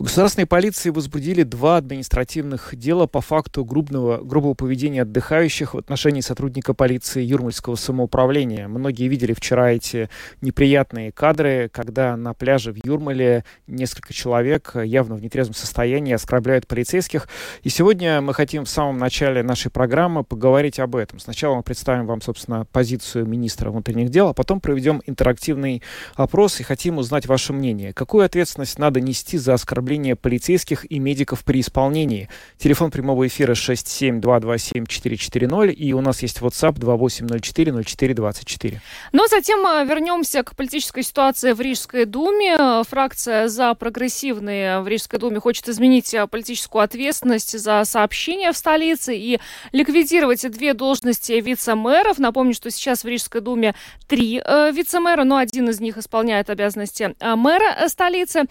В 0.00 0.04
государственной 0.04 0.46
полиции 0.46 0.88
возбудили 0.88 1.42
два 1.42 1.76
административных 1.76 2.74
дела 2.74 3.06
по 3.06 3.20
факту 3.20 3.66
грубного, 3.66 4.24
грубого 4.24 4.54
поведения 4.54 5.02
отдыхающих 5.02 5.74
в 5.74 5.76
отношении 5.78 6.22
сотрудника 6.22 6.72
полиции 6.72 7.22
Юрмальского 7.22 7.74
самоуправления. 7.74 8.66
Многие 8.66 9.08
видели 9.08 9.34
вчера 9.34 9.72
эти 9.72 10.08
неприятные 10.40 11.12
кадры, 11.12 11.68
когда 11.70 12.16
на 12.16 12.32
пляже 12.32 12.72
в 12.72 12.82
Юрмале 12.82 13.44
несколько 13.66 14.14
человек 14.14 14.72
явно 14.74 15.16
в 15.16 15.20
нетрезвом 15.20 15.52
состоянии 15.52 16.14
оскорбляют 16.14 16.66
полицейских. 16.66 17.28
И 17.62 17.68
сегодня 17.68 18.22
мы 18.22 18.32
хотим 18.32 18.64
в 18.64 18.70
самом 18.70 18.96
начале 18.96 19.42
нашей 19.42 19.70
программы 19.70 20.24
поговорить 20.24 20.80
об 20.80 20.96
этом. 20.96 21.18
Сначала 21.18 21.56
мы 21.56 21.62
представим 21.62 22.06
вам, 22.06 22.22
собственно, 22.22 22.64
позицию 22.72 23.26
министра 23.26 23.70
внутренних 23.70 24.08
дел, 24.08 24.28
а 24.28 24.32
потом 24.32 24.62
проведем 24.62 25.02
интерактивный 25.04 25.82
опрос 26.14 26.58
и 26.58 26.62
хотим 26.62 26.96
узнать 26.96 27.26
ваше 27.26 27.52
мнение. 27.52 27.92
Какую 27.92 28.24
ответственность 28.24 28.78
надо 28.78 29.02
нести 29.02 29.36
за 29.36 29.52
оскорбление 29.52 29.89
оскорбления 29.90 30.14
полицейских 30.14 30.86
и 30.90 30.98
медиков 31.00 31.44
при 31.44 31.60
исполнении. 31.60 32.28
Телефон 32.58 32.92
прямого 32.92 33.26
эфира 33.26 33.54
67227-440, 33.54 35.72
и 35.72 35.92
у 35.92 36.00
нас 36.00 36.22
есть 36.22 36.38
WhatsApp 36.38 36.74
2804-0424. 36.74 38.78
Но 39.12 39.26
затем 39.26 39.66
э, 39.66 39.84
вернемся 39.84 40.44
к 40.44 40.54
политической 40.54 41.02
ситуации 41.02 41.50
в 41.52 41.60
Рижской 41.60 42.04
думе. 42.04 42.84
Фракция 42.84 43.48
«За 43.48 43.74
прогрессивные» 43.74 44.78
в 44.80 44.86
Рижской 44.86 45.18
думе 45.18 45.40
хочет 45.40 45.68
изменить 45.68 46.14
э, 46.14 46.28
политическую 46.28 46.82
ответственность 46.82 47.58
за 47.58 47.82
сообщения 47.84 48.52
в 48.52 48.56
столице 48.56 49.16
и 49.16 49.40
ликвидировать 49.72 50.48
две 50.50 50.72
должности 50.72 51.32
вице-мэров. 51.32 52.18
Напомню, 52.18 52.54
что 52.54 52.70
сейчас 52.70 53.02
в 53.02 53.08
Рижской 53.08 53.40
думе 53.40 53.74
три 54.06 54.40
э, 54.44 54.70
вице-мэра, 54.72 55.24
но 55.24 55.38
один 55.38 55.68
из 55.68 55.80
них 55.80 55.98
исполняет 55.98 56.48
обязанности 56.48 57.16
мэра 57.20 57.88
столицы. 57.88 58.44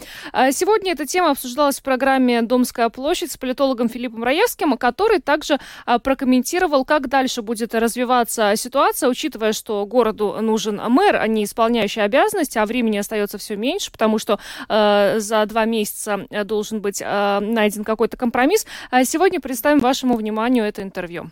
Сегодня 0.52 0.92
эта 0.92 1.06
тема 1.06 1.29
обсуждалась 1.30 1.80
в 1.80 1.84
программе 1.84 2.42
«Домская 2.42 2.90
площадь» 2.90 3.32
с 3.32 3.38
политологом 3.38 3.90
Филиппом 3.90 4.24
Раевским, 4.24 4.78
который 4.78 5.20
также 5.20 5.60
а, 5.86 6.00
прокомментировал, 6.00 6.86
как 6.86 7.08
дальше 7.08 7.42
будет 7.42 7.74
развиваться 7.76 8.54
ситуация, 8.56 9.10
учитывая, 9.10 9.54
что 9.54 9.86
городу 9.86 10.38
нужен 10.42 10.82
мэр, 10.90 11.16
а 11.16 11.28
не 11.28 11.44
исполняющий 11.44 12.02
обязанности, 12.02 12.58
а 12.58 12.66
времени 12.66 12.98
остается 12.98 13.38
все 13.38 13.56
меньше, 13.56 13.92
потому 13.92 14.20
что 14.20 14.40
э, 14.68 15.20
за 15.20 15.46
два 15.46 15.66
месяца 15.66 16.28
должен 16.46 16.82
быть 16.82 17.02
э, 17.02 17.40
найден 17.40 17.84
какой-то 17.84 18.18
компромисс. 18.18 18.66
Сегодня 19.04 19.40
представим 19.40 19.80
вашему 19.80 20.16
вниманию 20.16 20.66
это 20.66 20.82
интервью. 20.82 21.32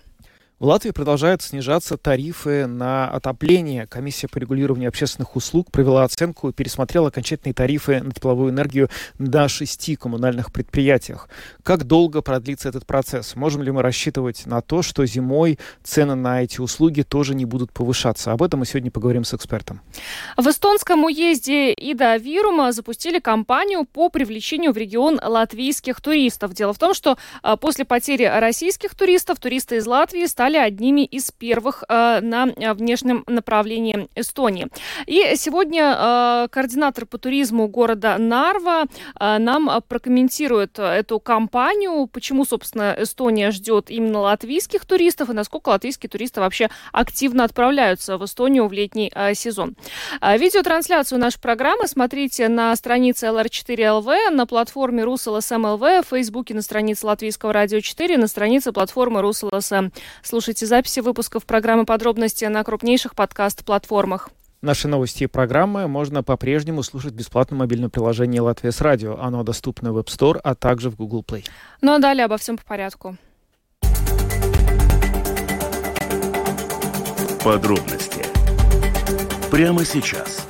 В 0.59 0.65
Латвии 0.65 0.89
продолжают 0.89 1.43
снижаться 1.43 1.97
тарифы 1.97 2.65
на 2.65 3.07
отопление. 3.07 3.85
Комиссия 3.85 4.27
по 4.27 4.39
регулированию 4.39 4.87
общественных 4.89 5.35
услуг 5.35 5.69
провела 5.69 6.03
оценку 6.03 6.49
и 6.49 6.51
пересмотрела 6.51 7.09
окончательные 7.09 7.53
тарифы 7.53 8.01
на 8.01 8.11
тепловую 8.11 8.49
энергию 8.49 8.89
на 9.19 9.47
шести 9.49 9.95
коммунальных 9.95 10.51
предприятиях. 10.51 11.29
Как 11.61 11.83
долго 11.83 12.23
продлится 12.23 12.69
этот 12.69 12.87
процесс? 12.87 13.35
Можем 13.35 13.61
ли 13.61 13.69
мы 13.69 13.83
рассчитывать 13.83 14.47
на 14.47 14.61
то, 14.61 14.81
что 14.81 15.05
зимой 15.05 15.59
цены 15.83 16.15
на 16.15 16.41
эти 16.41 16.59
услуги 16.59 17.03
тоже 17.03 17.35
не 17.35 17.45
будут 17.45 17.71
повышаться? 17.71 18.31
Об 18.31 18.41
этом 18.41 18.61
мы 18.61 18.65
сегодня 18.65 18.89
поговорим 18.89 19.25
с 19.25 19.35
экспертом. 19.35 19.81
В 20.37 20.47
эстонском 20.47 21.03
уезде 21.03 21.71
Ида 21.71 22.17
Вирума 22.17 22.71
запустили 22.71 23.19
кампанию 23.19 23.85
по 23.85 24.09
привлечению 24.09 24.73
в 24.73 24.77
регион 24.77 25.19
латвийских 25.23 26.01
туристов. 26.01 26.55
Дело 26.55 26.73
в 26.73 26.79
том, 26.79 26.95
что 26.95 27.19
а, 27.43 27.57
после 27.57 27.85
потери 27.85 28.23
российских 28.23 28.95
туристов, 28.95 29.39
туристы 29.39 29.75
из 29.75 29.85
Латвии 29.85 30.25
стали 30.25 30.46
стали 30.47 30.59
одними 30.59 31.01
из 31.01 31.29
первых 31.31 31.83
э, 31.89 32.21
на 32.21 32.47
э, 32.47 32.73
внешнем 32.73 33.25
направлении 33.27 34.07
Эстонии. 34.15 34.67
И 35.05 35.33
сегодня 35.35 35.93
э, 35.93 36.47
координатор 36.49 37.05
по 37.05 37.17
туризму 37.17 37.67
города 37.67 38.17
Нарва 38.17 38.85
нам 39.19 39.69
прокомментирует 39.89 40.79
эту 40.79 41.19
кампанию, 41.19 42.07
почему, 42.07 42.45
собственно, 42.45 42.95
Эстония 42.97 43.51
ждет 43.51 43.89
именно 43.89 44.19
латвийских 44.19 44.85
туристов 44.85 45.29
и 45.29 45.33
насколько 45.33 45.69
латвийские 45.69 46.09
туристы 46.09 46.39
вообще 46.39 46.69
активно 46.93 47.43
отправляются 47.43 48.17
в 48.17 48.23
Эстонию 48.23 48.67
в 48.67 48.73
летний 48.73 49.11
сезон. 49.33 49.75
Видеотрансляцию 50.21 51.19
нашей 51.19 51.41
программы 51.41 51.87
смотрите 51.87 52.47
на 52.47 52.75
странице 52.75 53.27
LR4LV, 53.27 54.29
на 54.29 54.45
платформе 54.45 55.03
RusLSM.LV, 55.03 56.03
в 56.03 56.09
Фейсбуке 56.09 56.53
на 56.53 56.61
странице 56.61 57.05
Латвийского 57.05 57.53
радио 57.53 57.79
4, 57.79 58.17
на 58.17 58.27
странице 58.27 58.71
платформы 58.71 59.21
RusLSM. 59.21 59.91
Слушайте 60.37 60.67
записи 60.67 60.99
выпусков 60.99 61.47
программы 61.47 61.83
«Подробности» 61.83 62.45
на 62.45 62.63
крупнейших 62.63 63.15
подкаст-платформах. 63.15 64.29
Наши 64.61 64.87
новости 64.87 65.23
и 65.23 65.25
программы 65.25 65.87
можно 65.87 66.21
по-прежнему 66.21 66.83
слушать 66.83 67.13
в 67.13 67.15
бесплатном 67.15 67.61
мобильном 67.61 67.89
приложении 67.89 68.37
«Латвия 68.37 68.71
с 68.71 68.79
радио». 68.79 69.17
Оно 69.19 69.41
доступно 69.41 69.91
в 69.93 69.97
App 69.97 70.05
Store, 70.05 70.39
а 70.43 70.53
также 70.53 70.91
в 70.91 70.95
Google 70.95 71.25
Play. 71.27 71.43
Ну 71.81 71.95
а 71.95 71.97
далее 71.97 72.25
обо 72.25 72.37
всем 72.37 72.55
по 72.55 72.63
порядку. 72.65 73.17
Подробности 77.43 78.23
прямо 79.49 79.83
сейчас. 79.85 80.45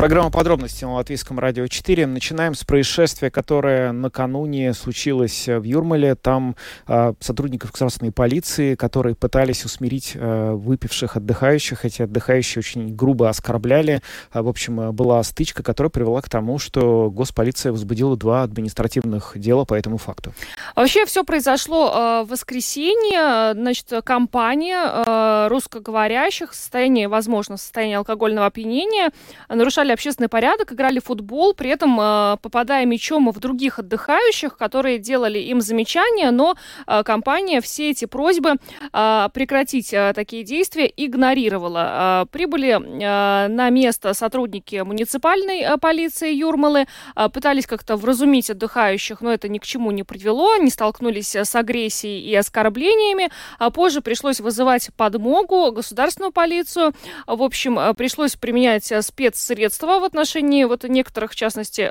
Программа 0.00 0.30
подробностей 0.30 0.86
на 0.86 0.94
Латвийском 0.94 1.38
радио 1.38 1.66
4. 1.66 2.06
Начинаем 2.06 2.54
с 2.54 2.64
происшествия, 2.64 3.30
которое 3.30 3.92
накануне 3.92 4.72
случилось 4.72 5.46
в 5.46 5.62
Юрмале. 5.62 6.14
Там 6.14 6.56
э, 6.88 7.12
сотрудников 7.20 7.72
государственной 7.72 8.10
полиции, 8.10 8.76
которые 8.76 9.14
пытались 9.14 9.66
усмирить 9.66 10.12
э, 10.14 10.52
выпивших 10.52 11.18
отдыхающих. 11.18 11.84
Эти 11.84 12.00
отдыхающие 12.00 12.60
очень 12.60 12.96
грубо 12.96 13.28
оскорбляли. 13.28 14.00
Э, 14.32 14.40
в 14.40 14.48
общем, 14.48 14.90
была 14.92 15.22
стычка, 15.22 15.62
которая 15.62 15.90
привела 15.90 16.22
к 16.22 16.30
тому, 16.30 16.58
что 16.58 17.10
госполиция 17.10 17.70
возбудила 17.70 18.16
два 18.16 18.42
административных 18.44 19.32
дела 19.36 19.66
по 19.66 19.74
этому 19.74 19.98
факту. 19.98 20.32
Вообще 20.74 21.04
все 21.04 21.24
произошло 21.24 21.92
э, 21.94 22.24
в 22.24 22.30
воскресенье. 22.30 23.52
Значит, 23.52 23.92
компания 24.04 24.78
э, 24.82 25.48
русскоговорящих 25.50 26.52
в 26.52 26.54
состоянии, 26.54 27.04
возможно, 27.04 27.58
в 27.58 27.60
состоянии 27.60 27.96
алкогольного 27.96 28.46
опьянения 28.46 29.10
нарушали 29.50 29.89
нарушали 29.90 29.92
общественный 29.92 30.28
порядок, 30.28 30.72
играли 30.72 30.98
в 31.00 31.04
футбол, 31.04 31.54
при 31.54 31.70
этом 31.70 31.98
э, 32.00 32.36
попадая 32.42 32.86
мячом 32.86 33.30
в 33.30 33.38
других 33.38 33.78
отдыхающих, 33.78 34.56
которые 34.56 34.98
делали 34.98 35.38
им 35.38 35.60
замечания, 35.60 36.30
но 36.30 36.54
э, 36.86 37.02
компания 37.02 37.60
все 37.60 37.90
эти 37.90 38.06
просьбы 38.06 38.56
э, 38.92 39.28
прекратить 39.32 39.94
такие 40.14 40.44
действия 40.44 40.90
игнорировала. 40.96 42.26
Прибыли 42.30 42.74
на 42.74 43.70
место 43.70 44.14
сотрудники 44.14 44.76
муниципальной 44.76 45.78
полиции 45.80 46.32
Юрмалы, 46.32 46.86
пытались 47.32 47.66
как-то 47.66 47.96
вразумить 47.96 48.50
отдыхающих, 48.50 49.20
но 49.20 49.32
это 49.32 49.48
ни 49.48 49.58
к 49.58 49.64
чему 49.64 49.90
не 49.90 50.02
привело, 50.02 50.56
не 50.56 50.70
столкнулись 50.70 51.34
с 51.34 51.54
агрессией 51.54 52.20
и 52.20 52.34
оскорблениями. 52.34 53.30
А 53.58 53.70
позже 53.70 54.00
пришлось 54.00 54.40
вызывать 54.40 54.90
подмогу, 54.96 55.72
государственную 55.72 56.32
полицию. 56.32 56.92
В 57.26 57.42
общем, 57.42 57.94
пришлось 57.94 58.36
применять 58.36 58.92
спецсредства 59.00 59.69
средства 59.70 60.00
в 60.00 60.04
отношении 60.04 60.64
вот 60.64 60.84
некоторых, 60.84 61.32
в 61.32 61.36
частности, 61.36 61.82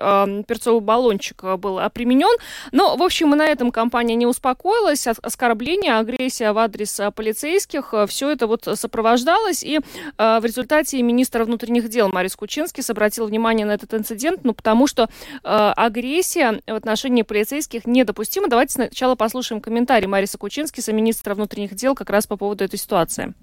перцовый 0.44 0.82
баллончик 0.82 1.44
э, 1.44 1.58
был 1.58 1.80
применен. 1.94 2.38
Но, 2.72 2.96
в 2.98 3.04
общем, 3.04 3.34
и 3.34 3.38
на 3.38 3.46
этом 3.46 3.72
компания 3.72 4.16
не 4.16 4.26
успокоилась. 4.26 5.08
Оскорбление, 5.08 5.98
агрессия 5.98 6.52
в 6.52 6.58
адрес 6.58 7.00
полицейских, 7.16 7.94
все 8.08 8.30
это 8.30 8.48
вот 8.48 8.68
сопровождалось. 8.74 9.64
И 9.64 9.80
в 10.18 10.42
результате 10.44 11.02
министр 11.02 11.44
внутренних 11.44 11.90
дел 11.90 12.10
Марис 12.10 12.36
Кучинский 12.36 12.84
обратил 12.90 13.26
внимание 13.26 13.66
на 13.66 13.72
этот 13.72 13.94
инцидент, 13.94 14.42
ну, 14.44 14.54
потому 14.54 14.88
что 14.88 15.10
агрессия 15.44 16.62
в 16.68 16.74
отношении 16.74 17.22
полицейских 17.22 17.86
недопустима. 17.86 18.48
Давайте 18.48 18.74
сначала 18.74 19.16
послушаем 19.16 19.62
комментарий 19.62 20.08
Мариса 20.08 20.38
Кучински, 20.38 20.82
министра 20.92 21.36
внутренних 21.36 21.76
дел, 21.76 21.96
как 21.96 22.10
раз 22.10 22.28
по 22.28 22.36
поводу 22.38 22.64
этой 22.64 22.78
ситуации. 22.78 23.34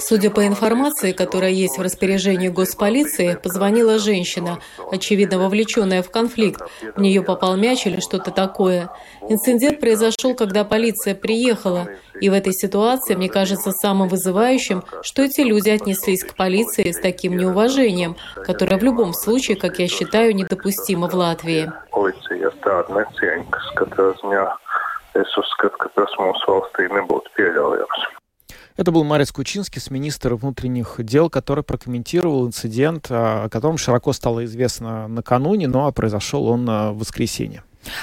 Судя 0.00 0.30
по 0.30 0.46
информации, 0.46 1.12
которая 1.12 1.50
есть 1.50 1.76
в 1.76 1.82
распоряжении 1.82 2.48
госполиции, 2.48 3.38
позвонила 3.42 3.98
женщина, 3.98 4.60
очевидно 4.90 5.38
вовлеченная 5.38 6.02
в 6.02 6.10
конфликт. 6.10 6.62
В 6.96 7.00
нее 7.02 7.22
попал 7.22 7.56
мяч 7.56 7.86
или 7.86 8.00
что-то 8.00 8.30
такое. 8.30 8.90
Инцидент 9.28 9.78
произошел, 9.78 10.34
когда 10.34 10.64
полиция 10.64 11.14
приехала. 11.14 11.86
И 12.18 12.30
в 12.30 12.32
этой 12.32 12.54
ситуации 12.54 13.14
мне 13.14 13.28
кажется 13.28 13.72
самым 13.72 14.08
вызывающим, 14.08 14.84
что 15.02 15.22
эти 15.22 15.42
люди 15.42 15.68
отнеслись 15.68 16.24
к 16.24 16.34
полиции 16.34 16.92
с 16.92 17.00
таким 17.00 17.36
неуважением, 17.36 18.16
которое 18.36 18.78
в 18.78 18.82
любом 18.82 19.12
случае, 19.12 19.58
как 19.58 19.78
я 19.78 19.86
считаю, 19.86 20.34
недопустимо 20.34 21.10
в 21.10 21.14
Латвии. 21.14 21.70
Es 25.14 25.30
uzskatu, 25.38 25.78
ka 25.78 25.90
tas 25.94 26.14
mūsu 26.18 26.50
valstī 26.50 26.90
nebūtu 26.90 27.34
pieļaujams. 27.38 28.10
Это 28.76 28.90
был 28.90 29.04
Марис 29.04 29.30
Кучинский, 29.30 29.80
министр 29.90 30.34
внутренних 30.34 30.96
дел, 30.98 31.30
который 31.30 31.62
прокомментировал 31.62 32.48
инцидент, 32.48 33.06
о 33.08 33.48
котором 33.48 33.78
широко 33.78 34.12
стало 34.12 34.44
известно 34.46 35.06
накануне, 35.06 35.68
но 35.68 35.92
произошел 35.92 36.48
он 36.48 36.66
в 36.66 36.98
воскресенье. 36.98 37.62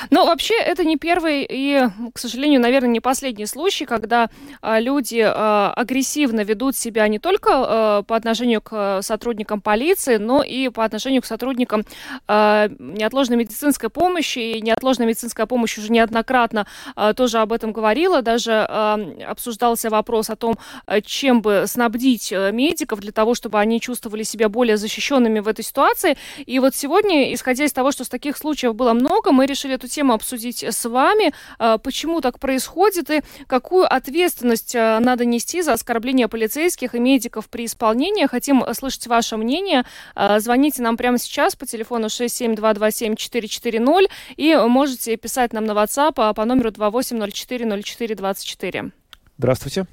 Ну, 0.10 0.25
вообще, 0.25 0.56
это 0.56 0.83
не 0.83 0.98
первый 0.98 1.45
и, 1.50 1.88
к 2.13 2.19
сожалению, 2.19 2.62
наверное, 2.62 2.89
не 2.89 3.00
последний 3.00 3.45
случай, 3.45 3.86
когда 3.86 4.30
а, 4.62 4.80
люди 4.80 5.24
а, 5.24 5.74
агрессивно 5.75 6.42
ведут 6.42 6.75
себя 6.75 7.07
не 7.07 7.19
только 7.19 7.50
а, 7.54 8.04
по 8.04 8.16
отношению 8.16 8.62
к 8.62 9.01
сотрудникам 9.01 9.62
полиции, 9.62 10.18
но 10.18 10.44
и 10.44 10.69
по 10.69 10.86
отношению 10.86 11.22
к 11.22 11.25
сотрудникам 11.25 11.86
неотложной 12.28 13.38
медицинской 13.38 13.89
помощи. 13.89 14.39
И 14.39 14.62
неотложная 14.62 15.07
медицинская 15.07 15.45
помощь 15.45 15.78
уже 15.78 15.92
неоднократно 15.92 16.68
тоже 17.16 17.39
об 17.39 17.54
этом 17.54 17.72
говорила. 17.72 18.22
Даже 18.22 18.62
обсуждался 18.62 19.89
вопрос 19.89 20.30
о 20.30 20.36
том, 20.36 20.56
чем 21.04 21.42
бы 21.42 21.66
снабдить 21.68 22.31
медиков 22.31 23.00
для 23.00 23.12
того, 23.12 23.36
чтобы 23.36 23.60
они 23.60 23.80
чувствовали 23.80 24.24
себя 24.24 24.50
более 24.50 24.77
защищенными 24.77 25.39
в 25.39 25.48
этой 25.48 25.63
ситуации. 25.63 26.18
И 26.45 26.60
вот 26.60 26.75
сегодня, 26.75 27.34
исходя 27.34 27.66
из 27.66 27.74
того, 27.74 27.92
что 27.92 28.04
с 28.04 28.10
таких 28.10 28.38
случаев 28.38 28.75
было 28.75 28.94
много, 28.94 29.31
мы 29.31 29.45
решили 29.45 29.70
эту 29.75 29.88
тему 29.88 30.13
обсудить 30.13 30.63
с 30.63 30.88
вами, 30.88 31.33
а, 31.59 31.77
почему 31.77 32.21
так 32.21 32.39
происходит 32.39 33.09
и 33.09 33.21
какую 33.47 33.91
ответственность 33.91 34.75
а, 34.75 35.00
надо 35.00 35.25
нести 35.25 35.62
за 35.62 35.73
оскорбление 35.73 36.27
полицейских 36.27 36.95
и 36.95 37.00
медиков 37.00 37.50
при 37.50 37.65
исполнении. 37.65 38.25
Хотим 38.25 38.63
слышать 38.73 39.07
ваше 39.07 39.38
мнение. 39.38 39.83
А, 40.15 40.39
звоните 40.39 40.81
нам 40.81 40.97
прямо 40.97 41.18
сейчас 41.18 41.56
по 41.56 41.65
телефону 41.65 42.07
67227-440 42.07 44.07
и 44.38 44.56
можете 44.56 45.18
писать 45.18 45.53
нам 45.53 45.65
на 45.65 45.71
WhatsApp 45.71 46.33
по 46.33 46.45
номеру 46.45 46.71
28040424. 46.71 48.91
Здравствуйте. 49.38 49.85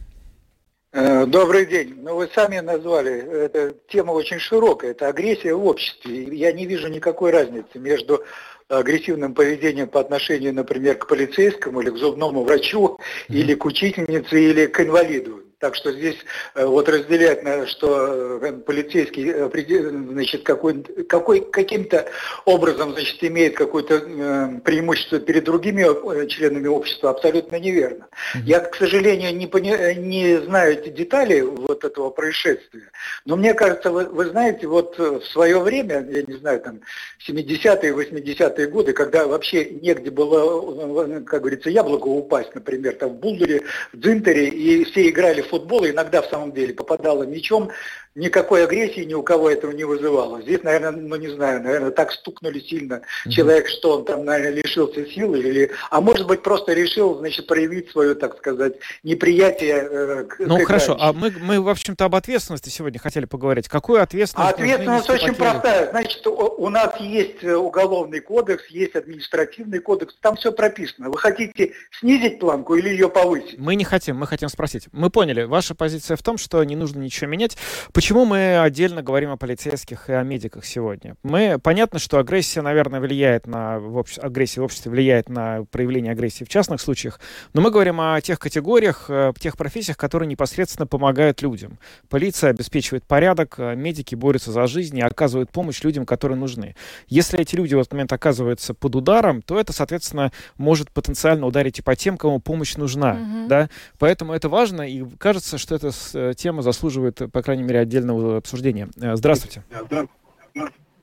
Э, 0.91 1.27
добрый 1.27 1.67
день. 1.67 1.99
Ну, 2.03 2.17
вы 2.17 2.31
сами 2.35 2.61
назвали, 2.61 3.45
эта 3.45 3.75
тема 3.89 4.13
очень 4.13 4.39
широкая, 4.39 4.93
это 4.93 5.09
агрессия 5.09 5.55
в 5.55 5.67
обществе. 5.67 6.25
Я 6.35 6.51
не 6.53 6.65
вижу 6.67 6.89
никакой 6.89 7.31
разницы 7.31 7.79
между 7.79 8.25
агрессивным 8.69 9.35
поведением 9.35 9.89
по 9.89 10.01
отношению, 10.01 10.55
например, 10.55 10.97
к 10.99 11.09
полицейскому 11.09 11.81
или 11.81 11.91
к 11.91 11.97
зубному 11.97 12.45
врачу, 12.45 12.99
или 13.29 13.55
к 13.55 13.65
учительнице, 13.65 14.43
или 14.43 14.67
к 14.67 14.81
инвалиду. 14.81 15.48
Так 15.61 15.75
что 15.75 15.91
здесь 15.91 16.17
э, 16.55 16.65
вот 16.65 16.89
разделять, 16.89 17.69
что 17.69 18.39
э, 18.41 18.53
полицейский 18.53 19.29
э, 19.29 20.13
значит, 20.13 20.45
какой, 20.45 20.85
какой, 21.09 21.41
каким-то 21.41 22.09
образом 22.45 22.93
значит, 22.93 23.17
имеет 23.25 23.57
какое-то 23.57 24.61
преимущество 24.65 25.19
перед 25.19 25.45
другими 25.45 26.29
членами 26.29 26.69
общества, 26.69 27.11
абсолютно 27.11 27.57
неверно. 27.57 28.07
Я, 28.45 28.61
к 28.61 28.77
сожалению, 28.77 29.35
не, 29.35 29.49
пони, 29.49 29.95
не 29.95 30.41
знаю 30.43 30.75
эти 30.75 30.91
детали 30.91 31.41
вот 31.41 31.85
этого 31.85 32.11
происшествия, 32.11 32.93
но 33.25 33.35
мне 33.35 33.53
кажется, 33.53 33.91
вы, 33.91 34.05
вы 34.05 34.27
знаете, 34.27 34.69
вот 34.69 34.97
в 34.97 35.25
свое 35.25 35.59
время, 35.59 36.07
я 36.09 36.23
не 36.23 36.35
знаю, 36.35 36.61
там 36.61 36.81
70-е, 37.29 37.93
80-е 37.93 38.67
годы, 38.69 38.93
когда 38.93 39.27
вообще 39.27 39.65
негде 39.65 40.11
было, 40.11 41.21
как 41.23 41.41
говорится, 41.41 41.69
яблоко 41.69 42.07
упасть, 42.07 42.55
например, 42.55 42.95
там 42.95 43.11
в 43.11 43.15
Булдере, 43.15 43.63
в 43.93 43.99
Дзинтере, 43.99 44.49
и 44.49 44.85
все 44.85 45.09
играли 45.09 45.43
футбола 45.49 45.91
иногда 45.91 46.23
в 46.23 46.27
самом 46.27 46.53
деле 46.53 46.75
попадала 46.75 47.25
мячом 47.25 47.71
никакой 48.19 48.65
агрессии 48.65 49.05
ни 49.05 49.15
у 49.15 49.23
кого 49.23 49.49
этого 49.49 49.71
не 49.71 49.85
вызывало. 49.85 50.43
Здесь, 50.43 50.63
наверное, 50.63 50.91
ну 50.91 51.17
не 51.17 51.29
знаю, 51.29 51.63
наверное, 51.63 51.91
так 51.91 52.13
стукнули 52.13 52.59
сильно 52.59 52.95
mm-hmm. 52.95 53.31
человек, 53.31 53.69
что 53.69 53.99
он 53.99 54.05
там, 54.05 54.25
наверное, 54.25 54.61
лишился 54.63 55.07
силы, 55.07 55.39
или, 55.39 55.71
а 55.91 56.01
может 56.01 56.27
быть 56.27 56.43
просто 56.43 56.73
решил, 56.73 57.19
значит, 57.19 57.47
проявить 57.47 57.91
свое, 57.91 58.15
так 58.15 58.37
сказать, 58.39 58.75
неприятие 59.03 59.89
э, 59.91 60.25
к 60.25 60.41
Ну 60.41 60.59
к 60.59 60.67
хорошо, 60.67 60.97
а 60.99 61.13
мы, 61.13 61.31
мы, 61.31 61.61
в 61.61 61.69
общем-то, 61.69 62.05
об 62.05 62.17
ответственности 62.17 62.69
сегодня 62.69 62.99
хотели 62.99 63.25
поговорить. 63.25 63.69
Какую 63.69 64.03
ответственность? 64.03 64.55
ответственность 64.55 65.09
очень 65.09 65.35
простая. 65.35 65.91
Значит, 65.91 66.27
у 66.27 66.69
нас 66.69 67.01
есть 67.01 67.43
э, 67.43 67.55
уголовный 67.55 68.21
кодекс, 68.21 68.67
есть 68.67 68.97
административный 68.97 69.79
кодекс, 69.79 70.17
там 70.21 70.37
все 70.37 70.51
прописано. 70.51 71.09
Вы 71.11 71.19
хотите 71.19 71.73
снизить 72.01 72.41
планку 72.41 72.75
или 72.75 72.89
ее 72.89 73.09
повысить? 73.09 73.59
Мы 73.59 73.77
не 73.77 73.85
хотим, 73.85 74.17
мы 74.17 74.27
хотим 74.27 74.49
спросить. 74.49 74.89
Мы 74.93 75.09
поняли, 75.11 75.45
ваша 75.45 75.77
позиция 75.77 76.17
в 76.17 76.23
том, 76.23 76.37
что 76.37 76.63
не 76.65 76.75
нужно 76.75 77.01
ничего 77.01 77.31
менять. 77.31 77.57
Почему 77.93 78.08
мы 78.25 78.59
отдельно 78.61 79.03
говорим 79.03 79.31
о 79.31 79.37
полицейских 79.37 80.09
и 80.09 80.13
о 80.13 80.23
медиках 80.23 80.65
сегодня? 80.65 81.17
Мы, 81.23 81.59
понятно, 81.63 81.99
что 81.99 82.19
агрессия, 82.19 82.63
наверное, 82.63 83.01
влияет 83.01 83.47
на, 83.47 83.79
в 83.79 83.99
обще, 83.99 84.21
агрессия 84.21 84.61
в 84.61 84.65
обществе 84.65 84.91
влияет 84.91 85.29
на 85.29 85.65
проявление 85.71 86.13
агрессии 86.13 86.45
в 86.45 86.49
частных 86.49 86.81
случаях, 86.81 87.21
но 87.55 87.61
мы 87.61 87.71
говорим 87.71 88.01
о 88.01 88.21
тех 88.21 88.39
категориях, 88.39 89.07
э, 89.09 89.33
тех 89.39 89.57
профессиях, 89.57 89.97
которые 89.97 90.29
непосредственно 90.29 90.87
помогают 90.87 91.43
людям. 91.43 91.79
Полиция 92.09 92.51
обеспечивает 92.51 93.05
порядок, 93.05 93.57
э, 93.59 93.75
медики 93.75 94.15
борются 94.15 94.53
за 94.53 94.67
жизнь 94.67 94.99
и 94.99 95.03
оказывают 95.03 95.51
помощь 95.51 95.83
людям, 95.83 96.07
которые 96.07 96.39
нужны. 96.39 96.75
Если 97.09 97.41
эти 97.41 97.57
люди 97.57 97.75
в 97.75 97.79
этот 97.79 97.93
момент 97.93 98.13
оказываются 98.13 98.75
под 98.75 98.97
ударом, 98.97 99.43
то 99.43 99.59
это, 99.59 99.73
соответственно, 99.73 100.33
может 100.57 100.91
потенциально 100.91 101.47
ударить 101.47 101.79
и 101.79 101.83
по 101.83 101.97
тем, 101.97 102.17
кому 102.17 102.41
помощь 102.41 102.77
нужна. 102.77 103.17
Mm-hmm. 103.17 103.47
Да? 103.49 103.71
Поэтому 103.99 104.33
это 104.33 104.49
важно, 104.49 104.83
и 104.83 105.05
кажется, 105.19 105.59
что 105.59 105.75
эта 105.75 105.91
э, 106.15 106.33
тема 106.37 106.63
заслуживает, 106.63 107.21
по 107.33 107.43
крайней 107.43 107.63
мере, 107.63 107.81
отдельного 107.99 108.39
обсуждения. 108.39 108.89
Э, 109.01 109.17
здравствуйте. 109.17 109.63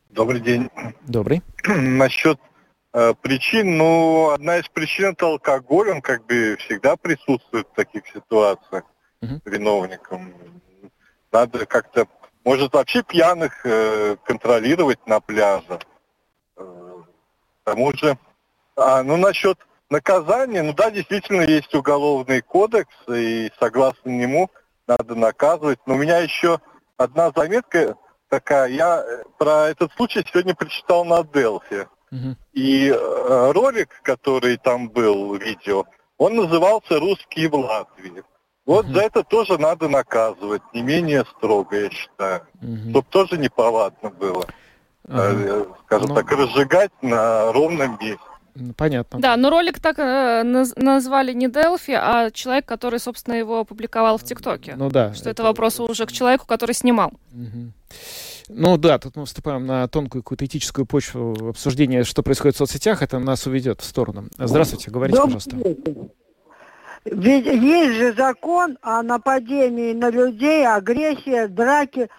Добрый 0.10 0.40
день. 0.40 0.70
Добрый. 1.02 1.42
Насчет 1.68 2.40
э, 2.94 3.14
причин, 3.22 3.78
ну, 3.78 4.30
одна 4.30 4.58
из 4.58 4.68
причин 4.70 5.12
это 5.12 5.28
алкоголь, 5.28 5.90
он 5.90 6.02
как 6.02 6.26
бы 6.26 6.58
всегда 6.60 6.96
присутствует 6.96 7.68
в 7.68 7.76
таких 7.76 8.08
ситуациях 8.08 8.86
угу. 9.22 9.42
виновником. 9.46 10.34
Надо 11.32 11.66
как-то, 11.66 12.08
может, 12.46 12.74
вообще 12.74 13.04
пьяных 13.04 13.66
э, 13.66 14.16
контролировать 14.24 15.06
на 15.06 15.20
пляже. 15.20 15.80
Э, 16.56 17.02
к 17.62 17.66
тому 17.66 17.92
же, 17.94 18.18
а, 18.78 19.04
ну, 19.04 19.18
насчет 19.18 19.58
наказания, 19.90 20.64
ну 20.64 20.74
да, 20.74 20.92
действительно 20.92 21.42
есть 21.42 21.74
уголовный 21.76 22.42
кодекс, 22.42 22.96
и 23.14 23.52
согласно 23.60 24.10
нему 24.10 24.50
надо 24.88 25.16
наказывать. 25.16 25.80
Но 25.86 25.96
у 25.96 25.98
меня 25.98 26.20
еще 26.20 26.60
одна 26.98 27.32
заметка 27.36 27.96
такая. 28.30 28.70
Я 28.70 29.04
э, 29.04 29.24
про 29.38 29.70
этот 29.70 29.92
случай 29.94 30.26
сегодня 30.32 30.56
прочитал 30.56 31.06
на 31.06 31.24
Делфи. 31.24 31.88
Угу. 32.12 32.36
И 32.54 32.90
э, 32.90 33.52
ролик, 33.52 33.90
который 34.04 34.58
там 34.58 34.90
был, 34.90 35.36
видео, 35.36 35.86
он 36.18 36.36
назывался 36.36 37.00
«Русские 37.00 37.50
в 37.50 37.56
Латвии». 37.56 38.24
Вот 38.66 38.86
угу. 38.86 38.94
за 38.94 39.02
это 39.02 39.24
тоже 39.24 39.58
надо 39.58 39.88
наказывать, 39.88 40.64
не 40.74 40.82
менее 40.82 41.26
строго, 41.38 41.76
я 41.76 41.90
считаю. 41.90 42.42
Угу. 42.62 42.90
Чтобы 42.90 43.08
тоже 43.10 43.38
неповадно 43.38 44.10
было. 44.10 44.46
Угу. 45.08 45.76
Скажем 45.86 46.10
ну... 46.10 46.16
так, 46.16 46.32
разжигать 46.32 46.92
на 47.02 47.52
ровном 47.52 47.98
месте. 48.00 48.20
Понятно. 48.78 49.20
Да, 49.20 49.36
но 49.36 49.50
ролик 49.50 49.80
так 49.80 50.00
э, 50.00 50.44
назвали 50.44 51.34
не 51.34 51.50
Делфи, 51.50 51.92
а 51.92 52.32
человек, 52.32 52.66
который, 52.66 53.00
собственно, 53.00 53.36
его 53.36 53.60
опубликовал 53.60 54.18
в 54.18 54.24
ТикТоке. 54.24 54.76
Ну 54.78 54.90
да. 54.90 55.14
Что 55.14 55.30
это, 55.30 55.42
это 55.42 55.44
вопрос 55.44 55.80
уже 55.80 56.06
к 56.06 56.12
человеку, 56.12 56.46
который 56.46 56.74
снимал. 56.74 57.12
Угу. 57.34 57.72
Ну 58.48 58.78
да, 58.78 59.00
тут 59.00 59.16
мы 59.16 59.26
вступаем 59.26 59.66
на 59.66 59.88
тонкую 59.88 60.24
какую-то 60.24 60.46
этическую 60.46 60.86
почву 60.86 61.50
обсуждения, 61.50 62.04
что 62.04 62.24
происходит 62.24 62.56
в 62.56 62.60
соцсетях, 62.60 63.02
это 63.02 63.20
нас 63.20 63.46
уведет 63.48 63.82
в 63.82 63.86
сторону. 63.86 64.26
Здравствуйте, 64.38 64.92
говорите, 64.92 65.18
Добрый 65.18 65.36
пожалуйста. 65.36 66.12
Ведь 67.06 67.46
есть 67.46 67.94
же 67.98 68.14
закон 68.14 68.78
о 68.82 69.04
нападении 69.04 69.94
на 69.94 70.10
людей, 70.10 70.68
агрессия, 70.68 71.48
драки. 71.48 72.10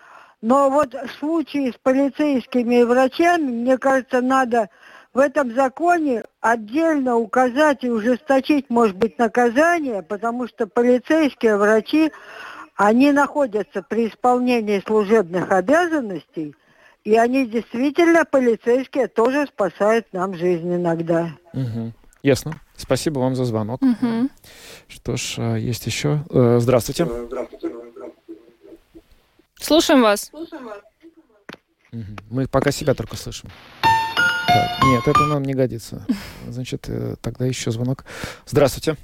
Но 0.43 0.71
вот 0.71 0.95
в 0.95 1.19
случае 1.19 1.73
с 1.73 1.77
полицейскими 1.83 2.83
и 2.83 2.85
врачами, 2.85 3.51
мне 3.51 3.79
кажется, 3.79 4.21
надо 4.21 4.69
в 5.17 5.19
этом 5.19 5.55
законе 5.55 6.25
отдельно 6.43 7.17
указать 7.17 7.83
и 7.85 7.89
ужесточить, 7.89 8.69
может 8.69 8.97
быть, 8.97 9.19
наказание, 9.19 10.03
потому 10.03 10.47
что 10.47 10.67
полицейские 10.67 11.57
врачи, 11.57 12.13
они 12.75 13.13
находятся 13.13 13.81
при 13.81 14.09
исполнении 14.09 14.83
служебных 14.87 15.51
обязанностей, 15.53 16.55
и 17.05 17.17
они 17.17 17.47
действительно, 17.47 18.27
полицейские, 18.27 19.09
тоже 19.09 19.47
спасают 19.47 20.07
нам 20.13 20.35
жизнь 20.35 20.75
иногда. 20.75 21.31
Угу. 21.55 21.95
Ясно. 22.23 22.61
Спасибо 22.77 23.21
вам 23.21 23.35
за 23.37 23.47
звонок. 23.47 23.81
Угу. 23.81 24.29
Что 24.87 25.17
ж, 25.17 25.37
а, 25.39 25.57
есть 25.57 25.87
еще. 25.87 26.25
Э, 26.29 26.59
здравствуйте. 26.61 27.09
Слушаем 29.59 30.03
вас. 30.03 30.31
Мы 32.29 32.47
пока 32.47 32.71
себя 32.71 32.93
только 32.93 33.17
слышим. 33.17 33.49
Так, 34.57 34.83
нет, 34.85 35.07
это 35.07 35.27
нам 35.27 35.43
не 35.43 35.53
годится. 35.53 36.07
Значит, 36.49 36.87
э, 36.89 37.17
тогда 37.21 37.45
еще 37.45 37.71
звонок. 37.71 38.07
Здравствуйте. 38.47 38.97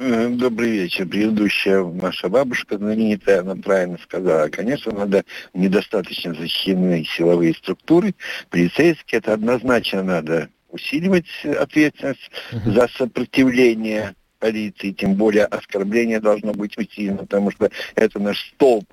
Э, 0.00 0.28
добрый 0.30 0.70
вечер. 0.70 1.06
Предыдущая 1.06 1.84
наша 1.84 2.28
бабушка 2.28 2.76
знаменитая, 2.76 3.42
она 3.42 3.54
правильно 3.54 3.98
сказала. 4.02 4.48
Конечно, 4.48 4.90
надо 4.90 5.24
недостаточно 5.54 6.34
защищенные 6.34 7.04
силовые 7.04 7.54
структуры. 7.54 8.16
Полицейские 8.50 9.20
это 9.20 9.34
однозначно 9.34 10.02
надо 10.02 10.48
усиливать 10.70 11.26
ответственность 11.44 12.30
uh-huh. 12.50 12.72
за 12.72 12.88
сопротивление 12.88 14.16
полиции, 14.40 14.90
тем 14.90 15.14
более 15.14 15.44
оскорбление 15.44 16.20
должно 16.20 16.52
быть 16.52 16.76
усилено, 16.76 17.18
потому 17.18 17.52
что 17.52 17.70
это 17.94 18.18
наш 18.18 18.52
столб 18.54 18.86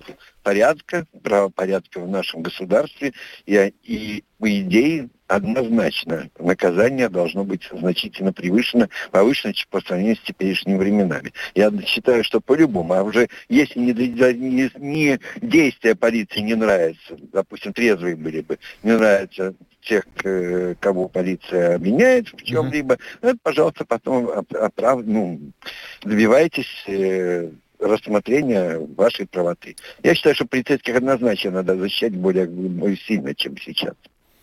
порядка, 0.43 1.05
правопорядка 1.23 1.99
в 2.01 2.07
нашем 2.07 2.43
государстве, 2.43 3.13
и, 3.45 3.73
и 3.83 4.23
по 4.37 4.59
идее 4.59 5.09
однозначно 5.27 6.29
наказание 6.39 7.09
должно 7.09 7.43
быть 7.43 7.67
значительно 7.71 8.33
превышено, 8.33 8.89
повышено 9.11 9.53
по 9.69 9.81
сравнению 9.81 10.17
с 10.17 10.21
теперешними 10.21 10.77
временами. 10.77 11.33
Я 11.55 11.71
считаю, 11.85 12.23
что 12.23 12.41
по-любому, 12.41 12.93
а 12.93 13.03
уже 13.03 13.27
если 13.49 13.79
не, 13.79 13.93
не, 13.93 14.71
не 14.77 15.19
действия 15.41 15.95
полиции 15.95 16.41
не 16.41 16.55
нравятся, 16.55 17.17
допустим, 17.31 17.73
трезвые 17.73 18.15
были 18.15 18.41
бы, 18.41 18.59
не 18.83 18.91
нравятся 18.91 19.55
тех, 19.81 20.03
кого 20.79 21.07
полиция 21.07 21.75
обвиняет 21.75 22.29
в 22.29 22.43
чем-либо, 22.43 22.97
ну, 23.21 23.37
пожалуйста, 23.41 23.85
потом 23.85 24.29
оправ... 24.29 25.01
ну, 25.05 25.39
добивайтесь 26.03 26.83
э, 26.87 27.51
рассмотрения 27.79 28.79
вашей 28.79 29.27
правоты. 29.27 29.75
Я 30.03 30.15
считаю, 30.15 30.35
что 30.35 30.45
полицейских 30.45 30.95
однозначно 30.95 31.51
надо 31.51 31.75
защищать 31.75 32.15
более, 32.15 32.47
более 32.47 32.97
сильно, 32.97 33.35
чем 33.35 33.57
сейчас. 33.57 33.93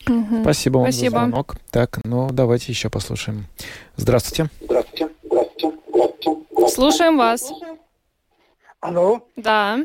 Угу. 0.09 0.43
Спасибо 0.43 0.79
вам 0.79 0.93
Спасибо. 0.93 1.11
за 1.11 1.17
звонок. 1.19 1.57
Так, 1.71 1.99
ну 2.05 2.29
давайте 2.31 2.73
еще 2.73 2.91
послушаем. 2.91 3.47
Здравствуйте. 3.97 4.51
Здравствуйте. 4.61 5.09
Здравствуйте. 5.25 5.79
Здравствуйте. 5.89 6.75
Слушаем 6.75 7.17
вас. 7.19 7.53
Алло. 8.81 9.21
Да. 9.37 9.79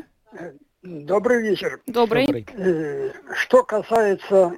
Добрый 0.82 1.42
вечер. 1.42 1.80
Добрый. 1.86 2.26
Добрый. 2.26 2.46
Э, 2.56 3.10
Что 3.34 3.62
касается 3.62 4.54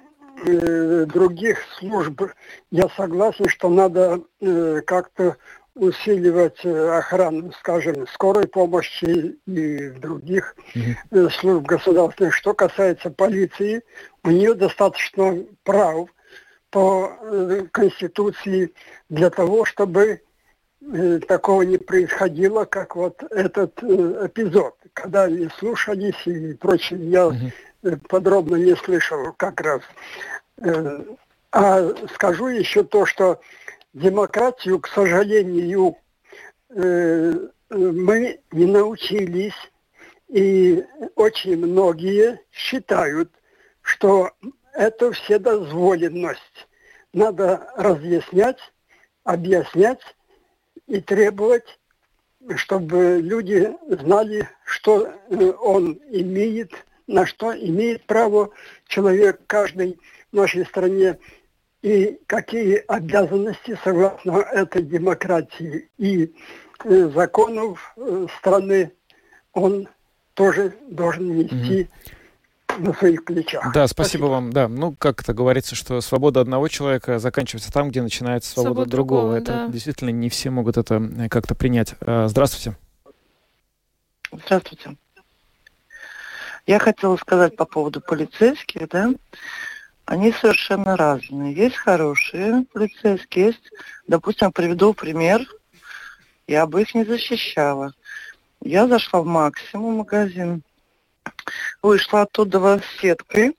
э, 0.47 1.05
других 1.07 1.59
служб, 1.79 2.23
я 2.71 2.88
согласен, 2.97 3.49
что 3.49 3.69
надо 3.69 4.23
э, 4.40 4.81
как-то 4.87 5.37
усиливать 5.75 6.65
э, 6.65 6.99
охрану, 6.99 7.53
скажем, 7.53 8.07
скорой 8.09 8.47
помощи 8.49 9.37
и 9.47 9.91
других 9.91 10.57
э, 10.75 11.29
служб 11.31 11.67
государственных. 11.67 12.35
Что 12.35 12.55
касается 12.55 13.11
полиции, 13.11 13.83
у 14.25 14.31
нее 14.31 14.55
достаточно 14.55 15.45
прав 15.62 16.09
по 16.71 17.12
э, 17.21 17.67
Конституции 17.71 18.73
для 19.09 19.31
того, 19.31 19.65
чтобы 19.65 20.23
такого 21.29 21.62
не 21.62 21.77
происходило, 21.77 22.65
как 22.65 22.97
вот 22.97 23.23
этот 23.31 23.83
эпизод, 23.83 24.75
когда 24.95 25.29
не 25.29 25.49
слушались 25.59 26.27
и 26.27 26.55
прочее. 26.55 27.11
Я 27.11 27.31
э, 27.83 27.97
подробно 28.09 28.57
не 28.57 28.75
слышал 28.77 29.33
как 29.37 29.61
раз. 29.61 29.83
А 31.53 31.83
скажу 32.15 32.49
еще 32.49 32.85
то, 32.85 33.07
что 33.07 33.41
демократию, 33.92 34.80
к 34.80 34.88
сожалению, 34.88 35.97
э, 36.70 37.32
мы 37.70 38.40
не 38.52 38.66
научились, 38.66 39.54
и 40.28 40.85
очень 41.16 41.56
многие 41.56 42.40
считают, 42.52 43.30
что 43.82 44.30
это 44.75 45.12
вседозволенность. 45.12 46.68
Надо 47.12 47.68
разъяснять, 47.76 48.59
объяснять 49.25 50.00
и 50.87 51.00
требовать, 51.00 51.78
чтобы 52.56 53.20
люди 53.20 53.75
знали, 53.88 54.49
что 54.64 55.06
э, 55.06 55.52
он 55.61 56.00
имеет, 56.11 56.73
на 57.06 57.26
что 57.26 57.52
имеет 57.52 58.04
право 58.06 58.50
человек 58.87 59.40
каждый 59.47 59.99
в 60.30 60.37
нашей 60.37 60.64
стране 60.64 61.18
и 61.83 62.21
какие 62.27 62.85
обязанности 62.89 63.79
согласно 63.83 64.39
этой 64.39 64.83
демократии 64.83 65.89
и 65.97 66.35
э, 66.85 67.11
законов 67.15 67.93
э, 67.97 68.27
страны 68.39 68.93
он 69.53 69.89
тоже 70.35 70.75
должен 70.89 71.37
нести 71.37 71.89
на 72.79 72.93
своих 72.95 73.25
плечах. 73.25 73.73
Да, 73.73 73.89
спасибо, 73.89 74.27
вам. 74.27 74.53
Да, 74.53 74.69
ну, 74.69 74.95
как 74.97 75.23
это 75.23 75.35
говорится, 75.35 75.75
что 75.75 76.01
свобода 76.01 76.41
одного 76.41 76.69
человека 76.69 77.19
заканчивается 77.19 77.73
там, 77.73 77.91
где 77.91 78.01
начинается 78.01 78.53
свобода, 78.53 78.75
Свобода 78.75 78.91
другого. 78.91 79.21
другого, 79.23 79.39
это 79.39 79.67
да. 79.67 79.73
действительно 79.73 80.11
не 80.11 80.29
все 80.29 80.51
могут 80.51 80.77
это 80.77 80.97
э, 80.97 81.29
как-то 81.29 81.55
принять. 81.55 81.95
Здравствуйте. 82.01 82.77
Здравствуйте. 84.33 84.97
Я 86.67 86.79
хотела 86.79 87.17
сказать 87.17 87.57
по 87.57 87.65
поводу 87.65 88.01
полицейских, 88.01 88.89
да, 88.91 89.11
они 90.11 90.33
совершенно 90.33 90.97
разные. 90.97 91.55
Есть 91.55 91.76
хорошие 91.76 92.64
полицейские, 92.73 93.47
есть, 93.47 93.71
допустим, 94.09 94.50
приведу 94.50 94.93
пример, 94.93 95.47
я 96.49 96.67
бы 96.67 96.83
их 96.83 96.97
не 96.97 97.05
защищала. 97.05 97.93
Я 98.61 98.88
зашла 98.88 99.21
в 99.23 99.26
Максимум 99.26 99.99
магазин, 99.99 100.64
вышла 101.81 102.23
оттуда 102.23 102.81
с 102.81 103.00
сеткой, 103.00 103.57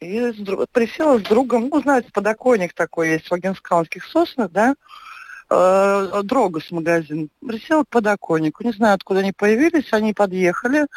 и 0.00 0.18
с 0.32 0.66
присела 0.72 1.20
с 1.20 1.22
другом, 1.22 1.68
ну, 1.68 1.80
знаете, 1.80 2.10
подоконник 2.12 2.72
такой 2.72 3.10
есть 3.10 3.28
в 3.28 3.32
Агенскаунских 3.32 4.04
соснах, 4.04 4.50
да, 4.50 4.74
э, 5.48 6.22
Дрогос 6.24 6.72
магазин. 6.72 7.30
Присела 7.46 7.84
к 7.84 7.88
подоконнику, 7.88 8.64
не 8.64 8.72
знаю, 8.72 8.96
откуда 8.96 9.20
они 9.20 9.30
появились, 9.30 9.92
они 9.92 10.12
подъехали, 10.12 10.88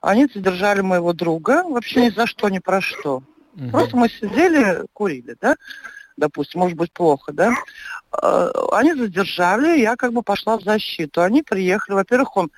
они 0.00 0.28
задержали 0.32 0.80
моего 0.80 1.12
друга, 1.12 1.62
вообще 1.62 2.06
ни 2.06 2.08
за 2.08 2.26
что, 2.26 2.48
ни 2.48 2.58
про 2.58 2.80
что. 2.80 3.22
Просто 3.70 3.96
мы 3.96 4.08
сидели, 4.08 4.84
курили, 4.92 5.36
да, 5.40 5.56
допустим, 6.16 6.60
может 6.60 6.76
быть 6.76 6.92
плохо, 6.92 7.32
да. 7.32 7.54
Э, 8.22 8.50
Они 8.72 8.94
задержали, 8.94 9.80
я 9.80 9.96
как 9.96 10.12
бы 10.12 10.22
пошла 10.22 10.58
в 10.58 10.62
защиту. 10.62 11.22
Они 11.22 11.42
приехали, 11.42 11.94
во-первых, 11.94 12.36
он 12.36 12.50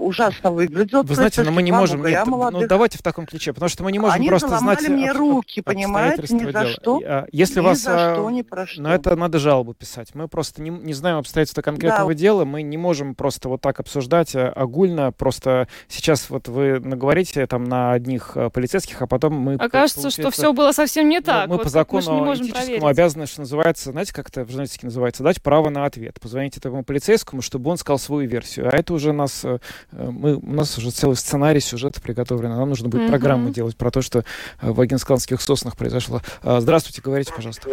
ужасно 0.00 0.50
выглядел. 0.50 1.02
Вы 1.02 1.14
знаете, 1.14 1.42
но 1.42 1.50
мы 1.50 1.62
не 1.62 1.72
можем... 1.72 2.04
нет, 2.04 2.26
ну, 2.26 2.66
давайте 2.66 2.98
в 2.98 3.02
таком 3.02 3.26
ключе, 3.26 3.52
потому 3.52 3.68
что 3.68 3.84
мы 3.84 3.92
не 3.92 3.98
можем 3.98 4.16
Они 4.16 4.28
просто 4.28 4.58
знать... 4.58 4.88
мне 4.88 5.10
об- 5.10 5.16
руки, 5.16 5.60
об- 5.60 5.66
понимаете, 5.66 6.22
ни 6.34 6.44
за 6.44 6.52
дела. 6.52 6.66
что. 6.66 7.00
А, 7.04 7.26
Если 7.32 7.60
Ни 7.60 7.64
вас... 7.64 7.78
за 7.82 8.12
а, 8.12 8.14
что, 8.14 8.30
ни 8.30 8.42
про 8.42 8.66
что. 8.66 8.82
Но 8.82 8.92
это 8.92 9.14
надо 9.16 9.38
жалобу 9.38 9.74
писать. 9.74 10.14
Мы 10.14 10.28
просто 10.28 10.62
не, 10.62 10.70
не 10.70 10.92
знаем 10.92 11.18
обстоятельства 11.18 11.62
конкретного 11.62 12.12
Да. 12.12 12.18
дела, 12.18 12.44
мы 12.44 12.62
не 12.62 12.76
можем 12.76 13.14
просто 13.14 13.48
вот 13.48 13.60
так 13.60 13.80
обсуждать 13.80 14.34
а, 14.34 14.48
огульно. 14.50 15.12
Просто 15.12 15.68
сейчас 15.88 16.30
вот 16.30 16.48
вы 16.48 16.80
наговорите 16.80 17.46
там 17.46 17.64
на 17.64 17.92
одних 17.92 18.36
полицейских, 18.52 19.00
а 19.02 19.06
потом 19.06 19.34
мы... 19.34 19.54
Окажется, 19.54 20.10
что 20.10 20.30
все 20.30 20.52
было 20.52 20.72
совсем 20.72 21.08
не 21.08 21.18
ну, 21.18 21.24
так. 21.24 21.48
Мы 21.48 21.54
Вот 21.56 21.62
по 21.62 21.64
мы 21.66 21.70
закону 21.70 22.14
не 22.14 22.20
можем 22.20 22.46
этическому 22.46 22.66
проверить. 22.78 22.98
обязаны, 22.98 23.26
что 23.26 23.40
называется, 23.40 23.90
знаете, 23.92 24.12
как 24.14 24.28
это 24.28 24.44
в 24.44 24.48
журналистике 24.48 24.86
называется, 24.86 25.22
дать 25.22 25.42
право 25.42 25.68
на 25.68 25.84
ответ. 25.84 26.18
Позвонить 26.20 26.56
этому 26.56 26.84
полицейскому, 26.84 27.42
чтобы 27.42 27.70
он 27.70 27.76
сказал 27.76 27.98
свою 27.98 28.28
версию. 28.28 28.68
А 28.72 28.76
это 28.76 28.94
уже 28.94 29.12
нас, 29.12 29.44
мы, 29.92 30.36
у 30.36 30.52
нас 30.52 30.76
уже 30.78 30.90
целый 30.90 31.16
сценарий 31.16 31.60
сюжета 31.60 32.00
приготовлен. 32.00 32.50
Нам 32.50 32.68
нужно 32.68 32.88
будет 32.88 33.02
Мгм. 33.02 33.10
программу 33.10 33.50
делать 33.50 33.76
про 33.76 33.90
то, 33.90 34.02
что 34.02 34.20
э, 34.20 34.22
в 34.60 34.80
Агенсканских 34.80 35.40
соснах 35.42 35.76
произошло. 35.76 36.20
А, 36.42 36.60
Здравствуйте, 36.60 37.02
говорите, 37.02 37.32
пожалуйста. 37.34 37.68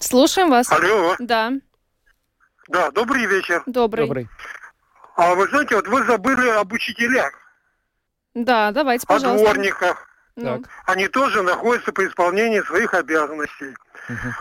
Слушаем 0.00 0.50
вас. 0.50 0.70
Алло. 0.70 1.16
Да, 1.18 1.52
Да, 2.68 2.90
добрый 2.90 3.26
вечер. 3.26 3.62
добрый. 3.66 4.28
А 5.16 5.34
вы 5.34 5.48
знаете, 5.48 5.74
вот 5.74 5.88
вы 5.88 6.04
забыли 6.04 6.48
об 6.50 6.72
учителях, 6.72 7.32
Да, 8.34 8.70
давайте, 8.70 9.04
о 9.04 9.08
пожалуйста. 9.08 9.44
дворниках. 9.44 10.06
Ну. 10.36 10.62
Они 10.86 11.08
тоже 11.08 11.42
находятся 11.42 11.92
по 11.92 12.06
исполнении 12.06 12.60
своих 12.60 12.94
обязанностей. 12.94 13.74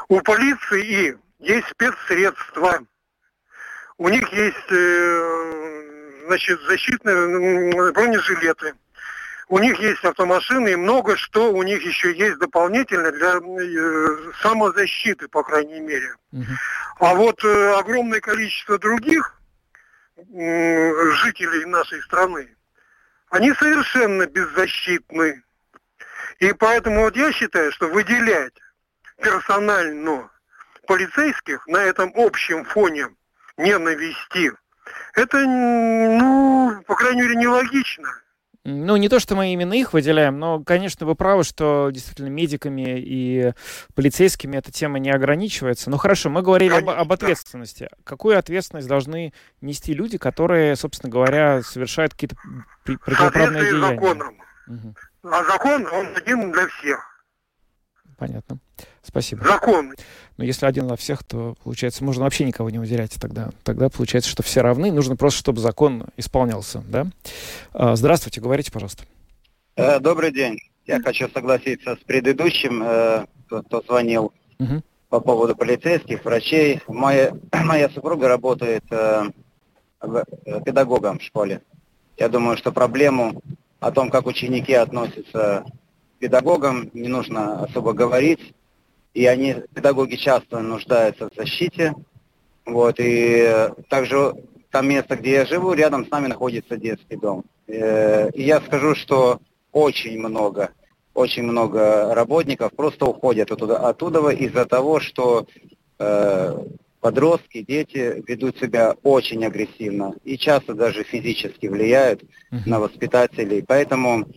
У 0.07 0.19
полиции 0.21 1.17
есть 1.39 1.67
спецсредства. 1.69 2.79
У 3.97 4.09
них 4.09 4.31
есть 4.31 4.71
э, 4.71 6.23
значит, 6.27 6.61
защитные 6.61 7.91
бронежилеты. 7.91 8.73
У 9.49 9.59
них 9.59 9.79
есть 9.79 10.03
автомашины 10.03 10.73
и 10.73 10.75
много 10.75 11.15
что 11.15 11.51
у 11.53 11.63
них 11.63 11.81
еще 11.83 12.13
есть 12.13 12.37
дополнительно 12.37 13.11
для 13.11 13.37
э, 13.37 14.31
самозащиты, 14.41 15.27
по 15.29 15.41
крайней 15.41 15.79
мере. 15.79 16.13
А 16.99 17.15
вот 17.15 17.43
э, 17.43 17.73
огромное 17.79 18.19
количество 18.19 18.77
других 18.77 19.33
м, 20.17 21.11
жителей 21.13 21.65
нашей 21.65 22.01
страны, 22.03 22.49
они 23.29 23.53
совершенно 23.53 24.27
беззащитны. 24.27 25.41
И 26.39 26.53
поэтому 26.53 27.01
вот 27.01 27.15
я 27.15 27.31
считаю, 27.31 27.71
что 27.71 27.87
выделять 27.87 28.53
персонально 29.21 30.29
полицейских 30.85 31.65
на 31.67 31.77
этом 31.77 32.11
общем 32.15 32.63
фоне 32.65 33.07
не 33.57 33.77
навести, 33.77 34.51
это, 35.15 35.39
ну, 35.39 36.81
по 36.85 36.95
крайней 36.95 37.21
мере, 37.21 37.35
нелогично. 37.35 38.07
Ну, 38.69 38.97
не 38.97 39.07
то, 39.07 39.19
что 39.19 39.33
мы 39.35 39.53
именно 39.53 39.73
их 39.73 39.93
выделяем, 39.93 40.39
но, 40.39 40.61
конечно, 40.61 41.05
вы 41.05 41.15
правы, 41.15 41.45
что 41.45 41.89
действительно 41.89 42.27
медиками 42.27 42.99
и 42.99 43.53
полицейскими 43.95 44.57
эта 44.57 44.73
тема 44.73 44.99
не 44.99 45.09
ограничивается. 45.09 45.89
Ну, 45.89 45.95
хорошо, 45.95 46.29
мы 46.29 46.41
говорили 46.41 46.73
об, 46.73 46.89
об 46.89 47.13
ответственности. 47.13 47.87
Какую 48.03 48.37
ответственность 48.37 48.89
должны 48.89 49.33
нести 49.61 49.93
люди, 49.93 50.17
которые, 50.17 50.75
собственно 50.75 51.09
говоря, 51.09 51.61
совершают 51.63 52.13
какие-то 52.13 52.35
противоправные 52.83 53.63
деяния? 53.63 53.79
законом. 53.79 54.37
Угу. 54.67 54.95
А 55.31 55.43
закон, 55.45 55.87
он 55.87 56.07
один 56.17 56.51
для 56.51 56.67
всех. 56.67 57.16
Понятно. 58.17 58.57
Спасибо. 59.03 59.43
Закон. 59.45 59.93
Но 60.37 60.43
если 60.43 60.65
один 60.65 60.87
для 60.87 60.95
всех, 60.95 61.23
то, 61.23 61.55
получается, 61.63 62.03
можно 62.03 62.23
вообще 62.23 62.45
никого 62.45 62.69
не 62.69 62.79
выделять 62.79 63.15
тогда. 63.19 63.49
Тогда 63.63 63.89
получается, 63.89 64.29
что 64.29 64.41
все 64.41 64.61
равны. 64.61 64.91
Нужно 64.91 65.15
просто, 65.15 65.39
чтобы 65.39 65.59
закон 65.59 66.07
исполнялся, 66.17 66.83
да? 66.87 67.07
А, 67.73 67.95
здравствуйте, 67.95 68.41
говорите, 68.41 68.71
пожалуйста. 68.71 69.03
Э, 69.75 69.99
добрый 69.99 70.31
день. 70.31 70.57
Я 70.87 70.99
хочу 70.99 71.29
согласиться 71.29 71.95
с 71.95 71.99
предыдущим, 71.99 72.81
э, 72.83 73.25
кто, 73.45 73.81
звонил 73.81 74.33
угу. 74.59 74.81
по 75.09 75.19
поводу 75.19 75.55
полицейских, 75.55 76.25
врачей. 76.25 76.81
Моя, 76.87 77.33
моя 77.65 77.87
супруга 77.89 78.27
работает 78.27 78.83
э, 78.89 79.25
педагогом 80.65 81.19
в 81.19 81.23
школе. 81.23 81.61
Я 82.17 82.29
думаю, 82.29 82.57
что 82.57 82.71
проблему 82.71 83.43
о 83.79 83.91
том, 83.91 84.09
как 84.09 84.25
ученики 84.25 84.73
относятся 84.73 85.65
педагогам, 86.19 86.89
не 86.93 87.07
нужно 87.07 87.63
особо 87.63 87.93
говорить 87.93 88.53
и 89.17 89.25
они, 89.25 89.55
педагоги 89.73 90.15
часто 90.15 90.59
нуждаются 90.59 91.27
в 91.27 91.35
защите. 91.35 91.95
Вот, 92.67 92.97
и 92.99 93.69
также 93.89 94.33
там 94.69 94.87
место, 94.87 95.15
где 95.15 95.31
я 95.31 95.45
живу, 95.45 95.73
рядом 95.73 96.05
с 96.05 96.11
нами 96.11 96.27
находится 96.27 96.77
детский 96.77 97.15
дом. 97.15 97.43
Э, 97.65 98.29
и 98.29 98.43
я 98.43 98.61
скажу, 98.61 98.93
что 98.93 99.39
очень 99.71 100.19
много, 100.19 100.69
очень 101.15 101.41
много 101.41 102.13
работников 102.13 102.73
просто 102.75 103.07
уходят 103.07 103.51
оттуда, 103.51 103.79
оттуда 103.79 104.29
из-за 104.29 104.65
того, 104.65 104.99
что 104.99 105.47
э, 105.97 106.57
подростки, 106.99 107.63
дети 107.63 108.23
ведут 108.27 108.59
себя 108.59 108.95
очень 109.01 109.43
агрессивно 109.45 110.13
и 110.23 110.37
часто 110.37 110.75
даже 110.75 111.03
физически 111.03 111.65
влияют 111.65 112.21
uh-huh. 112.21 112.59
на 112.67 112.79
воспитателей. 112.79 113.63
Поэтому 113.67 114.27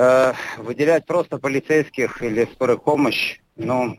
э, 0.00 0.32
выделять 0.58 1.06
просто 1.06 1.38
полицейских 1.38 2.22
или 2.22 2.48
скорую 2.54 2.78
помощь 2.78 3.38
ну, 3.56 3.98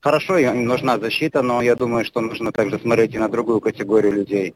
хорошо, 0.00 0.38
им 0.38 0.64
нужна 0.64 0.98
защита, 0.98 1.42
но 1.42 1.62
я 1.62 1.76
думаю, 1.76 2.04
что 2.04 2.20
нужно 2.20 2.52
также 2.52 2.78
смотреть 2.78 3.14
и 3.14 3.18
на 3.18 3.28
другую 3.28 3.60
категорию 3.60 4.12
людей. 4.12 4.54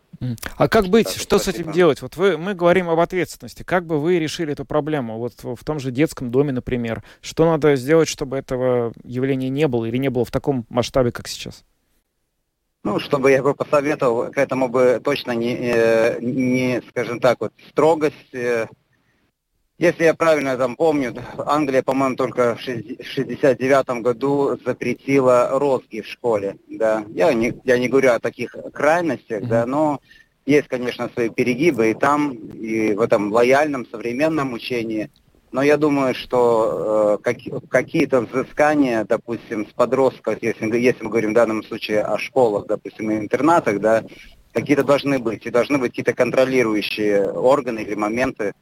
А 0.56 0.68
как 0.68 0.86
быть? 0.86 1.06
Так, 1.06 1.16
что 1.16 1.38
спасибо. 1.38 1.56
с 1.56 1.60
этим 1.60 1.72
делать? 1.72 2.02
Вот 2.02 2.16
вы, 2.16 2.36
мы 2.38 2.54
говорим 2.54 2.88
об 2.88 2.98
ответственности. 2.98 3.62
Как 3.62 3.86
бы 3.86 4.00
вы 4.00 4.18
решили 4.18 4.52
эту 4.52 4.64
проблему? 4.64 5.18
Вот 5.18 5.34
в, 5.42 5.56
в 5.56 5.64
том 5.64 5.78
же 5.78 5.90
детском 5.90 6.30
доме, 6.30 6.52
например. 6.52 7.02
Что 7.20 7.44
надо 7.44 7.76
сделать, 7.76 8.08
чтобы 8.08 8.36
этого 8.36 8.92
явления 9.04 9.48
не 9.48 9.68
было 9.68 9.84
или 9.84 9.96
не 9.96 10.10
было 10.10 10.24
в 10.24 10.30
таком 10.30 10.66
масштабе, 10.68 11.12
как 11.12 11.28
сейчас? 11.28 11.64
Ну, 12.84 12.98
чтобы 12.98 13.30
я 13.30 13.42
бы 13.42 13.54
посоветовал, 13.54 14.32
к 14.32 14.38
этому 14.38 14.68
бы 14.68 15.00
точно 15.04 15.32
не, 15.32 15.56
э, 15.56 16.18
не 16.20 16.82
скажем 16.88 17.20
так, 17.20 17.40
вот 17.40 17.52
строгость 17.68 18.34
э, 18.34 18.66
если 19.82 20.04
я 20.04 20.14
правильно 20.14 20.56
там 20.56 20.76
помню, 20.76 21.12
Англия, 21.38 21.82
по-моему, 21.82 22.14
только 22.14 22.54
в 22.54 22.60
69 22.60 24.00
году 24.00 24.56
запретила 24.64 25.58
розги 25.58 26.02
в 26.02 26.06
школе. 26.06 26.56
Да. 26.68 27.04
Я, 27.08 27.34
не, 27.34 27.52
я 27.64 27.78
не 27.78 27.88
говорю 27.88 28.12
о 28.12 28.20
таких 28.20 28.54
крайностях, 28.72 29.44
да, 29.48 29.66
но 29.66 29.98
есть, 30.46 30.68
конечно, 30.68 31.10
свои 31.12 31.30
перегибы 31.30 31.90
и 31.90 31.94
там, 31.94 32.30
и 32.30 32.94
в 32.94 33.00
этом 33.00 33.32
лояльном 33.32 33.84
современном 33.90 34.52
учении. 34.52 35.10
Но 35.50 35.62
я 35.62 35.76
думаю, 35.76 36.14
что 36.14 37.18
э, 37.18 37.22
как, 37.24 37.38
какие-то 37.68 38.20
взыскания, 38.20 39.04
допустим, 39.04 39.66
с 39.66 39.72
подростков, 39.72 40.38
если, 40.42 40.78
если 40.78 41.02
мы 41.02 41.10
говорим 41.10 41.32
в 41.32 41.34
данном 41.34 41.64
случае 41.64 42.02
о 42.02 42.18
школах, 42.18 42.66
допустим, 42.68 43.10
и 43.10 43.16
интернатах, 43.16 43.80
да, 43.80 44.04
какие-то 44.52 44.84
должны 44.84 45.18
быть. 45.18 45.44
И 45.44 45.50
должны 45.50 45.78
быть 45.78 45.90
какие-то 45.90 46.14
контролирующие 46.14 47.32
органы 47.32 47.80
или 47.80 47.94
моменты, 47.94 48.52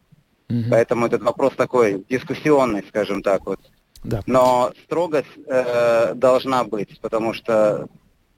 Угу. 0.51 0.71
Поэтому 0.71 1.07
этот 1.07 1.23
вопрос 1.23 1.55
такой 1.57 2.05
дискуссионный, 2.09 2.85
скажем 2.89 3.23
так 3.23 3.47
вот. 3.47 3.61
Да. 4.03 4.23
Но 4.27 4.73
строгость 4.85 5.29
э, 5.47 6.15
должна 6.15 6.65
быть, 6.65 7.01
потому 7.01 7.35
что 7.35 7.87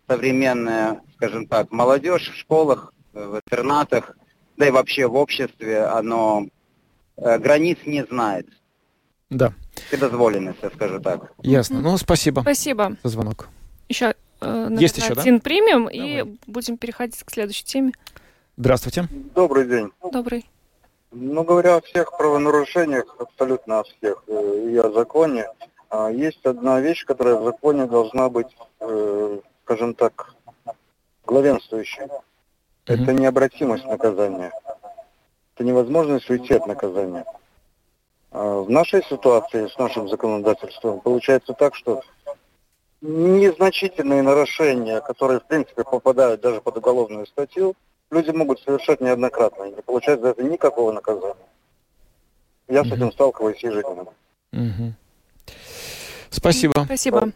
современная, 0.09 1.01
скажем 1.17 1.47
так, 1.47 1.71
молодежь 1.71 2.31
в 2.31 2.37
школах, 2.37 2.93
в 3.13 3.37
интернатах, 3.37 4.17
да 4.57 4.67
и 4.67 4.71
вообще 4.71 5.07
в 5.07 5.15
обществе, 5.15 5.85
оно 5.85 6.47
э, 7.17 7.39
границ 7.39 7.79
не 7.87 8.05
знает. 8.05 8.47
Да. 9.31 9.55
Вседозволенность, 9.89 10.59
я 10.63 10.71
скажу 10.71 11.01
так. 11.01 11.33
Ясно. 11.43 11.81
Ну, 11.81 11.97
спасибо. 11.97 12.41
Спасибо. 12.41 12.97
За 13.03 13.09
звонок. 13.09 13.49
Еще, 13.89 14.15
э, 14.41 14.69
Есть 14.79 14.99
еще, 14.99 15.13
один 15.13 15.37
да? 15.37 15.43
примем 15.43 15.85
Давай. 15.85 15.97
и 15.97 16.39
будем 16.47 16.77
переходить 16.77 17.23
к 17.23 17.31
следующей 17.31 17.65
теме. 17.65 17.93
Здравствуйте. 18.57 19.09
Добрый 19.35 19.67
день. 19.67 19.91
Добрый. 20.13 20.45
Ну, 21.15 21.45
говоря 21.45 21.77
о 21.77 21.81
всех 21.83 22.17
правонарушениях, 22.17 23.17
абсолютно 23.19 23.81
о 23.81 23.85
всех, 23.85 24.25
э, 24.29 24.69
и 24.71 24.77
о 24.79 24.91
законе, 24.91 25.47
а, 25.91 26.11
есть 26.11 26.45
одна 26.47 26.81
вещь, 26.81 27.05
которая 27.05 27.37
в 27.37 27.45
законе 27.45 27.85
должна 27.85 28.31
быть, 28.31 28.57
э, 28.81 29.39
скажем 29.65 29.95
так, 29.95 30.35
главенствующей. 31.27 32.05
Mm-hmm. 32.05 32.23
Это 32.87 33.13
необратимость 33.13 33.85
наказания. 33.85 34.53
Это 35.55 35.65
невозможность 35.65 36.31
уйти 36.31 36.55
от 36.55 36.67
наказания. 36.67 37.27
А 38.31 38.63
в 38.63 38.71
нашей 38.71 39.05
ситуации, 39.05 39.67
с 39.67 39.77
нашим 39.77 40.09
законодательством, 40.09 41.01
получается 41.01 41.53
так, 41.53 41.75
что 41.75 42.01
незначительные 43.03 44.23
нарушения, 44.23 45.03
которые, 45.03 45.41
в 45.41 45.45
принципе, 45.45 45.85
попадают 45.85 46.41
даже 46.41 46.63
под 46.63 46.79
уголовную 46.79 47.27
статью, 47.27 47.75
люди 48.13 48.31
могут 48.31 48.61
совершать 48.61 49.01
неоднократно, 49.01 49.65
и 49.65 49.71
не 49.71 49.83
получать 49.83 50.21
за 50.21 50.29
это 50.29 50.43
никакого 50.45 50.93
наказания. 50.93 51.35
Я 52.69 52.85
с 52.85 52.93
этим 52.93 53.11
сталкиваюсь 53.11 53.63
ежедневно. 53.63 54.13
Угу. 54.53 54.93
Спасибо. 56.31 56.83
Спасибо. 56.85 57.33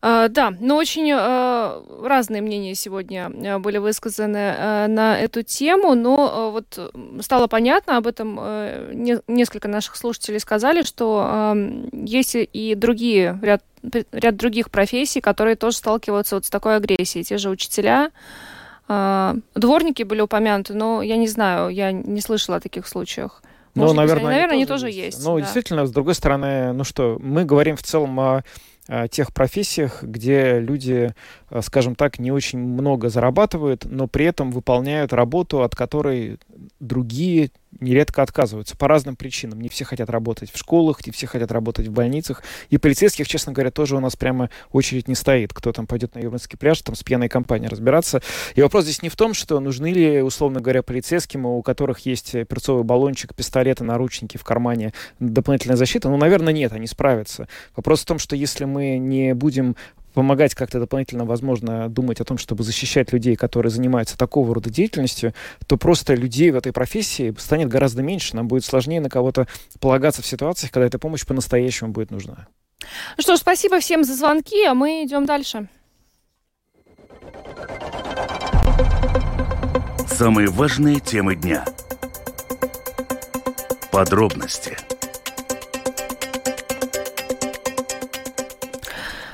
Uh, 0.00 0.28
да, 0.28 0.54
но 0.60 0.76
очень 0.76 1.10
uh, 1.10 2.06
разные 2.06 2.40
мнения 2.40 2.76
сегодня 2.76 3.26
uh, 3.26 3.58
были 3.58 3.78
высказаны 3.78 4.86
на 4.86 5.18
эту 5.18 5.42
тему, 5.42 5.96
но 5.96 6.52
вот 6.52 6.92
стало 7.20 7.48
понятно 7.48 7.96
об 7.96 8.06
этом, 8.06 8.36
не, 8.92 9.18
несколько 9.26 9.66
наших 9.66 9.96
слушателей 9.96 10.38
сказали, 10.38 10.82
что 10.82 11.52
есть 11.92 12.36
и 12.36 12.74
другие, 12.76 13.40
ряд, 13.42 13.64
ряд 14.12 14.36
других 14.36 14.70
профессий, 14.70 15.20
которые 15.20 15.56
тоже 15.56 15.78
сталкиваются 15.78 16.36
вот 16.36 16.44
с 16.44 16.50
такой 16.50 16.76
агрессией, 16.76 17.24
те 17.24 17.36
же 17.36 17.50
учителя, 17.50 18.04
а, 18.04 18.10
дворники 18.88 20.02
были 20.02 20.22
упомянуты, 20.22 20.74
но 20.74 21.02
я 21.02 21.16
не 21.16 21.28
знаю, 21.28 21.68
я 21.68 21.92
не 21.92 22.20
слышала 22.20 22.56
о 22.56 22.60
таких 22.60 22.86
случаях. 22.86 23.42
Ну, 23.74 23.82
Может 23.82 23.96
наверное, 23.96 24.24
они, 24.24 24.34
наверное, 24.34 24.54
они 24.56 24.66
тоже 24.66 24.86
есть. 24.86 25.16
есть 25.16 25.24
ну, 25.24 25.36
да. 25.36 25.42
действительно, 25.42 25.86
с 25.86 25.92
другой 25.92 26.14
стороны, 26.14 26.72
ну 26.72 26.84
что, 26.84 27.18
мы 27.20 27.44
говорим 27.44 27.76
в 27.76 27.82
целом 27.82 28.18
о, 28.18 28.42
о 28.88 29.08
тех 29.08 29.32
профессиях, 29.32 30.02
где 30.02 30.58
люди, 30.58 31.14
э, 31.50 31.60
скажем 31.62 31.94
так, 31.94 32.18
не 32.18 32.32
очень 32.32 32.58
много 32.58 33.08
зарабатывают, 33.08 33.84
но 33.84 34.08
при 34.08 34.24
этом 34.24 34.50
выполняют 34.50 35.12
работу, 35.12 35.62
от 35.62 35.76
которой 35.76 36.38
другие 36.80 37.50
нередко 37.80 38.22
отказываются 38.22 38.76
по 38.76 38.88
разным 38.88 39.16
причинам. 39.16 39.60
Не 39.60 39.68
все 39.68 39.84
хотят 39.84 40.10
работать 40.10 40.50
в 40.52 40.58
школах, 40.58 41.06
не 41.06 41.12
все 41.12 41.26
хотят 41.26 41.52
работать 41.52 41.88
в 41.88 41.92
больницах. 41.92 42.42
И 42.70 42.78
полицейских, 42.78 43.28
честно 43.28 43.52
говоря, 43.52 43.70
тоже 43.70 43.96
у 43.96 44.00
нас 44.00 44.16
прямо 44.16 44.50
очередь 44.72 45.08
не 45.08 45.14
стоит. 45.14 45.52
Кто 45.52 45.72
там 45.72 45.86
пойдет 45.86 46.14
на 46.14 46.20
Юрманский 46.20 46.58
пляж, 46.58 46.80
там 46.82 46.94
с 46.94 47.02
пьяной 47.02 47.28
компанией 47.28 47.68
разбираться. 47.68 48.22
И 48.54 48.62
вопрос 48.62 48.84
здесь 48.84 49.02
не 49.02 49.08
в 49.08 49.16
том, 49.16 49.34
что 49.34 49.60
нужны 49.60 49.92
ли, 49.92 50.22
условно 50.22 50.60
говоря, 50.60 50.82
полицейским, 50.82 51.46
у 51.46 51.62
которых 51.62 52.00
есть 52.00 52.32
перцовый 52.32 52.84
баллончик, 52.84 53.34
пистолеты, 53.34 53.84
наручники 53.84 54.36
в 54.36 54.44
кармане, 54.44 54.92
дополнительная 55.20 55.76
защита. 55.76 56.08
Ну, 56.08 56.16
наверное, 56.16 56.52
нет, 56.52 56.72
они 56.72 56.86
справятся. 56.86 57.48
Вопрос 57.76 58.02
в 58.02 58.06
том, 58.06 58.18
что 58.18 58.36
если 58.36 58.64
мы 58.64 58.98
не 58.98 59.34
будем 59.34 59.76
помогать 60.14 60.54
как-то 60.54 60.80
дополнительно, 60.80 61.24
возможно, 61.24 61.88
думать 61.88 62.20
о 62.20 62.24
том, 62.24 62.38
чтобы 62.38 62.64
защищать 62.64 63.12
людей, 63.12 63.36
которые 63.36 63.70
занимаются 63.70 64.16
такого 64.16 64.54
рода 64.54 64.70
деятельностью, 64.70 65.34
то 65.66 65.76
просто 65.76 66.14
людей 66.14 66.50
в 66.50 66.56
этой 66.56 66.72
профессии 66.72 67.34
станет 67.38 67.68
гораздо 67.68 68.02
меньше. 68.02 68.36
Нам 68.36 68.48
будет 68.48 68.64
сложнее 68.64 69.00
на 69.00 69.08
кого-то 69.08 69.46
полагаться 69.80 70.22
в 70.22 70.26
ситуациях, 70.26 70.72
когда 70.72 70.86
эта 70.86 70.98
помощь 70.98 71.24
по-настоящему 71.24 71.90
будет 71.90 72.10
нужна. 72.10 72.48
Ну 73.16 73.22
что 73.22 73.36
ж, 73.36 73.40
спасибо 73.40 73.80
всем 73.80 74.04
за 74.04 74.14
звонки, 74.14 74.64
а 74.64 74.74
мы 74.74 75.04
идем 75.04 75.26
дальше. 75.26 75.68
Самые 80.06 80.48
важные 80.48 81.00
темы 81.00 81.36
дня. 81.36 81.64
Подробности– 83.90 84.76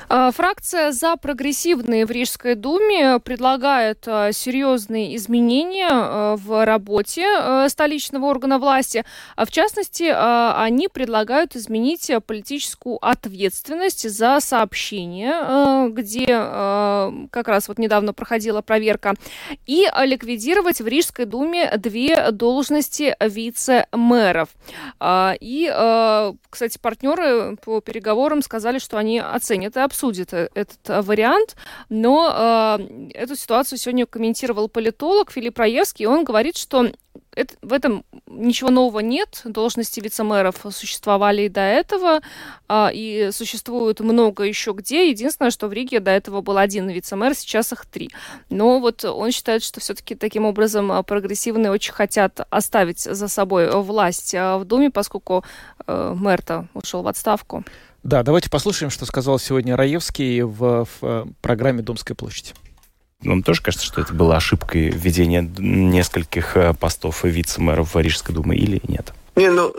фракция 0.07 0.91
«За 0.91 1.15
прогрессивные» 1.15 2.05
в 2.05 2.11
Рижской 2.11 2.55
думе 2.55 3.19
предлагает 3.19 4.07
а, 4.07 4.31
серьезные 4.31 5.15
изменения 5.15 5.89
а, 5.91 6.35
в 6.35 6.65
работе 6.65 7.25
столичного 7.69 8.25
органа 8.25 8.59
власти. 8.59 9.03
В 9.37 9.49
частности, 9.51 10.03
они 10.03 10.87
предлагают 10.87 11.55
изменить 11.55 12.11
политическую 12.25 12.97
ответственность 13.05 14.09
за 14.09 14.39
сообщение, 14.39 15.89
где 15.89 16.27
как 16.27 17.47
раз 17.47 17.67
вот 17.67 17.77
недавно 17.77 18.13
проходила 18.13 18.61
проверка, 18.61 19.13
и 19.65 19.87
ликвидировать 20.03 20.81
в 20.81 20.87
Рижской 20.87 21.25
думе 21.25 21.71
две 21.77 22.31
должности 22.31 23.15
вице-мэров. 23.19 24.49
И, 25.03 26.31
кстати, 26.49 26.77
партнеры 26.77 27.57
по 27.57 27.81
переговорам 27.81 28.41
сказали, 28.41 28.79
что 28.79 28.97
они 28.97 29.19
оценят 29.19 29.75
и 29.77 29.79
обсудит 29.95 30.33
э, 30.33 30.49
этот 30.53 30.89
э, 30.89 31.01
вариант, 31.01 31.55
но 31.89 32.77
э, 32.79 33.09
эту 33.13 33.35
ситуацию 33.35 33.79
сегодня 33.79 34.05
комментировал 34.05 34.67
политолог 34.67 35.31
Филипп 35.31 35.57
Раевский, 35.57 36.03
и 36.03 36.07
он 36.07 36.25
говорит, 36.25 36.57
что 36.57 36.91
это, 37.33 37.55
в 37.61 37.71
этом 37.71 38.03
ничего 38.27 38.69
нового 38.69 38.99
нет. 38.99 39.41
Должности 39.45 40.01
вице-мэров 40.01 40.55
существовали 40.71 41.43
и 41.43 41.49
до 41.49 41.61
этого, 41.61 42.19
э, 42.67 42.87
и 42.93 43.29
существует 43.31 44.01
много 44.01 44.43
еще 44.43 44.73
где. 44.73 45.09
Единственное, 45.09 45.51
что 45.51 45.67
в 45.67 45.73
Риге 45.73 46.01
до 46.01 46.11
этого 46.11 46.41
был 46.41 46.57
один 46.57 46.89
вице-мэр, 46.89 47.33
сейчас 47.35 47.71
их 47.71 47.85
три. 47.85 48.09
Но 48.49 48.79
вот 48.79 49.05
он 49.05 49.31
считает, 49.31 49.63
что 49.63 49.79
все-таки 49.79 50.15
таким 50.15 50.45
образом 50.45 50.91
э, 50.91 51.03
прогрессивные 51.03 51.71
очень 51.71 51.93
хотят 51.93 52.45
оставить 52.49 52.99
за 52.99 53.27
собой 53.29 53.69
власть 53.81 54.33
в 54.33 54.63
Думе, 54.65 54.91
поскольку 54.91 55.45
э, 55.87 56.13
мэр-то 56.17 56.67
ушел 56.73 57.01
в 57.01 57.07
отставку. 57.07 57.63
Да, 58.05 58.21
давайте 58.21 58.51
послушаем, 58.51 58.91
что 58.91 59.07
сказал 59.07 59.39
сегодня 59.39 59.75
Раевский 59.75 60.43
в, 60.43 60.85
в 60.85 60.89
э, 61.01 61.25
программе 61.41 61.81
«Домская 61.81 62.13
площадь». 62.13 62.53
Вам 63.23 63.41
тоже 63.41 63.63
кажется, 63.63 63.83
что 63.83 63.99
это 63.99 64.13
была 64.13 64.37
ошибкой 64.37 64.89
введения 64.91 65.41
нескольких 65.57 66.55
э, 66.55 66.75
постов 66.75 67.23
вице-мэров 67.23 67.95
Рижской 67.95 68.35
думы 68.35 68.57
или 68.57 68.79
нет? 68.87 69.11
Не, 69.35 69.49
ну, 69.49 69.73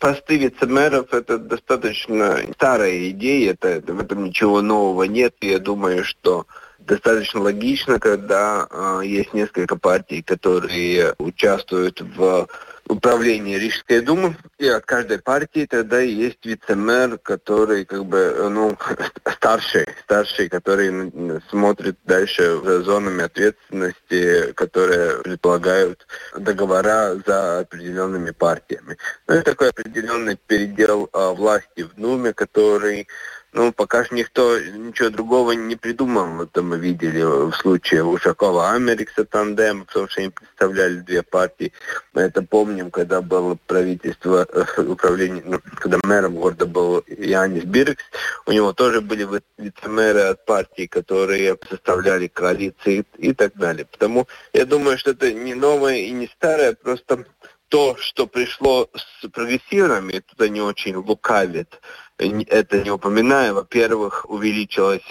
посты 0.00 0.38
вице-мэров 0.38 1.14
это 1.14 1.38
достаточно 1.38 2.40
старая 2.56 3.10
идея, 3.10 3.52
это, 3.52 3.80
в 3.92 4.00
этом 4.00 4.24
ничего 4.24 4.62
нового 4.62 5.04
нет. 5.04 5.36
Я 5.40 5.60
думаю, 5.60 6.04
что 6.04 6.48
достаточно 6.80 7.40
логично, 7.40 8.00
когда 8.00 8.66
э, 8.68 9.02
есть 9.04 9.32
несколько 9.32 9.76
партий, 9.76 10.22
которые 10.22 11.14
участвуют 11.18 12.00
в 12.00 12.48
управления 12.90 13.58
Рижской 13.58 14.00
думы, 14.00 14.36
и 14.58 14.66
от 14.68 14.84
каждой 14.84 15.20
партии 15.20 15.66
тогда 15.66 16.00
есть 16.00 16.44
вице-мэр, 16.44 17.18
который 17.18 17.84
как 17.84 18.04
бы, 18.04 18.48
ну, 18.50 18.76
старший, 19.36 19.86
старший, 20.04 20.48
который 20.48 21.12
смотрит 21.48 21.96
дальше 22.04 22.60
за 22.62 22.82
зонами 22.82 23.24
ответственности, 23.24 24.52
которые 24.52 25.22
предполагают 25.22 26.06
договора 26.36 27.16
за 27.26 27.60
определенными 27.60 28.32
партиями. 28.32 28.96
Ну, 29.26 29.34
это 29.34 29.52
такой 29.52 29.70
определенный 29.70 30.36
передел 30.36 31.08
а, 31.12 31.32
власти 31.32 31.82
в 31.82 31.94
Думе, 31.94 32.32
который 32.32 33.06
ну, 33.52 33.72
пока 33.72 34.04
что 34.04 34.14
никто 34.14 34.60
ничего 34.60 35.10
другого 35.10 35.52
не 35.52 35.76
придумал. 35.76 36.42
Это 36.42 36.62
мы 36.62 36.78
видели 36.78 37.22
в 37.22 37.52
случае 37.54 38.04
Ушакова 38.04 38.70
Америкса 38.72 39.24
тандем, 39.24 39.84
потому 39.84 40.08
что 40.08 40.20
они 40.20 40.30
представляли 40.30 41.00
две 41.00 41.22
партии. 41.22 41.72
Мы 42.12 42.22
это 42.22 42.42
помним, 42.42 42.90
когда 42.90 43.20
было 43.20 43.58
правительство, 43.66 44.46
э, 44.52 44.82
управление, 44.82 45.42
ну, 45.44 45.60
когда 45.76 45.98
мэром 46.04 46.36
города 46.36 46.66
был 46.66 47.02
Янис 47.08 47.64
Биркс, 47.64 48.04
у 48.46 48.52
него 48.52 48.72
тоже 48.72 49.00
были 49.00 49.26
вице-мэры 49.58 50.20
от 50.20 50.44
партии, 50.44 50.86
которые 50.86 51.58
составляли 51.68 52.28
коалиции 52.28 53.04
и 53.18 53.32
так 53.32 53.54
далее. 53.54 53.84
Потому 53.84 54.28
я 54.52 54.64
думаю, 54.64 54.96
что 54.96 55.10
это 55.10 55.32
не 55.32 55.54
новое 55.54 55.96
и 55.96 56.10
не 56.12 56.28
старое, 56.28 56.74
просто 56.74 57.24
то, 57.70 57.96
что 57.98 58.26
пришло 58.26 58.90
с 58.94 59.28
прогрессивными, 59.28 60.22
тут 60.28 60.40
они 60.40 60.60
очень 60.60 60.96
лукавят 60.96 61.80
это 62.20 62.82
не 62.82 62.90
упоминая, 62.90 63.52
во-первых, 63.52 64.26
увеличилось 64.28 65.06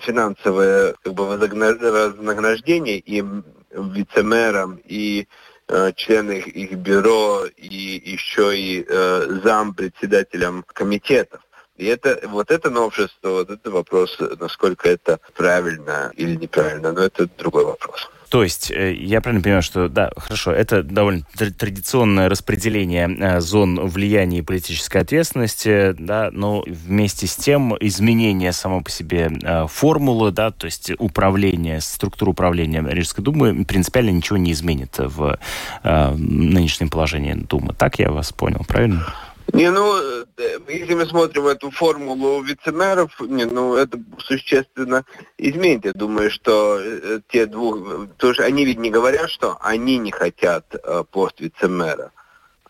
финансовое 0.00 0.94
как 1.02 1.14
бы, 1.14 1.26
вознаграждение 1.26 2.98
и 2.98 3.24
вице-мэрам, 3.70 4.80
и 4.84 5.26
э, 5.68 5.92
члены 5.96 6.32
их, 6.32 6.46
их 6.48 6.72
бюро, 6.74 7.44
и 7.56 8.02
еще 8.04 8.56
и 8.56 8.84
э, 8.88 9.40
зам 9.42 9.74
председателям 9.74 10.64
комитетов. 10.72 11.40
И 11.76 11.86
это, 11.86 12.20
вот 12.28 12.52
это 12.52 12.70
новшество, 12.70 13.30
вот 13.30 13.50
это 13.50 13.70
вопрос, 13.70 14.16
насколько 14.38 14.88
это 14.88 15.18
правильно 15.34 16.12
или 16.14 16.36
неправильно, 16.36 16.92
но 16.92 17.02
это 17.02 17.28
другой 17.36 17.64
вопрос. 17.64 18.08
То 18.34 18.42
есть, 18.42 18.72
э, 18.72 18.92
я 18.94 19.20
правильно 19.20 19.44
понимаю, 19.44 19.62
что, 19.62 19.88
да, 19.88 20.10
хорошо, 20.16 20.50
это 20.50 20.82
довольно 20.82 21.22
традиционное 21.56 22.28
распределение 22.28 23.08
э, 23.08 23.40
зон 23.40 23.86
влияния 23.86 24.38
и 24.38 24.42
политической 24.42 25.02
ответственности, 25.02 25.94
да, 25.96 26.30
но 26.32 26.64
вместе 26.66 27.28
с 27.28 27.36
тем 27.36 27.76
изменение 27.78 28.52
само 28.52 28.82
по 28.82 28.90
себе 28.90 29.30
э, 29.40 29.68
формулы, 29.68 30.32
да, 30.32 30.50
то 30.50 30.64
есть 30.64 30.90
управление, 30.98 31.80
структура 31.80 32.30
управления 32.30 32.84
Рижской 32.84 33.22
Думы 33.22 33.64
принципиально 33.64 34.10
ничего 34.10 34.36
не 34.36 34.50
изменит 34.50 34.96
в 34.98 35.38
нынешнем 35.84 36.88
положении 36.90 37.34
Думы. 37.34 37.72
Так 37.72 38.00
я 38.00 38.10
вас 38.10 38.32
понял, 38.32 38.64
правильно? 38.66 39.14
Не, 39.54 39.70
ну, 39.70 39.96
э, 39.96 40.58
если 40.68 40.94
мы 40.94 41.06
смотрим 41.06 41.46
эту 41.46 41.70
формулу 41.70 42.42
вице-мэров, 42.42 43.20
не, 43.20 43.44
ну, 43.44 43.76
это 43.76 44.00
существенно 44.18 45.04
изменит. 45.38 45.84
Я 45.84 45.92
думаю, 45.92 46.32
что 46.32 46.80
э, 46.80 47.20
те 47.28 47.46
двух... 47.46 47.78
Потому 48.16 48.34
что 48.34 48.44
они 48.44 48.64
ведь 48.64 48.80
не 48.80 48.90
говорят, 48.90 49.30
что 49.30 49.56
они 49.60 49.98
не 49.98 50.10
хотят 50.10 50.74
э, 50.74 51.04
пост 51.08 51.38
вице-мэра. 51.38 52.10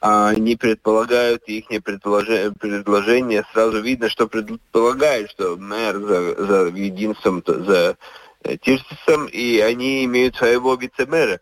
А 0.03 0.29
они 0.29 0.57
предполагают, 0.57 1.45
их 1.47 1.69
предложение, 1.83 2.53
предложение 2.53 3.47
сразу 3.55 3.81
видно, 3.81 4.11
что 4.11 4.27
предполагают, 4.27 5.31
что 5.31 5.57
мэр 5.57 5.99
за, 6.01 6.45
за 6.45 6.67
единством, 6.67 7.43
за 7.47 7.97
Тирсисом, 8.61 9.25
и 9.29 9.59
они 9.61 10.05
имеют 10.05 10.37
своего 10.37 10.75
вице-мэра 10.75 11.41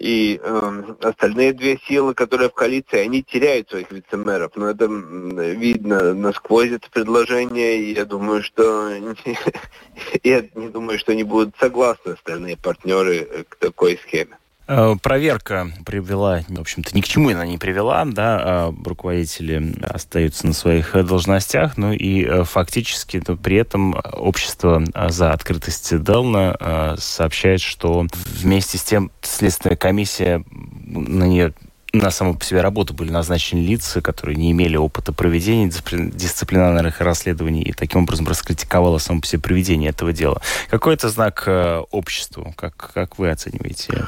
и 0.00 0.40
э, 0.42 0.82
остальные 1.02 1.52
две 1.52 1.78
силы, 1.86 2.14
которые 2.14 2.48
в 2.48 2.54
коалиции, 2.54 2.98
они 2.98 3.22
теряют 3.22 3.68
своих 3.68 3.92
вице-мэров. 3.92 4.52
Но 4.56 4.70
это 4.70 4.86
видно 4.86 6.14
насквозь 6.14 6.70
это 6.70 6.90
предложение, 6.90 7.82
и 7.82 7.94
я 7.94 8.06
думаю, 8.06 8.42
что 8.42 8.90
я 10.24 10.46
не 10.54 10.68
думаю, 10.70 10.98
что 10.98 11.12
они 11.12 11.22
будут 11.22 11.54
согласны 11.58 12.12
остальные 12.12 12.56
партнеры 12.56 13.44
к 13.48 13.56
такой 13.56 13.98
схеме. 13.98 14.38
Э, 14.72 14.94
проверка 15.02 15.72
привела, 15.84 16.42
в 16.46 16.60
общем-то, 16.60 16.94
ни 16.94 17.00
к 17.00 17.08
чему 17.08 17.30
она 17.30 17.44
не 17.44 17.58
привела, 17.58 18.04
да, 18.04 18.38
а 18.40 18.74
руководители 18.84 19.74
остаются 19.82 20.46
на 20.46 20.52
своих 20.52 20.92
должностях, 21.04 21.76
ну 21.76 21.92
и 21.92 22.24
э, 22.24 22.44
фактически 22.44 23.20
ну, 23.26 23.36
при 23.36 23.56
этом 23.56 24.00
общество 24.12 24.84
за 25.08 25.32
открытость 25.32 26.00
Делна 26.04 26.96
сообщает, 26.98 27.60
что 27.60 28.06
вместе 28.12 28.78
с 28.78 28.84
тем 28.84 29.10
Следственная 29.22 29.76
комиссия 29.76 30.44
на 30.86 31.24
нее 31.24 31.52
на 31.92 32.12
саму 32.12 32.36
по 32.36 32.44
себе 32.44 32.60
работу 32.60 32.94
были 32.94 33.10
назначены 33.10 33.60
лица, 33.60 34.00
которые 34.00 34.36
не 34.36 34.52
имели 34.52 34.76
опыта 34.76 35.12
проведения 35.12 35.68
дисциплинарных 35.68 37.00
расследований 37.00 37.62
и 37.62 37.72
таким 37.72 38.02
образом 38.02 38.28
раскритиковало 38.28 38.98
само 38.98 39.20
по 39.20 39.26
себе 39.26 39.42
проведение 39.42 39.90
этого 39.90 40.12
дела. 40.12 40.40
Какой 40.68 40.94
это 40.94 41.08
знак 41.08 41.42
э, 41.46 41.82
обществу? 41.90 42.54
Как, 42.56 42.92
как 42.94 43.18
вы 43.18 43.30
оцениваете? 43.30 44.04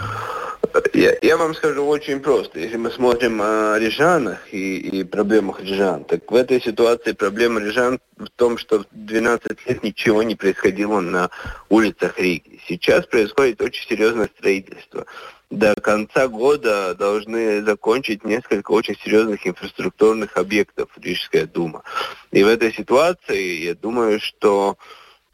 Я, 0.94 1.16
я 1.20 1.36
вам 1.36 1.54
скажу 1.54 1.84
очень 1.86 2.20
просто. 2.20 2.58
Если 2.58 2.76
мы 2.76 2.90
смотрим 2.90 3.40
о 3.42 3.78
рижанах 3.78 4.52
и, 4.52 4.78
и 4.78 5.04
проблемах 5.04 5.60
рижан, 5.60 6.04
так 6.04 6.30
в 6.30 6.34
этой 6.34 6.60
ситуации 6.60 7.12
проблема 7.12 7.60
рижан 7.60 7.98
в 8.16 8.28
том, 8.28 8.58
что 8.58 8.84
12 8.92 9.66
лет 9.66 9.82
ничего 9.82 10.22
не 10.22 10.34
происходило 10.34 11.00
на 11.00 11.30
улицах 11.68 12.18
Риги. 12.18 12.60
Сейчас 12.66 13.06
происходит 13.06 13.60
очень 13.60 13.86
серьезное 13.88 14.30
строительство. 14.36 15.06
До 15.50 15.74
конца 15.74 16.28
года 16.28 16.94
должны 16.94 17.62
закончить 17.62 18.24
несколько 18.24 18.70
очень 18.70 18.96
серьезных 18.96 19.46
инфраструктурных 19.46 20.36
объектов 20.38 20.88
Рижская 20.96 21.46
дума. 21.46 21.82
И 22.30 22.42
в 22.42 22.48
этой 22.48 22.72
ситуации 22.72 23.64
я 23.64 23.74
думаю, 23.74 24.18
что 24.20 24.78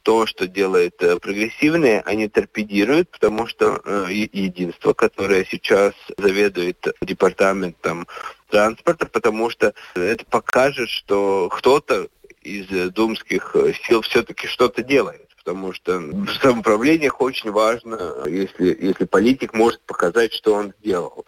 то, 0.08 0.24
что 0.24 0.48
делает 0.48 1.02
э, 1.02 1.18
прогрессивные, 1.18 2.00
они 2.00 2.28
торпедируют, 2.28 3.10
потому 3.10 3.46
что 3.46 3.78
э, 3.84 4.06
единство, 4.10 4.94
которое 4.94 5.44
сейчас 5.44 5.92
заведует 6.16 6.82
департаментом 7.02 8.08
транспорта, 8.48 9.04
потому 9.04 9.50
что 9.50 9.74
это 9.94 10.24
покажет, 10.24 10.88
что 10.88 11.50
кто-то 11.50 12.08
из 12.40 12.90
думских 12.92 13.54
сил 13.86 14.00
все-таки 14.00 14.46
что-то 14.46 14.82
делает 14.82 15.28
потому 15.44 15.74
что 15.74 15.98
в 15.98 16.28
самоуправлениях 16.42 17.20
очень 17.20 17.50
важно, 17.50 18.14
если, 18.26 18.76
если 18.80 19.04
политик 19.04 19.52
может 19.52 19.80
показать, 19.82 20.32
что 20.32 20.54
он 20.54 20.72
сделал. 20.80 21.26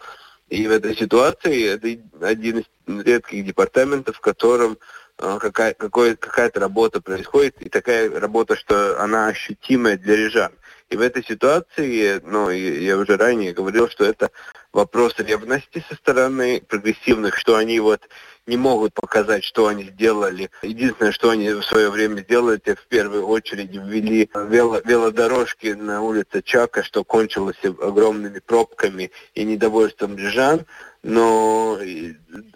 И 0.49 0.67
в 0.67 0.71
этой 0.71 0.95
ситуации 0.95 1.67
это 1.67 1.99
один 2.25 2.59
из 2.59 2.65
редких 3.05 3.45
департаментов, 3.45 4.17
в 4.17 4.21
котором 4.21 4.77
какая, 5.21 5.73
какой, 5.73 6.15
какая-то 6.15 6.59
работа 6.59 7.01
происходит, 7.01 7.61
и 7.61 7.69
такая 7.69 8.09
работа, 8.19 8.55
что 8.55 9.01
она 9.01 9.27
ощутимая 9.27 9.97
для 9.97 10.15
рижан. 10.15 10.51
И 10.89 10.97
в 10.97 11.01
этой 11.01 11.23
ситуации, 11.23 12.19
ну, 12.23 12.49
я 12.49 12.97
уже 12.97 13.15
ранее 13.15 13.53
говорил, 13.53 13.87
что 13.87 14.03
это 14.03 14.29
вопрос 14.73 15.15
ревности 15.17 15.83
со 15.89 15.95
стороны 15.95 16.61
прогрессивных, 16.67 17.37
что 17.37 17.55
они 17.55 17.79
вот 17.79 18.01
не 18.47 18.57
могут 18.57 18.93
показать, 18.93 19.43
что 19.43 19.67
они 19.67 19.83
сделали. 19.85 20.49
Единственное, 20.63 21.11
что 21.11 21.29
они 21.29 21.51
в 21.51 21.63
свое 21.63 21.89
время 21.89 22.21
сделали, 22.21 22.57
это 22.57 22.75
в 22.81 22.87
первую 22.87 23.27
очередь 23.27 23.71
ввели 23.71 24.29
вело 24.33 24.79
велодорожки 24.83 25.67
на 25.67 26.01
улице 26.01 26.41
Чака, 26.41 26.83
что 26.83 27.03
кончилось 27.03 27.63
огромными 27.63 28.39
пробками 28.39 29.11
и 29.35 29.43
недовольством 29.43 30.17
рижан. 30.17 30.65
Но 31.03 31.79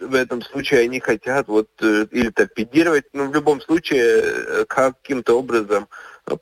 в 0.00 0.14
этом 0.14 0.42
случае 0.42 0.82
они 0.82 1.00
хотят 1.00 1.48
вот 1.48 1.68
э, 1.80 2.06
или 2.12 2.30
торпедировать, 2.30 3.06
но 3.12 3.24
в 3.24 3.34
любом 3.34 3.60
случае 3.60 4.22
э, 4.22 4.64
каким-то 4.68 5.36
образом 5.36 5.88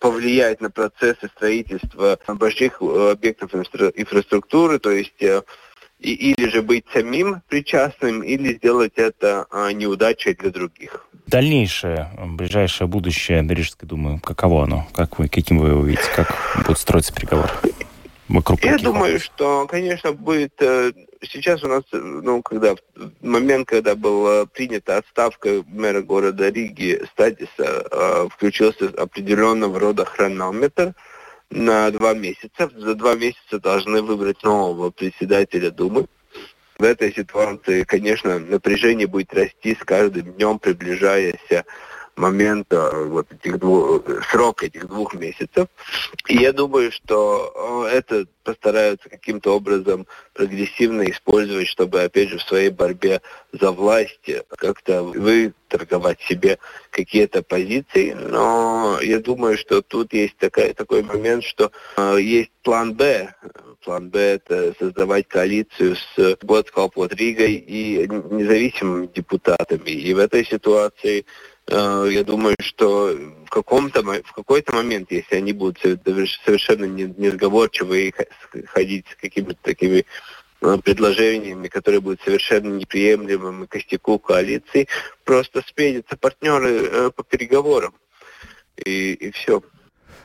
повлиять 0.01 0.61
на 0.61 0.70
процессы 0.70 1.29
строительства 1.37 2.18
больших 2.27 2.79
э, 2.81 3.11
объектов 3.12 3.55
инфраструктуры, 3.55 4.79
то 4.79 4.90
есть 4.90 5.23
и, 6.05 6.12
или 6.12 6.49
же 6.49 6.62
быть 6.62 6.85
самим 6.92 7.42
причастным, 7.49 8.23
или 8.23 8.55
сделать 8.55 8.92
это 8.97 9.47
а, 9.51 9.73
неудачей 9.73 10.35
для 10.35 10.51
других. 10.51 11.07
Дальнейшее, 11.27 12.11
ближайшее 12.18 12.87
будущее 12.87 13.42
Рижской 13.42 13.88
думы, 13.88 14.20
каково 14.20 14.64
оно? 14.64 14.87
Как 14.92 15.18
вы, 15.18 15.29
каким 15.29 15.59
вы 15.59 15.70
его 15.70 15.83
видите? 15.83 16.09
Как 16.14 16.29
будет 16.66 16.79
строиться 16.79 17.14
переговор? 17.14 17.51
Вокруг 18.29 18.62
Я 18.64 18.79
думаю, 18.79 19.18
что, 19.20 19.66
конечно, 19.66 20.12
будет... 20.12 20.55
Э, 20.61 20.92
сейчас 21.24 21.62
у 21.64 21.68
нас, 21.68 21.84
ну, 21.92 22.42
когда 22.42 22.74
момент, 23.20 23.68
когда 23.68 23.94
была 23.94 24.46
принята 24.46 24.98
отставка 24.98 25.64
мэра 25.66 26.02
города 26.02 26.48
Риги 26.48 27.02
Статиса, 27.12 27.48
э, 27.90 28.28
включился 28.30 28.88
определенного 28.96 29.78
рода 29.78 30.04
хронометр, 30.04 30.94
на 31.50 31.90
два 31.90 32.14
месяца. 32.14 32.70
За 32.74 32.94
два 32.94 33.14
месяца 33.14 33.58
должны 33.60 34.02
выбрать 34.02 34.42
нового 34.42 34.90
председателя 34.90 35.70
Думы. 35.70 36.06
В 36.78 36.82
этой 36.82 37.14
ситуации, 37.14 37.84
конечно, 37.84 38.38
напряжение 38.38 39.06
будет 39.06 39.32
расти 39.32 39.76
с 39.80 39.84
каждым 39.84 40.32
днем, 40.32 40.58
приближаясь 40.58 41.37
момента 42.16 42.90
вот 43.07 43.27
этих 43.33 43.59
двух, 43.59 44.03
срока 44.31 44.66
этих 44.66 44.87
двух 44.87 45.14
месяцев. 45.14 45.68
И 46.29 46.37
я 46.37 46.53
думаю, 46.53 46.92
что 46.92 47.87
э, 47.88 47.96
это 47.96 48.27
постараются 48.44 49.09
каким-то 49.09 49.57
образом 49.57 50.07
прогрессивно 50.35 51.03
использовать, 51.11 51.66
чтобы, 51.66 52.03
опять 52.03 52.29
же, 52.29 52.38
в 52.38 52.42
своей 52.42 52.70
борьбе 52.70 53.20
за 53.53 53.72
власть 53.72 54.31
как-то 54.50 55.03
выторговать 55.03 56.20
себе 56.22 56.59
какие-то 56.90 57.42
позиции. 57.42 58.12
Но 58.12 58.98
я 59.03 59.18
думаю, 59.20 59.57
что 59.59 59.83
тут 59.83 60.12
есть 60.12 60.37
такая, 60.37 60.74
такой 60.74 61.03
момент, 61.03 61.44
что 61.44 61.72
э, 61.96 62.18
есть 62.20 62.50
план 62.62 62.94
«Б». 62.94 63.35
План 63.85 64.09
«Б»— 64.09 64.18
это 64.18 64.74
создавать 64.79 65.29
коалицию 65.29 65.96
с 65.96 66.38
Готскалпот 66.42 67.12
Ригой 67.14 67.55
и 67.55 68.07
независимыми 68.09 69.09
депутатами. 69.14 69.90
И 69.90 70.14
в 70.14 70.18
этой 70.18 70.44
ситуации 70.46 71.20
Э, 71.20 71.53
я 71.68 72.24
думаю, 72.24 72.57
что 72.61 73.16
в 73.46 73.48
каком-то 73.48 74.03
в 74.03 74.33
какой-то 74.33 74.74
момент, 74.74 75.11
если 75.11 75.37
они 75.37 75.53
будут 75.53 75.79
совершенно 75.81 76.85
несговорчивы 76.85 78.09
и 78.09 78.14
ходить 78.66 79.07
с 79.09 79.16
какими-то 79.16 79.59
такими 79.62 80.05
э, 80.61 80.79
предложениями, 80.85 81.68
которые 81.68 82.00
будут 82.00 82.20
совершенно 82.22 82.74
неприемлемыми 82.74 83.66
костяку 83.66 84.18
коалиции, 84.18 84.88
просто 85.24 85.62
сменятся 85.66 86.16
партнеры 86.16 86.70
э, 86.70 87.11
по 87.11 87.24
переговорам. 87.24 87.94
И, 88.85 89.14
и 89.14 89.31
все. 89.31 89.62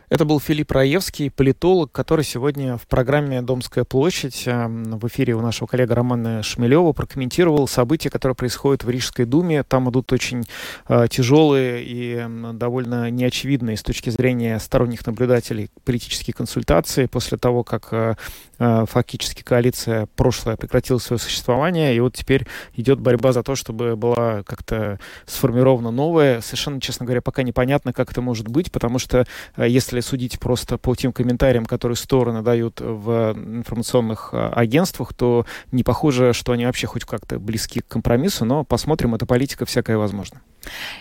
Это 0.10 0.26
был 0.26 0.40
Филипп 0.40 0.72
Раевский, 0.72 1.30
политолог, 1.30 1.92
который 1.92 2.26
сегодня 2.26 2.78
в 2.78 2.88
программе 2.88 3.42
«Домская 3.42 3.84
площадь» 3.84 4.44
э, 4.48 4.68
в 4.68 5.08
эфире 5.08 5.36
у 5.36 5.42
нашего 5.42 5.68
коллега 5.68 5.94
Романа 5.96 6.42
Шмелева 6.42 6.94
прокомментировал 6.94 7.68
события, 7.68 8.10
которые 8.10 8.36
происходят 8.36 8.84
в 8.84 8.90
Рижской 8.90 9.26
думе. 9.26 9.64
Там 9.64 9.90
идут 9.90 10.12
очень 10.12 10.46
э, 10.88 11.08
тяжелые 11.10 11.84
и 11.86 12.26
довольно 12.54 13.12
неочевидные 13.12 13.78
с 13.78 13.84
точки 13.84 14.10
зрения 14.10 14.60
сторонних 14.60 15.06
наблюдателей 15.06 15.70
политические 15.86 16.34
консультации 16.34 17.06
после 17.06 17.38
того, 17.38 17.64
как 17.64 17.90
э, 17.92 18.16
э, 18.58 18.86
фактически 18.88 19.44
коалиция 19.44 20.08
прошлая 20.16 20.58
прекратила 20.58 20.98
свое 20.98 21.20
существование, 21.20 21.96
и 21.96 22.00
вот 22.00 22.16
теперь 22.16 22.48
идет 22.76 23.00
борьба 23.00 23.32
за 23.32 23.44
то, 23.44 23.56
чтобы 23.56 23.96
была 23.96 24.44
как-то 24.44 25.00
сформирована 25.26 25.92
новая. 25.92 26.42
Совершенно, 26.42 26.82
честно 26.82 27.06
говоря, 27.06 27.22
пока 27.22 27.44
непонятно, 27.44 27.94
как 27.94 28.12
это 28.12 28.22
может 28.22 28.48
быть, 28.48 28.72
потому 28.72 29.00
что 29.00 29.26
э, 29.56 29.68
если 29.80 30.02
судить 30.02 30.40
просто 30.40 30.78
по 30.78 30.94
тем 30.94 31.14
комментариям, 31.14 31.66
которые 31.66 31.96
стороны 31.96 32.42
дают 32.42 32.82
в 32.82 33.34
информационных 33.34 34.32
а, 34.34 34.52
агентствах, 34.54 35.14
то 35.14 35.46
не 35.72 35.84
похоже, 35.84 36.34
что 36.34 36.52
они 36.52 36.66
вообще 36.66 36.86
хоть 36.86 37.06
как-то 37.06 37.40
близки 37.40 37.80
к 37.80 37.88
компромиссу, 37.88 38.44
но 38.44 38.66
посмотрим, 38.66 39.16
это 39.16 39.26
политика 39.26 39.66
всякая 39.66 39.98
возможно. 39.98 40.42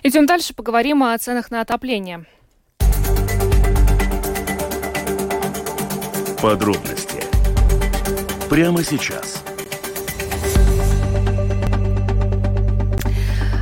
Идем 0.04 0.26
дальше, 0.26 0.54
поговорим 0.54 1.02
о 1.02 1.18
ценах 1.18 1.50
на 1.50 1.60
отопление. 1.60 2.24
Подробности 6.40 7.24
прямо 8.48 8.84
сейчас. 8.84 9.42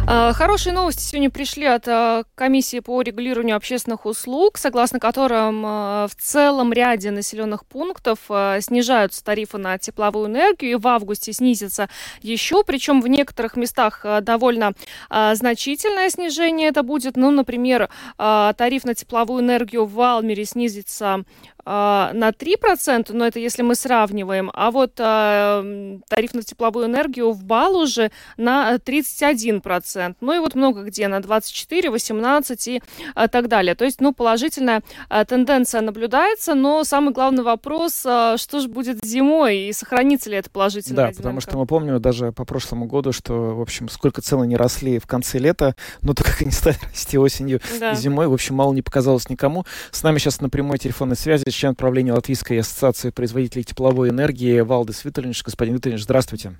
Хорошие 0.07 0.73
новости 0.73 1.03
сегодня 1.03 1.31
пришли 1.31 1.65
от 1.65 1.89
а, 1.89 2.23
комиссии 2.37 2.79
по 2.79 3.03
регулированию 3.03 3.57
общественных 3.57 4.07
услуг, 4.07 4.57
согласно 4.57 5.01
которым 5.01 5.65
а, 5.67 6.07
в 6.07 6.15
целом 6.15 6.73
ряде 6.73 7.11
населенных 7.11 7.67
пунктов 7.67 8.19
снижаются 8.61 9.25
тарифы 9.25 9.59
на 9.59 9.79
тепловую 9.79 10.29
энергию, 10.29 10.73
и 10.73 10.75
в 10.77 10.87
августе 10.87 11.33
снизится 11.33 11.89
еще, 12.23 12.63
причем 12.63 13.01
в 13.01 13.09
некоторых 13.09 13.57
местах 13.57 14.05
довольно 14.23 14.73
значительное 15.11 16.09
снижение 16.11 16.69
это 16.69 16.83
будет. 16.83 17.17
Ну, 17.17 17.31
например, 17.31 17.89
тариф 18.17 18.85
на 18.85 18.95
тепловую 18.95 19.43
энергию 19.43 19.85
в 19.85 19.95
Валмере 19.95 20.45
снизится 20.45 21.25
а, 21.69 22.13
на 22.15 22.29
3%, 22.31 23.13
но 23.13 23.27
это 23.27 23.41
если 23.41 23.63
мы 23.63 23.75
сравниваем, 23.75 24.53
а 24.55 24.71
вот 24.71 24.93
э, 24.99 25.99
тариф 26.09 26.33
на 26.33 26.43
тепловую 26.43 26.87
энергию 26.87 27.33
в 27.33 27.43
Балуже 27.43 28.13
на 28.37 28.77
31%. 28.77 30.15
Ну 30.21 30.33
и 30.33 30.39
вот 30.39 30.55
много 30.55 30.85
где 30.85 31.09
на 31.09 31.21
24, 31.21 31.91
18 31.91 32.69
и 32.69 32.83
э, 33.17 33.29
так 33.29 33.49
далее. 33.49 33.75
То 33.75 33.85
есть, 33.85 34.01
ну, 34.01 34.15
положительная 34.15 34.83
э, 35.11 35.25
тенденция 35.25 35.81
наблюдается, 35.81 36.55
но 36.55 36.85
самый 36.85 37.13
главный 37.13 37.43
вопрос, 37.43 38.03
э, 38.07 38.37
что 38.39 38.61
же 38.61 38.69
будет 38.69 39.05
зимой 39.05 39.59
и 39.59 39.73
сохранится 39.73 40.31
ли 40.31 40.37
это 40.37 40.49
положительная 40.51 40.97
Да, 40.97 41.03
динамика? 41.03 41.23
потому 41.23 41.41
что 41.41 41.59
мы 41.59 41.67
помним 41.67 42.01
даже 42.01 42.31
по 42.31 42.45
прошлому 42.45 42.87
году, 42.87 43.11
что, 43.11 43.57
в 43.57 43.61
общем, 43.61 43.89
сколько 43.89 44.23
цены 44.23 44.47
не 44.47 44.57
росли 44.57 45.01
в 45.01 45.09
конце 45.09 45.39
лета, 45.39 45.75
но 46.01 46.15
то, 46.15 46.23
как 46.23 46.43
они 46.43 46.53
стали 46.53 46.79
расти 46.85 47.19
осенью 47.19 47.61
да. 47.81 47.91
и 47.91 47.97
зимой, 47.97 48.29
в 48.29 48.33
общем, 48.33 48.55
мало 48.55 48.73
не 48.73 48.83
показалось 48.83 49.29
никому. 49.29 49.65
С 49.91 50.05
нами 50.05 50.19
сейчас 50.19 50.41
на 50.41 50.49
прямой 50.49 50.79
телефонной 50.79 51.17
связи 51.17 51.56
член 51.57 51.75
правления 51.75 52.13
Латвийской 52.13 52.61
ассоциации 52.61 53.11
производителей 53.11 53.65
тепловой 53.65 54.11
энергии 54.11 54.61
Валдес 54.61 55.05
Витальевич. 55.05 55.43
Господин 55.43 55.75
Витальевич, 55.75 56.05
здравствуйте. 56.05 56.57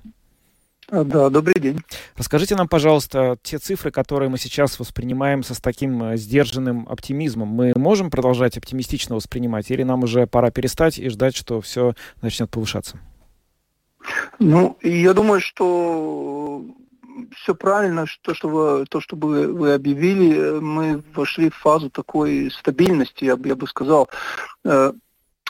А, 0.89 1.03
да, 1.03 1.29
добрый 1.29 1.59
день. 1.59 1.81
Расскажите 2.15 2.55
нам, 2.55 2.69
пожалуйста, 2.69 3.37
те 3.43 3.57
цифры, 3.57 3.91
которые 3.91 4.29
мы 4.29 4.37
сейчас 4.37 4.79
воспринимаем 4.79 5.43
со 5.43 5.53
с 5.53 5.59
таким 5.59 6.01
э, 6.01 6.17
сдержанным 6.17 6.87
оптимизмом. 6.87 7.49
Мы 7.49 7.73
можем 7.75 8.09
продолжать 8.09 8.57
оптимистично 8.57 9.15
воспринимать 9.15 9.69
или 9.69 9.83
нам 9.83 10.03
уже 10.03 10.27
пора 10.27 10.49
перестать 10.49 10.97
и 10.97 11.09
ждать, 11.09 11.35
что 11.35 11.59
все 11.59 11.93
начнет 12.21 12.49
повышаться? 12.49 12.99
Ну, 14.39 14.77
я 14.81 15.13
думаю, 15.13 15.41
что 15.41 16.63
все 17.35 17.55
правильно, 17.55 18.05
то, 18.21 18.33
что 18.33 18.49
вы, 18.49 18.85
то, 18.85 19.01
что 19.01 19.15
вы, 19.15 19.51
вы 19.51 19.73
объявили, 19.73 20.59
мы 20.59 21.03
вошли 21.13 21.49
в 21.49 21.55
фазу 21.55 21.89
такой 21.89 22.51
стабильности, 22.51 23.25
я, 23.25 23.37
я 23.43 23.55
бы 23.55 23.67
сказал. 23.67 24.09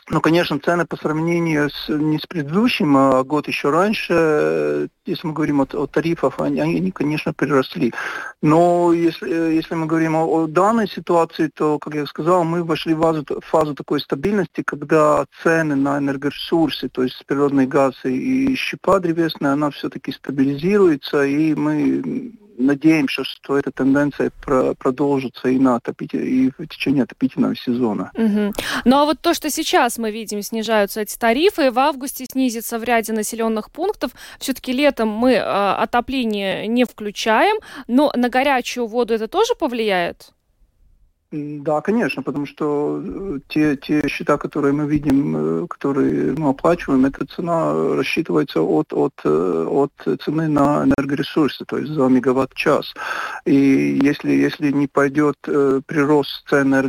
Э, 0.08 0.14
ну, 0.14 0.22
конечно, 0.22 0.60
цены 0.60 0.86
по 0.86 0.98
сравнению 0.98 1.70
с, 1.70 1.90
не 1.90 2.18
с 2.18 2.26
предыдущим, 2.26 2.96
а 2.98 3.24
год 3.24 3.48
еще 3.48 3.70
раньше, 3.70 4.90
если 5.06 5.28
мы 5.28 5.34
говорим 5.34 5.62
о, 5.62 5.68
о 5.74 5.88
тарифах, 5.88 6.40
они, 6.40 6.62
они, 6.62 6.92
конечно, 6.92 7.34
приросли. 7.34 7.94
Но 8.42 8.94
если, 8.94 9.30
если 9.30 9.76
мы 9.76 9.86
говорим 9.86 10.16
о, 10.16 10.26
о 10.26 10.48
данной 10.48 10.88
ситуации, 10.88 11.50
то, 11.54 11.78
как 11.80 11.96
я 11.96 12.06
сказал, 12.06 12.44
мы 12.44 12.64
вошли 12.64 12.94
в 12.94 13.02
фазу, 13.02 13.26
фазу 13.42 13.76
такой 13.76 14.00
стабильности, 14.00 14.64
когда 14.64 15.26
цены 15.44 15.76
на 15.76 15.98
энергоресурсы, 15.98 16.90
то 16.90 17.04
есть 17.04 17.26
природный 17.26 17.68
газ 17.68 17.94
и 18.04 18.56
щепа 18.56 19.00
древесная, 19.00 19.54
она 19.54 19.70
все-таки 19.72 20.12
стабилизируется, 20.12 21.24
и 21.24 21.54
мы 21.56 22.32
надеемся, 22.58 23.24
что 23.24 23.58
эта 23.58 23.72
тенденция 23.72 24.32
про 24.42 24.74
продолжится 24.74 25.50
и, 25.50 25.60
на 25.60 25.76
отопитель, 25.76 26.28
и 26.28 26.52
в 26.58 26.68
течение 26.68 27.04
отопительного 27.04 27.56
сезона. 27.56 28.12
Угу. 28.16 28.54
Ну 28.86 28.98
а 28.98 29.06
вот 29.06 29.20
то, 29.22 29.34
что 29.34 29.50
сейчас 29.50 29.98
мы 29.98 30.12
видим, 30.12 30.42
снижаются 30.42 31.02
эти 31.02 31.18
тарифы, 31.18 31.72
в 31.72 31.80
августе 31.80 32.26
снизится 32.26 32.80
в 32.80 32.84
ряде 32.84 33.14
населенных 33.14 33.72
пунктов. 33.72 34.12
Все-таки 34.40 34.74
летом 34.74 35.10
мы 35.10 35.34
э, 35.34 35.42
отопление 35.42 36.68
не 36.68 36.86
включаем, 36.86 37.58
но 37.88 38.12
на 38.16 38.30
горячую 38.30 38.88
воду 38.88 39.14
это 39.14 39.28
тоже 39.28 39.56
повлияет? 39.56 40.34
Да, 41.30 41.82
конечно, 41.82 42.24
потому 42.24 42.46
что 42.46 43.04
э, 43.04 43.40
те, 43.50 43.76
те 43.76 44.08
счета, 44.08 44.38
которые 44.38 44.72
мы 44.72 44.88
видим, 44.88 45.64
э, 45.64 45.68
которые 45.68 46.34
мы 46.38 46.52
оплачиваем, 46.52 47.04
эта 47.06 47.26
цена 47.26 47.74
рассчитывается 47.96 48.62
от, 48.62 48.94
от, 48.94 49.14
э, 49.26 49.66
от 49.70 49.92
цены 50.24 50.48
на 50.48 50.86
энергоресурсы, 50.86 51.66
то 51.66 51.80
есть 51.80 51.92
за 51.92 52.08
мегаватт-час. 52.08 52.94
И 53.44 54.00
если, 54.02 54.32
если 54.32 54.72
не 54.72 54.88
пойдет 54.88 55.36
прирост 55.42 56.48
цен 56.50 56.70
на 56.70 56.80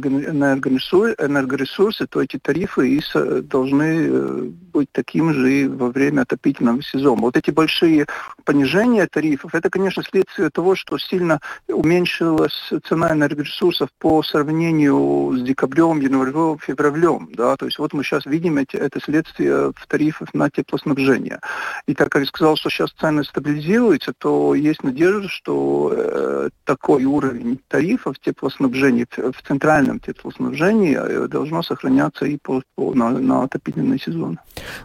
энергоресурсы, 0.52 2.06
то 2.06 2.22
эти 2.22 2.38
тарифы 2.38 2.88
и 2.90 3.02
должны 3.42 4.52
быть 4.72 4.92
таким 4.92 5.32
же 5.34 5.52
и 5.52 5.66
во 5.66 5.88
время 5.88 6.22
отопительного 6.22 6.80
сезона. 6.82 7.22
Вот 7.22 7.36
эти 7.36 7.50
большие 7.50 8.06
понижения 8.44 9.08
тарифов, 9.08 9.54
это, 9.54 9.68
конечно, 9.68 10.04
следствие 10.04 10.50
того, 10.50 10.76
что 10.76 10.98
сильно 10.98 11.40
уменьшилась 11.66 12.70
цена 12.88 13.12
энергоресурсов 13.12 13.88
по 13.98 14.22
сравнению 14.38 15.36
с 15.36 15.42
декабрем, 15.42 16.00
январем, 16.00 16.58
февралем. 16.58 17.28
Да? 17.34 17.56
То 17.56 17.66
есть 17.66 17.78
вот 17.78 17.92
мы 17.92 18.04
сейчас 18.04 18.24
видим 18.26 18.58
эти, 18.58 18.76
это 18.76 19.00
следствие 19.00 19.72
в 19.74 19.86
тарифах 19.88 20.32
на 20.34 20.48
теплоснабжение. 20.50 21.40
И 21.86 21.94
так 21.94 22.10
как 22.10 22.22
я 22.22 22.26
сказал, 22.26 22.56
что 22.56 22.70
сейчас 22.70 22.90
цены 22.92 23.24
стабилизируются, 23.24 24.12
то 24.16 24.54
есть 24.54 24.82
надежда, 24.82 25.28
что 25.28 25.92
э, 25.94 26.48
такой 26.64 27.04
уровень 27.04 27.58
тарифов 27.68 28.18
теплоснабжения 28.20 29.06
в, 29.16 29.42
центральном 29.46 30.00
теплоснабжении 30.00 30.96
э, 30.96 31.28
должно 31.28 31.62
сохраняться 31.62 32.24
и 32.26 32.38
по, 32.38 32.62
по, 32.76 32.94
на, 32.94 33.10
на 33.10 33.44
отопительный 33.44 33.98
сезон. 33.98 34.38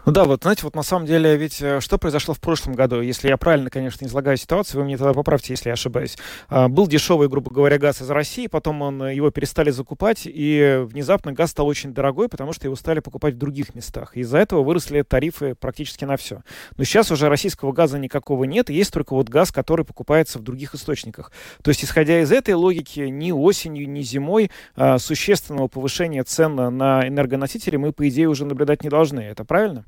Ну 0.06 0.12
да, 0.12 0.24
вот 0.24 0.42
знаете, 0.42 0.62
вот 0.64 0.74
на 0.74 0.82
самом 0.82 1.06
деле 1.06 1.36
ведь 1.36 1.62
э, 1.62 1.80
что 1.80 1.98
произошло 1.98 2.34
в 2.34 2.40
прошлом 2.40 2.74
году, 2.74 3.00
если 3.00 3.28
я 3.28 3.36
правильно, 3.36 3.70
конечно, 3.70 4.04
излагаю 4.04 4.36
ситуацию, 4.36 4.80
вы 4.80 4.86
мне 4.86 4.96
тогда 4.96 5.12
поправьте, 5.12 5.52
если 5.52 5.68
я 5.68 5.74
ошибаюсь. 5.74 6.16
А, 6.48 6.68
был 6.68 6.88
дешевый, 6.88 7.28
грубо 7.28 7.50
говоря, 7.50 7.78
газ 7.78 8.02
из 8.02 8.10
России, 8.10 8.46
потом 8.46 8.82
он 8.82 9.08
его 9.08 9.30
перестали 9.34 9.70
закупать, 9.70 10.22
и 10.24 10.80
внезапно 10.84 11.32
газ 11.32 11.50
стал 11.50 11.66
очень 11.66 11.92
дорогой, 11.92 12.28
потому 12.28 12.52
что 12.52 12.66
его 12.66 12.76
стали 12.76 13.00
покупать 13.00 13.34
в 13.34 13.38
других 13.38 13.74
местах. 13.74 14.16
Из-за 14.16 14.38
этого 14.38 14.62
выросли 14.62 15.02
тарифы 15.02 15.54
практически 15.54 16.04
на 16.04 16.16
все. 16.16 16.42
Но 16.76 16.84
сейчас 16.84 17.10
уже 17.10 17.28
российского 17.28 17.72
газа 17.72 17.98
никакого 17.98 18.44
нет, 18.44 18.70
есть 18.70 18.92
только 18.92 19.14
вот 19.14 19.28
газ, 19.28 19.52
который 19.52 19.84
покупается 19.84 20.38
в 20.38 20.42
других 20.42 20.74
источниках. 20.74 21.32
То 21.62 21.70
есть, 21.70 21.84
исходя 21.84 22.20
из 22.20 22.32
этой 22.32 22.54
логики, 22.54 23.00
ни 23.00 23.32
осенью, 23.32 23.90
ни 23.90 24.02
зимой 24.02 24.50
а, 24.76 24.98
существенного 24.98 25.68
повышения 25.68 26.22
цен 26.22 26.54
на 26.54 27.06
энергоносители 27.06 27.76
мы, 27.76 27.92
по 27.92 28.08
идее, 28.08 28.28
уже 28.28 28.44
наблюдать 28.46 28.84
не 28.84 28.88
должны. 28.88 29.20
Это 29.20 29.44
правильно? 29.44 29.84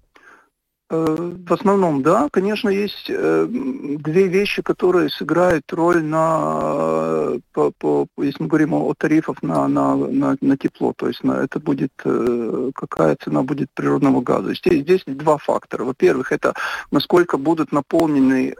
Э, 0.89 1.33
в 1.49 1.53
основном, 1.53 2.03
да, 2.03 2.29
конечно, 2.31 2.69
есть 2.69 3.07
э, 3.09 3.47
две 3.49 4.29
вещи, 4.29 4.63
которые 4.63 5.11
сыграют 5.11 5.73
роль 5.73 6.05
на, 6.05 7.33
по, 7.53 7.73
по, 7.73 8.07
если 8.19 8.45
мы 8.45 8.49
говорим 8.49 8.75
о, 8.75 8.95
тарифах 8.95 9.43
на, 9.43 9.67
на, 9.67 9.97
на, 9.97 10.37
на 10.41 10.57
тепло, 10.57 10.93
то 10.97 11.09
есть 11.09 11.25
на, 11.25 11.43
это 11.43 11.59
будет, 11.59 11.91
э, 12.05 12.71
какая 12.73 13.17
цена 13.17 13.43
будет 13.43 13.69
природного 13.75 14.21
газа. 14.21 14.55
Здесь, 14.55 14.83
здесь 14.83 15.03
два 15.07 15.39
фактора. 15.39 15.85
Во-первых, 15.85 16.31
это 16.31 16.55
насколько 16.93 17.37
будут 17.37 17.73
наполнены 17.73 18.55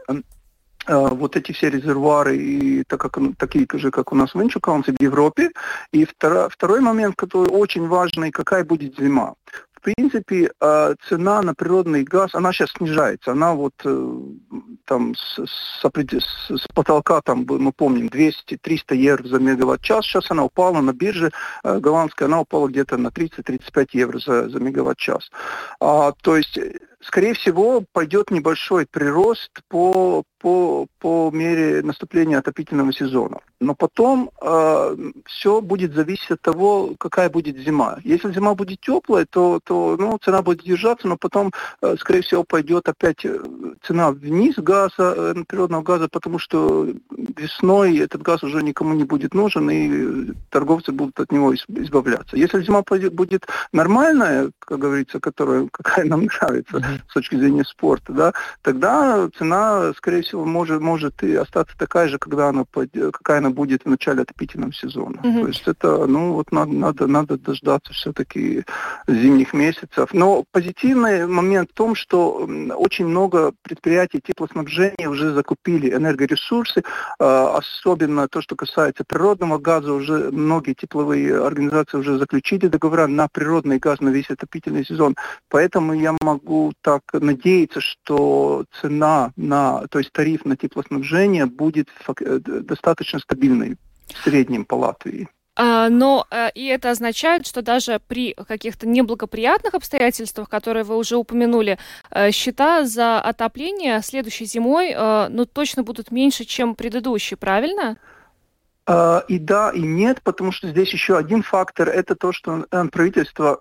вот 0.89 1.35
эти 1.35 1.51
все 1.51 1.69
резервуары, 1.69 2.37
и 2.37 2.83
так 2.85 3.01
как, 3.01 3.19
такие 3.37 3.67
же, 3.73 3.91
как 3.91 4.13
у 4.13 4.15
нас 4.15 4.33
в 4.33 4.41
Инчукаунсе 4.41 4.93
в 4.93 5.01
Европе. 5.01 5.51
И 5.91 6.05
второй, 6.05 6.49
второй 6.49 6.79
момент, 6.79 7.15
который 7.17 7.49
очень 7.49 7.87
важный, 7.87 8.31
какая 8.31 8.63
будет 8.63 8.97
зима 8.97 9.33
принципе, 9.95 10.51
э, 10.59 10.95
цена 11.07 11.41
на 11.41 11.53
природный 11.53 12.03
газ, 12.03 12.35
она 12.35 12.51
сейчас 12.51 12.71
снижается. 12.71 13.31
Она 13.31 13.53
вот 13.53 13.73
э, 13.85 14.19
там 14.85 15.15
с, 15.15 15.39
с, 15.45 15.81
с 15.81 16.67
потолка, 16.73 17.21
там, 17.21 17.45
мы 17.47 17.71
помним, 17.71 18.07
200-300 18.07 18.95
евро 18.95 19.27
за 19.27 19.39
мегаватт-час. 19.39 20.05
Сейчас 20.05 20.29
она 20.31 20.43
упала 20.43 20.81
на 20.81 20.91
бирже 20.91 21.31
э, 21.63 21.79
голландская, 21.79 22.27
она 22.27 22.41
упала 22.41 22.67
где-то 22.67 22.97
на 22.97 23.07
30-35 23.07 23.87
евро 23.93 24.19
за, 24.19 24.49
за 24.49 24.59
мегаватт-час. 24.59 25.31
А, 25.79 26.11
то 26.21 26.35
есть 26.35 26.59
скорее 27.01 27.33
всего, 27.33 27.83
пойдет 27.93 28.31
небольшой 28.31 28.85
прирост 28.89 29.51
по, 29.67 30.23
по, 30.39 30.87
по 30.99 31.29
мере 31.31 31.81
наступления 31.83 32.39
отопительного 32.39 32.93
сезона. 32.93 33.39
Но 33.59 33.75
потом 33.75 34.29
э, 34.41 34.97
все 35.25 35.61
будет 35.61 35.93
зависеть 35.93 36.31
от 36.31 36.41
того, 36.41 36.93
какая 36.99 37.29
будет 37.29 37.57
зима. 37.57 37.97
Если 38.03 38.31
зима 38.31 38.53
будет 38.53 38.79
теплая, 38.81 39.25
то, 39.29 39.59
то 39.63 39.95
ну, 39.99 40.17
цена 40.23 40.41
будет 40.41 40.63
держаться, 40.63 41.07
но 41.07 41.17
потом, 41.17 41.51
э, 41.81 41.95
скорее 41.99 42.21
всего, 42.21 42.43
пойдет 42.43 42.87
опять 42.87 43.25
э, 43.25 43.39
цена 43.83 44.11
вниз 44.11 44.55
газа, 44.57 44.93
э, 44.99 45.43
природного 45.47 45.81
газа, 45.81 46.07
потому 46.07 46.39
что 46.39 46.87
весной 47.35 47.97
этот 47.97 48.21
газ 48.21 48.43
уже 48.43 48.61
никому 48.61 48.93
не 48.93 49.03
будет 49.03 49.33
нужен, 49.33 49.69
и 49.69 50.33
торговцы 50.49 50.91
будут 50.91 51.19
от 51.19 51.31
него 51.31 51.53
избавляться. 51.55 52.37
Если 52.37 52.61
зима 52.61 52.83
будет 53.11 53.47
нормальная, 53.71 54.51
как 54.59 54.79
говорится, 54.79 55.19
которая, 55.19 55.67
какая 55.71 56.05
нам 56.05 56.23
нравится, 56.25 56.86
с 57.09 57.13
точки 57.13 57.35
зрения 57.35 57.63
спорта, 57.63 58.13
да, 58.13 58.33
тогда 58.61 59.29
цена, 59.37 59.93
скорее 59.95 60.21
всего, 60.21 60.45
может, 60.45 60.81
может 60.81 61.23
и 61.23 61.35
остаться 61.35 61.77
такая 61.77 62.07
же, 62.07 62.17
когда 62.17 62.49
она, 62.49 62.65
какая 62.65 63.39
она 63.39 63.49
будет 63.49 63.83
в 63.83 63.89
начале 63.89 64.21
отопительного 64.21 64.73
сезона. 64.73 65.17
Mm-hmm. 65.17 65.41
То 65.41 65.47
есть 65.47 65.67
это, 65.67 66.05
ну, 66.05 66.33
вот 66.33 66.51
надо, 66.51 66.71
надо, 66.71 67.07
надо 67.07 67.37
дождаться 67.37 67.93
все-таки 67.93 68.63
зимних 69.07 69.53
месяцев. 69.53 70.09
Но 70.13 70.43
позитивный 70.51 71.27
момент 71.27 71.71
в 71.71 71.73
том, 71.73 71.95
что 71.95 72.47
очень 72.75 73.07
много 73.07 73.53
предприятий 73.61 74.21
теплоснабжения 74.23 75.09
уже 75.09 75.33
закупили 75.33 75.93
энергоресурсы, 75.93 76.83
а, 77.19 77.57
особенно 77.57 78.27
то, 78.27 78.41
что 78.41 78.55
касается 78.55 79.03
природного 79.07 79.57
газа, 79.57 79.93
уже 79.93 80.31
многие 80.31 80.73
тепловые 80.73 81.43
организации 81.43 81.97
уже 81.97 82.17
заключили 82.17 82.67
договора 82.67 83.07
на 83.07 83.27
природный 83.27 83.79
газ 83.79 83.99
на 84.01 84.09
весь 84.09 84.29
отопительный 84.29 84.85
сезон. 84.85 85.15
Поэтому 85.49 85.93
я 85.93 86.15
могу 86.21 86.73
так 86.81 87.01
надеяться, 87.13 87.81
что 87.81 88.65
цена 88.81 89.31
на, 89.35 89.87
то 89.87 89.99
есть 89.99 90.11
тариф 90.11 90.45
на 90.45 90.55
теплоснабжение 90.55 91.45
будет 91.45 91.89
э, 92.19 92.39
достаточно 92.39 93.19
стабильной 93.19 93.77
в 94.07 94.23
среднем 94.23 94.65
по 94.65 94.75
Латвии. 94.75 95.27
А, 95.59 95.89
но 95.89 96.27
а, 96.29 96.49
и 96.49 96.65
это 96.65 96.91
означает, 96.91 97.47
что 97.47 97.63
даже 97.63 97.99
при 98.07 98.33
каких-то 98.33 98.87
неблагоприятных 98.87 99.73
обстоятельствах, 99.73 100.49
которые 100.49 100.83
вы 100.83 100.95
уже 100.95 101.17
упомянули, 101.17 101.79
а, 102.11 102.31
счета 102.31 102.85
за 102.85 103.19
отопление 103.19 104.01
следующей 104.03 104.45
зимой 104.45 104.93
а, 104.95 105.29
ну, 105.29 105.45
точно 105.45 105.81
будут 105.81 106.11
меньше, 106.11 106.45
чем 106.45 106.75
предыдущие, 106.75 107.37
правильно? 107.37 107.97
И 109.27 109.37
да, 109.39 109.71
и 109.71 109.81
нет, 109.81 110.21
потому 110.23 110.53
что 110.53 110.69
здесь 110.69 110.93
еще 110.93 111.17
один 111.17 111.43
фактор, 111.43 111.89
это 111.89 112.15
то, 112.15 112.31
что 112.31 112.65
правительство 112.89 113.59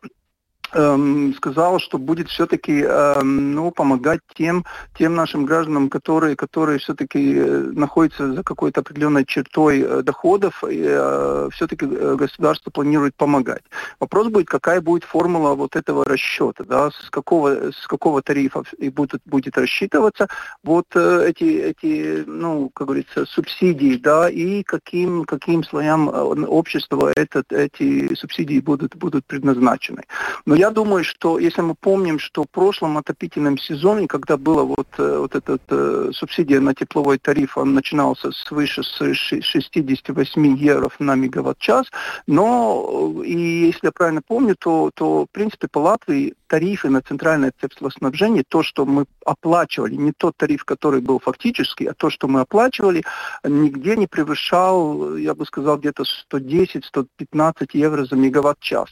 эм, 0.73 1.35
сказал, 1.35 1.79
что 1.79 1.99
будет 1.99 2.29
все-таки 2.29 2.83
эм, 2.83 3.55
ну, 3.55 3.71
помогать 3.71 4.21
тем, 4.35 4.65
тем 4.99 5.15
нашим 5.15 5.47
гражданам, 5.47 5.89
которые, 5.89 6.37
которые 6.37 6.79
все-таки 6.79 7.35
э, 7.37 7.71
находятся 7.73 8.33
за 8.33 8.43
какой-то 8.43 8.81
определенной 8.81 9.25
чертой 9.25 9.81
э, 9.81 10.03
доходов, 10.03 10.65
и 10.69 10.83
э, 10.85 11.49
все-таки 11.53 11.87
э, 11.87 12.17
государство 12.17 12.71
планирует 12.71 13.15
помогать. 13.15 13.63
Вопрос 14.01 14.29
будет, 14.29 14.49
какая 14.49 14.81
будет 14.81 15.05
формула 15.05 15.55
вот 15.55 15.77
этого 15.77 16.05
расчета, 16.05 16.65
да, 16.65 16.91
с 16.91 17.11
какого, 17.11 17.71
с 17.71 17.87
какого 17.87 18.23
тарифа 18.23 18.63
и 18.79 18.91
будет, 18.91 19.21
будет 19.25 19.57
рассчитываться 19.57 20.29
вот 20.65 20.87
э, 20.95 21.29
эти, 21.29 21.45
эти, 21.45 22.25
ну, 22.27 22.71
как 22.75 22.89
говорится, 22.89 23.25
субсидии, 23.27 23.97
да, 23.97 24.29
и 24.29 24.63
каким, 24.63 25.25
каким 25.25 25.63
слоям 25.65 26.09
общества 26.09 27.13
этот, 27.15 27.53
эти 27.53 28.15
субсидии 28.15 28.61
будут, 28.61 28.97
будут 28.97 29.25
предназначены. 29.27 30.03
Но 30.45 30.56
я 30.57 30.71
думаю, 30.71 31.05
что 31.05 31.39
если 31.39 31.61
мы 31.61 31.75
помним, 31.75 32.19
что 32.19 32.45
в 32.45 32.51
прошлом 32.51 32.97
отопительном 32.97 33.59
сезоне, 33.59 34.07
когда 34.07 34.37
была 34.37 34.63
вот, 34.63 34.89
э, 34.99 35.19
вот 35.19 35.35
эта 35.35 35.59
э, 35.69 36.11
субсидия 36.15 36.61
на 36.61 36.75
тепловой 36.75 37.19
тариф, 37.19 37.59
он 37.59 37.75
начинался 37.75 38.33
свыше 38.33 38.83
68 38.83 40.57
евро 40.57 40.91
на 40.99 41.15
мегаватт-час, 41.15 41.87
но 42.27 43.13
э, 43.23 43.27
и 43.27 43.67
если 43.67 43.87
я 43.87 43.93
правильно 43.93 44.23
помню, 44.27 44.57
то, 44.59 44.91
то 44.95 45.27
в 45.27 45.31
принципе 45.31 45.69
по 45.69 45.81
Латвии 45.81 46.35
тарифы 46.47 46.89
на 46.89 47.03
центральное 47.03 47.53
теплоснабжение, 47.61 48.45
то, 48.49 48.63
что 48.63 48.87
мы 48.87 49.05
оплачивали, 49.25 49.95
не 49.95 50.13
тот 50.13 50.37
тариф, 50.37 50.65
который 50.65 51.01
был 51.01 51.19
фактически, 51.19 51.85
а 51.85 51.95
то, 51.95 52.09
что 52.09 52.29
мы 52.29 52.41
оплачивали, 52.41 53.03
нигде 53.45 53.97
не 53.97 54.07
превышал, 54.07 55.17
я 55.17 55.35
бы 55.35 55.45
сказал, 55.45 55.77
где-то 55.79 56.05
110-115 56.33 57.69
евро 57.73 58.05
за 58.05 58.17
мегаватт-час. 58.17 58.89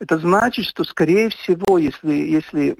Это 0.00 0.18
значит, 0.18 0.66
что, 0.66 0.84
скорее 0.84 1.05
всего, 1.30 1.78
если, 1.78 2.12
если 2.12 2.76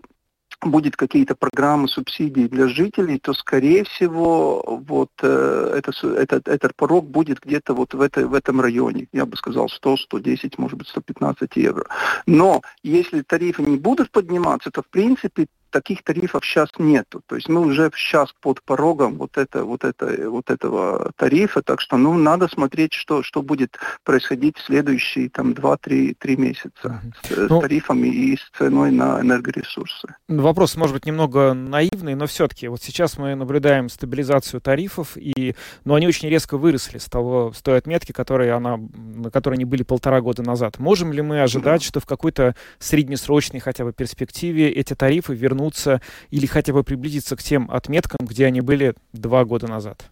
будет 0.62 0.96
какие-то 0.96 1.34
программы 1.34 1.88
субсидий 1.88 2.48
для 2.48 2.68
жителей, 2.68 3.18
то, 3.18 3.34
скорее 3.34 3.84
всего, 3.84 4.62
вот 4.86 5.10
э, 5.22 5.74
это, 5.76 5.92
этот, 6.16 6.48
этот 6.48 6.74
порог 6.74 7.08
будет 7.08 7.40
где-то 7.40 7.74
вот 7.74 7.94
в, 7.94 8.00
этой, 8.00 8.24
в 8.24 8.34
этом 8.34 8.60
районе. 8.60 9.08
Я 9.12 9.26
бы 9.26 9.36
сказал 9.36 9.68
100, 9.68 9.96
110, 9.96 10.58
может 10.58 10.78
быть 10.78 10.88
115 10.88 11.56
евро. 11.56 11.86
Но 12.26 12.62
если 12.82 13.22
тарифы 13.22 13.62
не 13.62 13.76
будут 13.76 14.10
подниматься, 14.10 14.70
то, 14.70 14.82
в 14.82 14.88
принципе, 14.88 15.46
таких 15.70 16.02
тарифов 16.02 16.44
сейчас 16.44 16.70
нету. 16.78 17.22
То 17.26 17.36
есть 17.36 17.48
мы 17.48 17.60
уже 17.60 17.90
сейчас 17.94 18.32
под 18.40 18.62
порогом 18.62 19.16
вот, 19.16 19.36
это, 19.36 19.64
вот, 19.64 19.84
это, 19.84 20.30
вот 20.30 20.50
этого 20.50 21.12
тарифа, 21.16 21.62
так 21.62 21.80
что 21.80 21.96
ну, 21.96 22.14
надо 22.14 22.48
смотреть, 22.48 22.92
что, 22.92 23.22
что 23.22 23.42
будет 23.42 23.78
происходить 24.04 24.56
в 24.58 24.64
следующие 24.64 25.28
там, 25.28 25.52
2-3 25.52 26.14
месяца 26.36 27.02
с 27.22 27.48
ну, 27.48 27.60
тарифами 27.60 28.08
и 28.08 28.36
с 28.36 28.50
ценой 28.56 28.90
на 28.90 29.20
энергоресурсы. 29.20 30.08
Вопрос, 30.28 30.76
может 30.76 30.94
быть, 30.94 31.06
немного 31.06 31.54
наивный, 31.54 32.14
но 32.14 32.26
все-таки 32.26 32.68
вот 32.68 32.82
сейчас 32.82 33.18
мы 33.18 33.34
наблюдаем 33.34 33.88
стабилизацию 33.88 34.60
тарифов, 34.60 35.16
и, 35.16 35.54
но 35.84 35.94
они 35.94 36.06
очень 36.06 36.28
резко 36.28 36.56
выросли 36.56 36.98
с, 36.98 37.06
того, 37.06 37.52
с 37.54 37.62
той 37.62 37.78
отметки, 37.78 38.12
которой 38.12 38.52
она, 38.52 38.76
на 38.76 39.30
которой 39.30 39.54
они 39.54 39.64
были 39.64 39.82
полтора 39.82 40.20
года 40.20 40.42
назад. 40.42 40.78
Можем 40.78 41.12
ли 41.12 41.22
мы 41.22 41.42
ожидать, 41.42 41.80
да. 41.80 41.86
что 41.86 42.00
в 42.00 42.06
какой-то 42.06 42.54
среднесрочной 42.78 43.60
хотя 43.60 43.84
бы 43.84 43.92
перспективе 43.92 44.70
эти 44.70 44.94
тарифы 44.94 45.34
вернутся 45.34 45.65
вернуться 45.66 46.00
или 46.30 46.46
хотя 46.46 46.72
бы 46.72 46.82
приблизиться 46.82 47.36
к 47.36 47.42
тем 47.42 47.70
отметкам, 47.70 48.26
где 48.26 48.46
они 48.46 48.60
были 48.60 48.94
два 49.12 49.44
года 49.44 49.66
назад? 49.68 50.10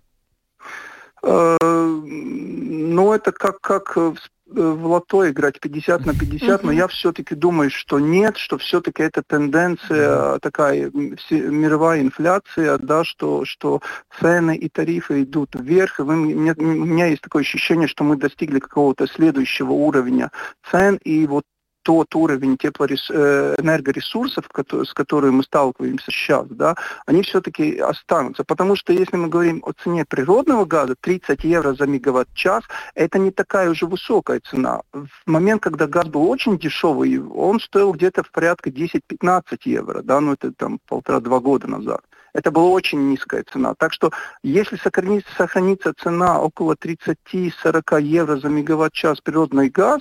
Э, 1.22 1.56
ну, 1.60 3.12
это 3.12 3.32
как, 3.32 3.60
как 3.60 3.96
в 4.46 4.86
лото 4.86 5.28
играть 5.30 5.58
50 5.58 6.06
на 6.06 6.14
50, 6.14 6.64
но 6.64 6.70
я 6.70 6.86
все-таки 6.86 7.34
думаю, 7.34 7.70
что 7.70 7.98
нет, 7.98 8.36
что 8.36 8.58
все-таки 8.58 9.02
это 9.02 9.22
тенденция 9.26 10.38
такая 10.40 10.90
мировая 11.30 12.02
инфляция, 12.02 12.78
да, 12.78 13.04
что, 13.04 13.44
что 13.46 13.80
цены 14.20 14.54
и 14.54 14.68
тарифы 14.68 15.22
идут 15.22 15.54
вверх. 15.54 15.98
И 15.98 16.02
вы, 16.02 16.14
у, 16.14 16.24
меня, 16.24 16.54
у 16.58 16.62
меня 16.62 17.06
есть 17.06 17.22
такое 17.22 17.42
ощущение, 17.42 17.88
что 17.88 18.04
мы 18.04 18.16
достигли 18.16 18.58
какого-то 18.60 19.06
следующего 19.06 19.72
уровня 19.72 20.30
цен, 20.70 20.98
и 21.02 21.26
вот 21.26 21.44
тот 21.84 22.14
уровень 22.16 22.56
теплоэнергоресурсов, 22.56 24.44
э, 24.52 24.84
с 24.84 24.92
которыми 24.92 25.30
мы 25.30 25.42
сталкиваемся 25.42 26.10
сейчас, 26.10 26.46
да, 26.48 26.74
они 27.06 27.22
все-таки 27.22 27.78
останутся. 27.78 28.42
Потому 28.44 28.74
что 28.74 28.92
если 28.92 29.16
мы 29.16 29.28
говорим 29.28 29.62
о 29.64 29.72
цене 29.72 30.04
природного 30.04 30.64
газа, 30.64 30.96
30 31.00 31.44
евро 31.44 31.74
за 31.74 31.86
мегаватт-час, 31.86 32.64
это 32.94 33.18
не 33.18 33.30
такая 33.30 33.70
уже 33.70 33.86
высокая 33.86 34.40
цена. 34.40 34.80
В 34.92 35.08
момент, 35.26 35.62
когда 35.62 35.86
газ 35.86 36.06
был 36.06 36.28
очень 36.28 36.58
дешевый, 36.58 37.20
он 37.20 37.60
стоил 37.60 37.92
где-то 37.92 38.22
в 38.22 38.30
порядке 38.30 38.70
10-15 38.70 39.58
евро, 39.64 40.02
да, 40.02 40.20
ну 40.20 40.32
это 40.32 40.52
там 40.52 40.80
полтора-два 40.88 41.40
года 41.40 41.66
назад. 41.68 42.00
Это 42.34 42.50
была 42.50 42.68
очень 42.68 43.10
низкая 43.10 43.44
цена. 43.50 43.74
Так 43.78 43.92
что 43.92 44.10
если 44.42 44.76
сохранится, 44.76 45.28
сохранится 45.36 45.94
цена 45.94 46.40
около 46.40 46.74
30-40 46.74 48.02
евро 48.02 48.36
за 48.36 48.48
мегаватт-час 48.48 49.20
природный 49.20 49.70
газ, 49.70 50.00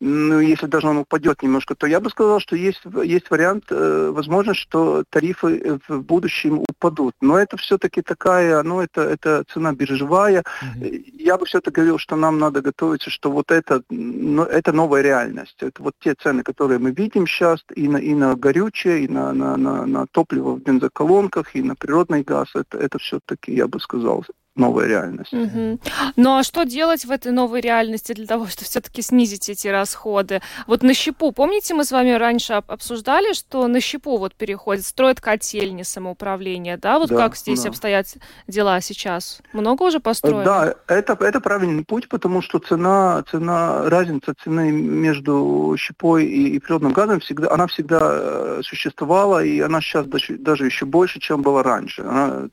ну, 0.00 0.40
если 0.40 0.66
даже 0.66 0.88
он 0.88 0.98
упадет 0.98 1.42
немножко, 1.42 1.74
то 1.74 1.86
я 1.86 2.00
бы 2.00 2.10
сказал, 2.10 2.38
что 2.40 2.54
есть, 2.54 2.82
есть 3.04 3.30
вариант, 3.30 3.64
э, 3.70 4.10
возможно, 4.12 4.54
что 4.54 5.04
тарифы 5.10 5.80
в 5.88 6.02
будущем 6.02 6.60
упадут. 6.60 7.14
Но 7.20 7.36
это 7.36 7.56
все-таки 7.56 8.02
такая, 8.02 8.62
ну, 8.62 8.80
это, 8.80 9.02
это 9.02 9.44
цена 9.52 9.72
биржевая. 9.72 10.44
Mm-hmm. 10.62 11.14
Я 11.18 11.36
бы 11.36 11.46
все-таки 11.46 11.74
говорил, 11.74 11.98
что 11.98 12.16
нам 12.16 12.38
надо 12.38 12.60
готовиться, 12.60 13.10
что 13.10 13.30
вот 13.30 13.50
это, 13.50 13.82
ну, 13.88 14.42
это 14.42 14.72
новая 14.72 15.02
реальность. 15.02 15.56
Это 15.60 15.82
вот 15.82 15.94
те 16.00 16.14
цены, 16.14 16.42
которые 16.42 16.78
мы 16.78 16.92
видим 16.92 17.26
сейчас 17.26 17.64
и 17.74 17.88
на, 17.88 17.96
и 17.96 18.14
на 18.14 18.36
горючее, 18.36 19.04
и 19.04 19.08
на, 19.08 19.32
на, 19.32 19.56
на, 19.56 19.86
на 19.86 20.06
топливо 20.06 20.52
в 20.52 20.62
бензоколонках, 20.62 21.56
и 21.56 21.62
на 21.68 21.76
природный 21.76 22.22
газ. 22.22 22.48
Это, 22.54 22.78
это 22.78 22.98
все-таки, 22.98 23.54
я 23.54 23.68
бы 23.68 23.78
сказал, 23.80 24.24
новая 24.58 24.86
реальность. 24.86 25.32
Угу. 25.32 25.78
Ну 26.16 26.38
а 26.38 26.42
что 26.42 26.64
делать 26.64 27.04
в 27.04 27.10
этой 27.10 27.32
новой 27.32 27.60
реальности 27.60 28.12
для 28.12 28.26
того, 28.26 28.46
чтобы 28.48 28.64
все-таки 28.64 29.02
снизить 29.02 29.48
эти 29.48 29.68
расходы? 29.68 30.40
Вот 30.66 30.82
на 30.82 30.94
щепу, 30.94 31.32
помните, 31.32 31.74
мы 31.74 31.84
с 31.84 31.92
вами 31.92 32.12
раньше 32.12 32.54
обсуждали, 32.54 33.32
что 33.32 33.66
на 33.66 33.80
щепу 33.80 34.18
вот 34.18 34.34
переходит, 34.34 34.84
строят 34.84 35.20
котельни 35.20 35.82
самоуправления, 35.82 36.76
да? 36.76 36.98
Вот 36.98 37.08
да, 37.08 37.16
как 37.16 37.36
здесь 37.36 37.62
да. 37.62 37.70
обстоят 37.70 38.06
дела 38.46 38.80
сейчас? 38.80 39.40
Много 39.52 39.84
уже 39.84 40.00
построено? 40.00 40.44
Да, 40.44 40.74
это, 40.86 41.16
это 41.20 41.40
правильный 41.40 41.84
путь, 41.84 42.08
потому 42.08 42.42
что 42.42 42.58
цена, 42.58 43.22
цена, 43.30 43.88
разница 43.88 44.34
цены 44.42 44.70
между 44.70 45.76
щепой 45.78 46.26
и, 46.26 46.56
и 46.56 46.58
природным 46.58 46.92
газом 46.92 47.20
всегда, 47.20 47.50
она 47.50 47.66
всегда 47.66 48.00
э, 48.02 48.60
существовала, 48.64 49.44
и 49.44 49.60
она 49.60 49.80
сейчас 49.80 50.06
даже, 50.06 50.38
даже 50.38 50.64
еще 50.64 50.86
больше, 50.86 51.20
чем 51.20 51.42
была 51.42 51.62
раньше. 51.62 52.02
Она, 52.02 52.48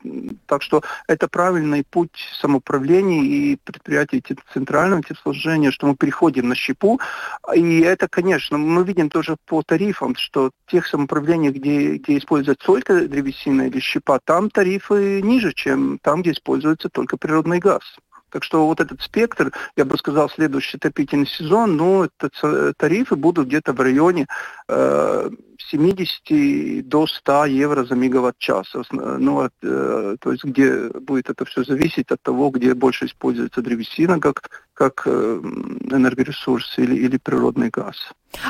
так 0.47 0.62
что 0.62 0.84
это 1.08 1.28
правильный 1.28 1.84
путь 1.95 2.27
самоуправления 2.41 3.23
и 3.23 3.55
предприятий 3.55 4.21
центрального 4.53 5.01
теплоснабжения, 5.01 5.71
что 5.71 5.87
мы 5.87 5.95
переходим 5.95 6.49
на 6.49 6.55
щепу. 6.55 6.99
И 7.55 7.79
это, 7.79 8.09
конечно, 8.09 8.57
мы 8.57 8.83
видим 8.83 9.09
тоже 9.09 9.37
по 9.45 9.63
тарифам, 9.63 10.13
что 10.17 10.51
тех 10.67 10.87
самоуправлений, 10.87 11.51
где, 11.51 11.95
где 11.95 12.17
используется 12.17 12.65
только 12.65 13.07
древесина 13.07 13.67
или 13.67 13.79
щепа, 13.79 14.19
там 14.25 14.49
тарифы 14.49 15.21
ниже, 15.21 15.53
чем 15.53 15.97
там, 15.99 16.21
где 16.21 16.31
используется 16.31 16.89
только 16.89 17.15
природный 17.15 17.59
газ. 17.59 17.83
Так 18.36 18.43
что 18.43 18.65
вот 18.65 18.81
этот 18.81 19.01
спектр, 19.01 19.53
я 19.77 19.86
бы 19.86 19.97
сказал, 19.97 20.29
следующий 20.29 20.75
отопительный 20.75 21.25
сезон, 21.25 21.77
ну, 21.77 22.03
это 22.03 22.73
тарифы 22.73 23.15
будут 23.15 23.47
где-то 23.47 23.71
в 23.71 23.79
районе 23.79 24.27
э, 24.67 25.29
70 25.71 26.86
до 26.86 27.07
100 27.07 27.45
евро 27.45 27.86
за 27.86 27.95
мегаватт-час. 27.95 28.73
Ну, 28.91 29.45
э, 29.45 30.15
то 30.19 30.31
есть 30.33 30.43
где 30.43 30.89
будет 30.89 31.29
это 31.29 31.45
все 31.45 31.63
зависеть 31.63 32.11
от 32.11 32.21
того, 32.21 32.49
где 32.49 32.73
больше 32.73 33.05
используется 33.05 33.61
древесина 33.61 34.19
как, 34.19 34.49
как 34.73 35.03
э, 35.05 35.09
энергоресурс 35.11 36.77
или, 36.77 36.93
или 36.93 37.15
природный 37.15 37.69
газ. 37.69 37.95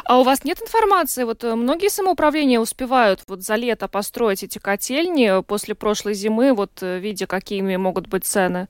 А 0.03 0.19
у 0.19 0.23
вас 0.23 0.43
нет 0.43 0.59
информации? 0.63 1.25
Вот 1.25 1.43
э, 1.43 1.53
многие 1.53 1.91
самоуправления 1.91 2.59
успевают 2.59 3.21
вот 3.27 3.43
за 3.43 3.53
лето 3.53 3.87
построить 3.87 4.41
эти 4.41 4.57
котельни 4.57 5.43
после 5.43 5.75
прошлой 5.75 6.15
зимы, 6.15 6.55
вот 6.55 6.81
э, 6.81 6.97
видя, 6.97 7.27
какими 7.27 7.75
могут 7.75 8.07
быть 8.07 8.25
цены? 8.25 8.67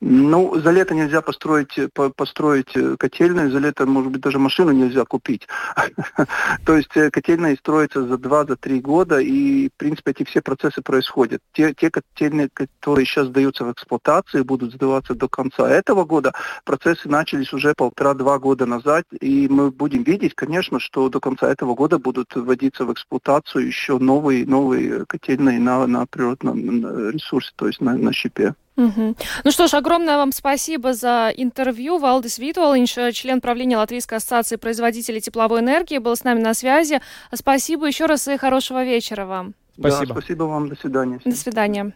Ну, 0.00 0.60
за 0.60 0.70
лето 0.72 0.94
нельзя 0.94 1.22
построить, 1.22 1.78
построить 2.16 2.76
э, 2.76 2.96
котельную, 2.98 3.50
за 3.50 3.58
лето, 3.58 3.86
может 3.86 4.12
быть, 4.12 4.20
даже 4.20 4.38
машину 4.38 4.72
нельзя 4.72 5.04
купить. 5.04 5.48
То 6.66 6.76
есть 6.76 6.94
э, 6.96 7.10
котельная 7.10 7.56
строится 7.56 8.06
за 8.06 8.14
2-3 8.14 8.80
года, 8.80 9.18
и, 9.20 9.68
в 9.68 9.72
принципе, 9.78 10.10
эти 10.10 10.24
все 10.24 10.42
процессы 10.42 10.82
происходят. 10.82 11.40
Те, 11.52 11.72
те 11.72 11.90
котельные, 11.90 12.50
которые 12.52 13.06
сейчас 13.06 13.28
сдаются 13.28 13.64
в 13.64 13.72
эксплуатацию, 13.72 14.44
будут 14.44 14.74
сдаваться 14.74 15.14
до 15.14 15.28
конца 15.28 15.68
этого 15.68 16.04
года, 16.04 16.32
процессы 16.64 17.08
начались 17.08 17.52
уже 17.54 17.72
полтора-два 17.74 18.38
года 18.38 18.66
назад, 18.66 19.04
и 19.20 19.48
мы 19.48 19.70
будем 19.70 20.02
видеть, 20.02 20.34
конечно, 20.34 20.78
что 20.78 21.08
до 21.08 21.20
конца 21.20 21.50
этого 21.50 21.74
года 21.74 21.98
будут 21.98 22.34
вводиться 22.34 22.84
в 22.84 22.92
эксплуатацию 22.92 23.66
еще 23.66 23.98
новые, 23.98 24.46
новые 24.46 25.06
котельные 25.06 25.58
на, 25.58 25.86
на 25.86 26.06
природном 26.06 27.10
ресурсе, 27.10 27.52
то 27.56 27.66
есть 27.66 27.80
на, 27.80 27.96
на 27.96 28.12
щепе. 28.12 28.54
Угу. 28.76 29.16
Ну 29.44 29.50
что 29.50 29.66
ж, 29.66 29.74
огромное 29.74 30.16
вам 30.16 30.32
спасибо 30.32 30.92
за 30.92 31.32
интервью. 31.34 31.98
Валдис 31.98 32.38
Витуалинч, 32.38 32.94
член 33.14 33.40
правления 33.40 33.78
Латвийской 33.78 34.16
ассоциации 34.16 34.56
производителей 34.56 35.20
тепловой 35.20 35.60
энергии, 35.60 35.98
был 35.98 36.14
с 36.14 36.24
нами 36.24 36.40
на 36.40 36.54
связи. 36.54 37.00
Спасибо 37.32 37.86
еще 37.86 38.06
раз 38.06 38.28
и 38.28 38.36
хорошего 38.36 38.84
вечера 38.84 39.24
вам. 39.24 39.54
Спасибо. 39.78 40.06
Да, 40.06 40.20
спасибо 40.20 40.42
вам. 40.44 40.68
До 40.68 40.76
свидания. 40.76 41.20
До 41.24 41.36
свидания. 41.36 41.92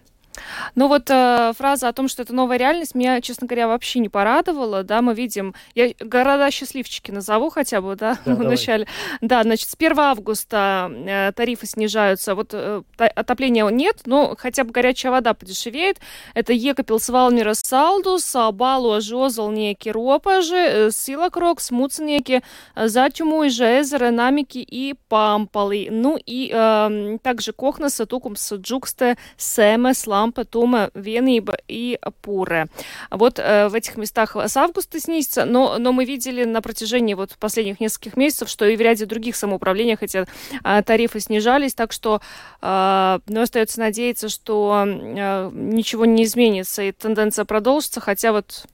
Ну 0.75 0.89
вот 0.89 1.11
э, 1.11 1.53
фраза 1.57 1.89
о 1.89 1.93
том, 1.93 2.09
что 2.09 2.23
это 2.23 2.35
новая 2.35 2.57
реальность, 2.57 2.95
меня, 2.95 3.21
честно 3.21 3.47
говоря, 3.47 3.69
вообще 3.69 3.99
не 3.99 4.09
порадовала. 4.09 4.83
Да, 4.83 5.03
мы 5.03 5.15
видим, 5.15 5.55
я 5.75 5.93
города-счастливчики 5.99 7.11
назову 7.11 7.51
хотя 7.51 7.81
бы, 7.81 7.97
да, 7.97 8.19
да 8.25 8.35
в 8.37 8.43
начале. 8.43 8.87
Да, 9.21 9.43
значит, 9.43 9.69
с 9.69 9.75
1 9.75 9.99
августа 9.99 10.91
э, 10.91 11.33
тарифы 11.35 11.67
снижаются. 11.67 12.35
Вот 12.35 12.51
э, 12.53 12.83
отопления 12.97 13.69
нет, 13.69 14.03
но 14.07 14.35
хотя 14.39 14.65
бы 14.65 14.71
горячая 14.71 15.13
вода 15.13 15.35
подешевеет. 15.35 15.99
Это 16.35 16.53
Екапилс, 16.53 17.09
Валмирас, 17.09 17.61
Салдус, 17.61 18.35
Балу, 18.53 19.01
Жозалнеки, 19.01 19.89
Ропажи, 19.89 20.57
э, 20.57 20.91
Силакрок, 20.93 21.61
Смуцнеки, 21.61 22.43
Затюмуй, 22.77 23.51
Жезеры, 23.51 24.11
Намики 24.11 24.59
и 24.59 24.95
Пампалы. 25.09 25.89
Ну 25.91 26.19
и 26.25 26.51
э, 26.53 27.19
также 27.23 27.53
Кохнаса, 27.53 28.07
Тукумс, 28.07 28.53
Джуксте, 28.53 29.17
Семе, 29.37 29.95
Слава 29.95 30.20
лампа, 30.21 30.45
тума, 30.45 30.91
венība 30.95 31.57
и 31.69 31.99
пуре. 32.23 32.67
Вот 33.11 33.39
э, 33.39 33.69
в 33.69 33.75
этих 33.75 33.97
местах 33.97 34.37
с 34.37 34.57
августа 34.57 35.01
снизится, 35.01 35.45
но, 35.45 35.79
но 35.79 35.93
мы 35.93 36.05
видели 36.05 36.45
на 36.45 36.61
протяжении 36.63 37.15
вот 37.15 37.37
последних 37.39 37.81
нескольких 37.81 38.17
месяцев, 38.17 38.49
что 38.49 38.67
и 38.67 38.77
в 38.77 38.81
ряде 38.81 39.07
других 39.07 39.37
самоуправлениях 39.37 40.03
эти 40.03 40.27
э, 40.65 40.83
тарифы 40.83 41.21
снижались, 41.21 41.75
так 41.75 41.93
что 41.93 42.21
э, 42.63 43.19
ну, 43.27 43.41
остается 43.41 43.81
надеяться, 43.81 44.29
что 44.29 44.85
э, 44.87 45.51
ничего 45.53 46.05
не 46.05 46.25
изменится 46.25 46.83
и 46.83 46.93
тенденция 46.93 47.45
продолжится, 47.45 48.01
хотя 48.01 48.33
вот 48.33 48.67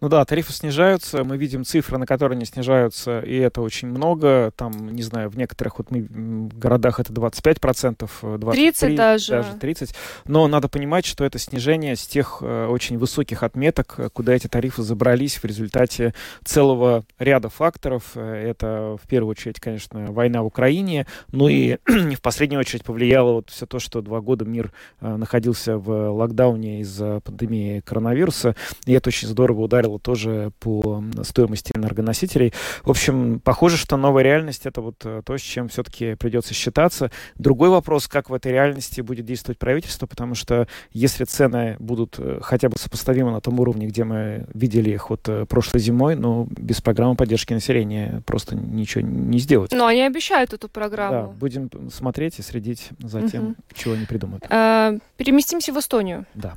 Ну 0.00 0.08
да, 0.08 0.24
тарифы 0.24 0.52
снижаются, 0.54 1.24
мы 1.24 1.36
видим 1.36 1.62
цифры, 1.62 1.98
на 1.98 2.06
которые 2.06 2.36
они 2.36 2.46
снижаются, 2.46 3.20
и 3.20 3.36
это 3.36 3.60
очень 3.60 3.88
много. 3.88 4.50
Там, 4.56 4.94
не 4.94 5.02
знаю, 5.02 5.28
в 5.28 5.36
некоторых 5.36 5.76
вот 5.76 5.90
мы, 5.90 6.06
городах 6.08 7.00
это 7.00 7.12
25%, 7.12 8.38
23, 8.38 8.70
30 8.70 8.94
даже. 8.96 9.32
даже 9.32 9.52
30. 9.58 9.94
Но 10.24 10.48
надо 10.48 10.68
понимать, 10.68 11.04
что 11.04 11.22
это 11.22 11.38
снижение 11.38 11.96
с 11.96 12.06
тех 12.06 12.38
э, 12.40 12.66
очень 12.66 12.96
высоких 12.96 13.42
отметок, 13.42 13.98
куда 14.14 14.32
эти 14.32 14.46
тарифы 14.46 14.82
забрались 14.82 15.36
в 15.36 15.44
результате 15.44 16.14
целого 16.44 17.04
ряда 17.18 17.50
факторов. 17.50 18.16
Это 18.16 18.96
в 19.02 19.06
первую 19.06 19.32
очередь, 19.32 19.60
конечно, 19.60 20.06
война 20.12 20.42
в 20.42 20.46
Украине, 20.46 21.06
ну 21.30 21.48
и 21.48 21.76
не 21.88 22.16
в 22.16 22.22
последнюю 22.22 22.60
очередь 22.60 22.84
повлияло 22.84 23.32
вот 23.32 23.50
все 23.50 23.66
то, 23.66 23.78
что 23.78 24.00
два 24.00 24.22
года 24.22 24.46
мир 24.46 24.72
э, 25.02 25.16
находился 25.16 25.76
в 25.76 26.10
локдауне 26.10 26.80
из-за 26.80 27.20
пандемии 27.20 27.80
коронавируса, 27.80 28.56
и 28.86 28.94
это 28.94 29.10
очень 29.10 29.28
здорово 29.28 29.60
ударило 29.60 29.89
ударило 29.90 29.98
тоже 29.98 30.52
по 30.60 31.02
стоимости 31.22 31.72
энергоносителей. 31.74 32.52
В 32.84 32.90
общем, 32.90 33.40
похоже, 33.40 33.76
что 33.76 33.96
новая 33.96 34.22
реальность— 34.22 34.62
это 34.66 34.80
вот 34.80 34.96
э, 35.04 35.22
то, 35.24 35.36
с 35.36 35.40
чем 35.40 35.68
все-таки 35.68 36.14
придется 36.14 36.54
считаться. 36.54 37.10
Другой 37.36 37.68
вопрос, 37.70 38.08
как 38.08 38.30
в 38.30 38.34
этой 38.34 38.52
реальности 38.52 39.00
будет 39.00 39.24
действовать 39.24 39.58
правительство, 39.58 40.06
потому 40.06 40.34
что 40.34 40.66
если 40.92 41.24
цены 41.24 41.76
будут 41.78 42.16
э, 42.18 42.40
хотя 42.42 42.68
бы 42.68 42.76
сопоставимы 42.78 43.30
на 43.30 43.40
том 43.40 43.58
уровне, 43.60 43.86
где 43.86 44.04
мы 44.04 44.46
видели 44.54 44.90
их 44.90 45.10
вот 45.10 45.28
э, 45.28 45.46
прошлой 45.46 45.80
зимой, 45.80 46.16
ну, 46.16 46.46
без 46.50 46.80
программы 46.80 47.16
поддержки 47.16 47.52
населения 47.52 48.22
просто 48.26 48.56
ничего 48.56 49.02
не 49.02 49.38
сделать. 49.38 49.72
Но 49.72 49.86
они 49.86 50.02
обещают 50.02 50.52
эту 50.52 50.68
программу. 50.68 51.28
Да, 51.28 51.32
будем 51.38 51.70
смотреть 51.90 52.38
и 52.38 52.42
следить 52.42 52.90
за 52.98 53.28
тем, 53.28 53.44
угу. 53.44 53.54
чего 53.74 53.94
они 53.94 54.06
придумают. 54.06 54.44
А, 54.48 54.96
переместимся 55.16 55.72
в 55.72 55.78
Эстонию. 55.78 56.26
Да. 56.34 56.56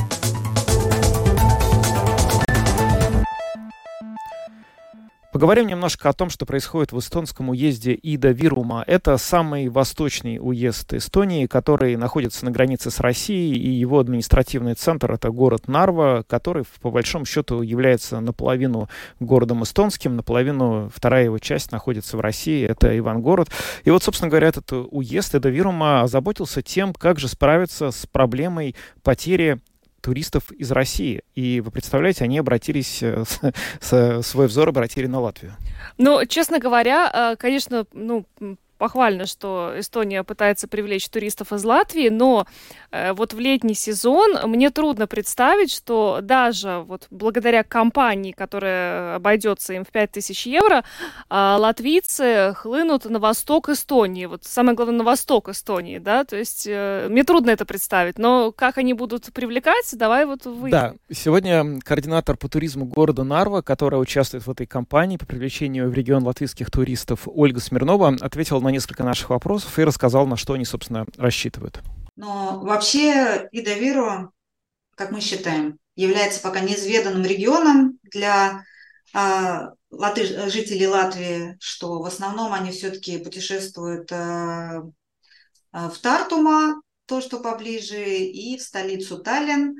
Поговорим 5.41 5.65
немножко 5.65 6.07
о 6.07 6.13
том, 6.13 6.29
что 6.29 6.45
происходит 6.45 6.91
в 6.91 6.99
эстонском 6.99 7.49
уезде 7.49 7.93
Ида 7.93 8.29
Вирума. 8.29 8.83
Это 8.85 9.17
самый 9.17 9.69
восточный 9.69 10.37
уезд 10.39 10.93
Эстонии, 10.93 11.47
который 11.47 11.95
находится 11.95 12.45
на 12.45 12.51
границе 12.51 12.91
с 12.91 12.99
Россией, 12.99 13.55
и 13.55 13.71
его 13.71 13.97
административный 13.97 14.75
центр— 14.75 15.11
это 15.13 15.31
город 15.31 15.67
Нарва, 15.67 16.23
который, 16.29 16.63
по 16.83 16.91
большому 16.91 17.25
счету, 17.25 17.63
является 17.63 18.19
наполовину 18.19 18.87
городом 19.19 19.63
эстонским, 19.63 20.15
наполовину 20.15 20.91
вторая 20.93 21.23
его 21.23 21.39
часть 21.39 21.71
находится 21.71 22.17
в 22.17 22.19
России, 22.19 22.63
это 22.63 22.95
Ивангород. 22.95 23.49
И 23.83 23.89
вот, 23.89 24.03
собственно 24.03 24.29
говоря, 24.29 24.49
этот 24.49 24.71
уезд 24.71 25.33
Ида 25.33 25.49
Вирума 25.49 26.01
озаботился 26.01 26.61
тем, 26.61 26.93
как 26.93 27.17
же 27.17 27.27
справиться 27.27 27.89
с 27.89 28.05
проблемой 28.05 28.75
потери 29.01 29.59
туристов 30.01 30.51
из 30.51 30.71
России. 30.71 31.21
И 31.35 31.61
вы 31.61 31.71
представляете, 31.71 32.23
они 32.23 32.39
обратились, 32.39 33.01
э, 33.01 33.23
с, 33.25 33.39
с, 33.79 34.21
свой 34.23 34.47
взор 34.47 34.69
обратили 34.69 35.07
на 35.07 35.19
Латвию. 35.19 35.53
Ну, 35.97 36.25
честно 36.25 36.59
говоря, 36.59 37.09
э, 37.33 37.35
конечно, 37.37 37.85
ну, 37.93 38.25
похвально, 38.81 39.27
что 39.27 39.73
Эстония 39.77 40.23
пытается 40.23 40.67
привлечь 40.67 41.07
туристов 41.07 41.53
из 41.53 41.63
Латвии, 41.63 42.09
но 42.09 42.47
э, 42.89 43.13
вот 43.13 43.31
в 43.31 43.39
летний 43.39 43.75
сезон 43.75 44.31
мне 44.49 44.71
трудно 44.71 45.05
представить, 45.05 45.71
что 45.71 46.17
даже 46.23 46.83
вот 46.87 47.05
благодаря 47.11 47.63
компании, 47.63 48.31
которая 48.31 49.17
обойдется 49.17 49.73
им 49.73 49.85
в 49.85 49.89
5000 49.89 50.47
евро, 50.47 50.83
э, 51.29 51.55
латвийцы 51.59 52.55
хлынут 52.57 53.05
на 53.05 53.19
восток 53.19 53.69
Эстонии, 53.69 54.25
вот 54.25 54.45
самое 54.45 54.75
главное, 54.75 54.97
на 54.97 55.03
восток 55.03 55.49
Эстонии, 55.49 55.99
да, 55.99 56.23
то 56.23 56.35
есть 56.35 56.65
э, 56.67 57.05
мне 57.07 57.23
трудно 57.23 57.51
это 57.51 57.65
представить, 57.65 58.17
но 58.17 58.51
как 58.51 58.79
они 58.79 58.95
будут 58.95 59.31
привлекать, 59.31 59.93
давай 59.93 60.25
вот 60.25 60.45
выясним. 60.45 60.71
Да, 60.71 60.95
сегодня 61.11 61.79
координатор 61.81 62.35
по 62.35 62.49
туризму 62.49 62.85
города 62.85 63.23
Нарва, 63.23 63.61
которая 63.61 64.01
участвует 64.01 64.47
в 64.47 64.49
этой 64.49 64.65
кампании 64.65 65.17
по 65.17 65.27
привлечению 65.27 65.91
в 65.91 65.93
регион 65.93 66.23
латвийских 66.23 66.71
туристов, 66.71 67.27
Ольга 67.27 67.59
Смирнова, 67.59 68.17
ответила 68.19 68.59
на 68.59 68.70
несколько 68.71 69.03
наших 69.03 69.29
вопросов 69.29 69.77
и 69.77 69.83
рассказал, 69.83 70.27
на 70.27 70.37
что 70.37 70.53
они, 70.53 70.65
собственно, 70.65 71.05
рассчитывают. 71.17 71.81
Но 72.15 72.59
вообще 72.61 73.47
Идавиру, 73.51 74.31
как 74.95 75.11
мы 75.11 75.21
считаем, 75.21 75.77
является 75.95 76.41
пока 76.41 76.59
неизведанным 76.59 77.23
регионом 77.23 77.99
для 78.03 78.63
а, 79.13 79.71
латы, 79.89 80.49
жителей 80.49 80.87
Латвии, 80.87 81.57
что 81.59 82.01
в 82.01 82.05
основном 82.05 82.53
они 82.53 82.71
все-таки 82.71 83.17
путешествуют 83.17 84.11
а, 84.11 84.83
в 85.71 85.97
Тартума, 86.01 86.81
то, 87.05 87.21
что 87.21 87.39
поближе, 87.39 88.03
и 88.03 88.57
в 88.57 88.61
столицу 88.61 89.19
Таллин. 89.19 89.75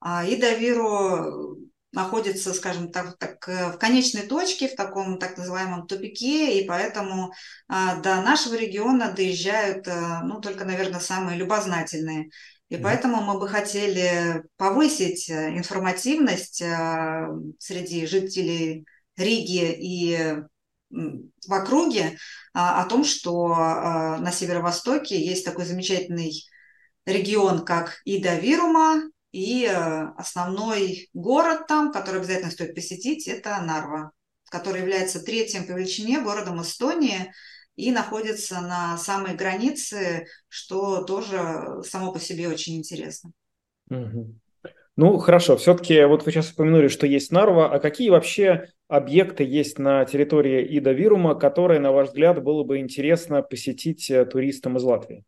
А 0.00 0.24
Идавиру 0.24 1.58
находится, 1.96 2.54
скажем 2.54 2.92
так, 2.92 3.18
так, 3.18 3.48
э, 3.48 3.72
в 3.72 3.78
конечной 3.78 4.22
точке, 4.22 4.68
в 4.68 4.76
таком 4.76 5.18
так 5.18 5.36
называемом 5.36 5.86
тупике, 5.86 6.60
и 6.60 6.66
поэтому 6.66 7.32
а, 7.66 7.96
до 7.96 8.20
нашего 8.20 8.54
региона 8.54 9.12
доезжают, 9.12 9.88
а, 9.88 10.22
ну, 10.22 10.40
только, 10.40 10.64
наверное, 10.64 11.00
самые 11.00 11.38
любознательные. 11.38 12.30
И 12.68 12.76
поэтому 12.76 13.22
мы 13.22 13.38
бы 13.40 13.48
хотели 13.48 14.42
повысить 14.56 15.30
информативность 15.30 16.62
а, 16.62 17.28
среди 17.58 18.06
жителей 18.06 18.86
Риги 19.16 19.72
и 19.72 20.36
в 20.90 21.52
округе 21.52 22.18
а, 22.54 22.82
о 22.82 22.86
том, 22.86 23.04
что 23.04 23.54
а, 23.54 24.18
на 24.18 24.30
северо-востоке 24.30 25.20
есть 25.20 25.44
такой 25.44 25.64
замечательный 25.64 26.32
регион, 27.06 27.64
как 27.64 28.00
Ида 28.04 28.36
Вирума, 28.36 29.02
и 29.36 29.66
э, 29.66 30.08
основной 30.16 31.10
город 31.12 31.66
там, 31.68 31.92
который 31.92 32.20
обязательно 32.20 32.50
стоит 32.50 32.74
посетить, 32.74 33.28
это 33.28 33.60
Нарва, 33.60 34.12
который 34.50 34.80
является 34.80 35.22
третьим 35.22 35.66
по 35.66 35.72
величине 35.72 36.22
городом 36.22 36.62
Эстонии 36.62 37.34
и 37.74 37.92
находится 37.92 38.62
на 38.62 38.96
самой 38.96 39.34
границе, 39.34 40.26
что 40.48 41.02
тоже 41.04 41.82
само 41.84 42.12
по 42.12 42.18
себе 42.18 42.48
очень 42.48 42.78
интересно. 42.78 43.32
Угу. 43.90 44.34
Ну, 44.96 45.18
хорошо. 45.18 45.58
Все-таки 45.58 46.02
вот 46.04 46.24
вы 46.24 46.32
сейчас 46.32 46.52
упомянули, 46.52 46.88
что 46.88 47.06
есть 47.06 47.30
Нарва. 47.30 47.70
А 47.70 47.78
какие 47.78 48.08
вообще 48.08 48.70
объекты 48.88 49.44
есть 49.44 49.78
на 49.78 50.06
территории 50.06 50.64
Ида 50.64 50.92
Вирума, 50.92 51.34
которые, 51.34 51.78
на 51.78 51.92
ваш 51.92 52.08
взгляд, 52.08 52.42
было 52.42 52.64
бы 52.64 52.78
интересно 52.78 53.42
посетить 53.42 54.10
э, 54.10 54.24
туристам 54.24 54.78
из 54.78 54.82
Латвии? 54.82 55.24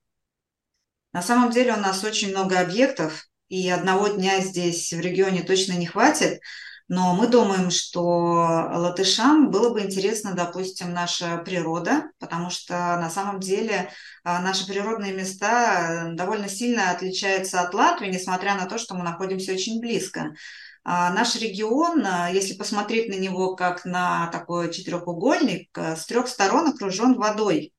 На 1.13 1.21
самом 1.21 1.51
деле 1.51 1.75
у 1.75 1.81
нас 1.81 2.03
очень 2.05 2.31
много 2.31 2.59
объектов, 2.59 3.28
и 3.49 3.69
одного 3.69 4.09
дня 4.09 4.41
здесь 4.41 4.93
в 4.93 5.01
регионе 5.01 5.43
точно 5.43 5.73
не 5.73 5.87
хватит. 5.87 6.41
Но 6.89 7.15
мы 7.15 7.27
думаем, 7.27 7.71
что 7.71 8.01
латышам 8.01 9.51
было 9.51 9.69
бы 9.69 9.83
интересно, 9.83 10.33
допустим, 10.33 10.95
наша 10.95 11.37
природа, 11.37 12.11
потому 12.19 12.49
что 12.49 12.73
на 12.73 13.11
самом 13.11 13.41
деле 13.41 13.91
а, 14.25 14.41
наши 14.41 14.67
природные 14.67 15.13
места 15.13 16.13
довольно 16.15 16.49
сильно 16.49 16.91
отличаются 16.91 17.61
от 17.61 17.75
Латвии, 17.75 18.09
несмотря 18.09 18.55
на 18.55 18.65
то, 18.65 18.79
что 18.79 18.95
мы 18.95 19.05
находимся 19.05 19.53
очень 19.53 19.83
близко. 19.83 20.35
А 20.83 21.13
наш 21.13 21.37
регион, 21.37 22.07
а, 22.07 22.31
если 22.31 22.55
посмотреть 22.55 23.11
на 23.11 23.19
него 23.19 23.55
как 23.55 23.85
на 23.85 24.29
такой 24.29 24.73
четырехугольник, 24.73 25.69
с 25.77 26.07
трех 26.07 26.27
сторон 26.27 26.69
окружен 26.69 27.17
водой. 27.17 27.75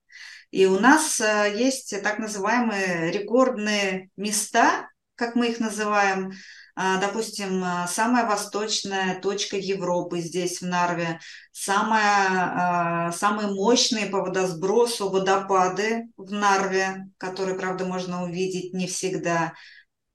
И 0.52 0.68
у 0.68 0.80
нас 0.80 1.20
есть 1.20 1.96
так 2.04 2.20
называемые 2.20 3.12
рекордные 3.12 4.10
места, 4.18 4.88
как 5.20 5.36
мы 5.36 5.50
их 5.50 5.60
называем, 5.60 6.32
а, 6.76 6.98
допустим, 6.98 7.62
а, 7.62 7.88
самая 7.88 8.26
восточная 8.26 9.20
точка 9.20 9.58
Европы 9.58 10.22
здесь, 10.22 10.62
в 10.62 10.66
Нарве, 10.66 11.20
самая, 11.52 13.10
а, 13.10 13.12
самые 13.12 13.50
мощные 13.50 14.06
по 14.06 14.22
водосбросу 14.22 15.10
водопады 15.10 16.06
в 16.16 16.32
Нарве, 16.32 17.08
которые, 17.18 17.58
правда, 17.58 17.84
можно 17.84 18.24
увидеть 18.24 18.74
не 18.74 18.88
всегда. 18.88 19.54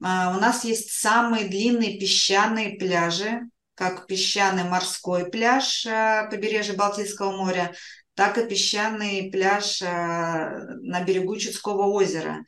У 0.01 0.07
нас 0.07 0.65
есть 0.65 0.91
самые 0.91 1.49
длинные 1.49 1.99
песчаные 1.99 2.77
пляжи, 2.77 3.43
как 3.75 4.07
песчаный 4.07 4.65
морской 4.65 5.31
пляж 5.31 5.87
побережья 6.31 6.75
Балтийского 6.75 7.35
моря, 7.35 7.73
так 8.15 8.37
и 8.37 8.47
песчаный 8.47 9.31
пляж 9.31 9.81
на 9.81 11.03
берегу 11.07 11.37
Чудского 11.37 11.87
озера. 11.87 12.45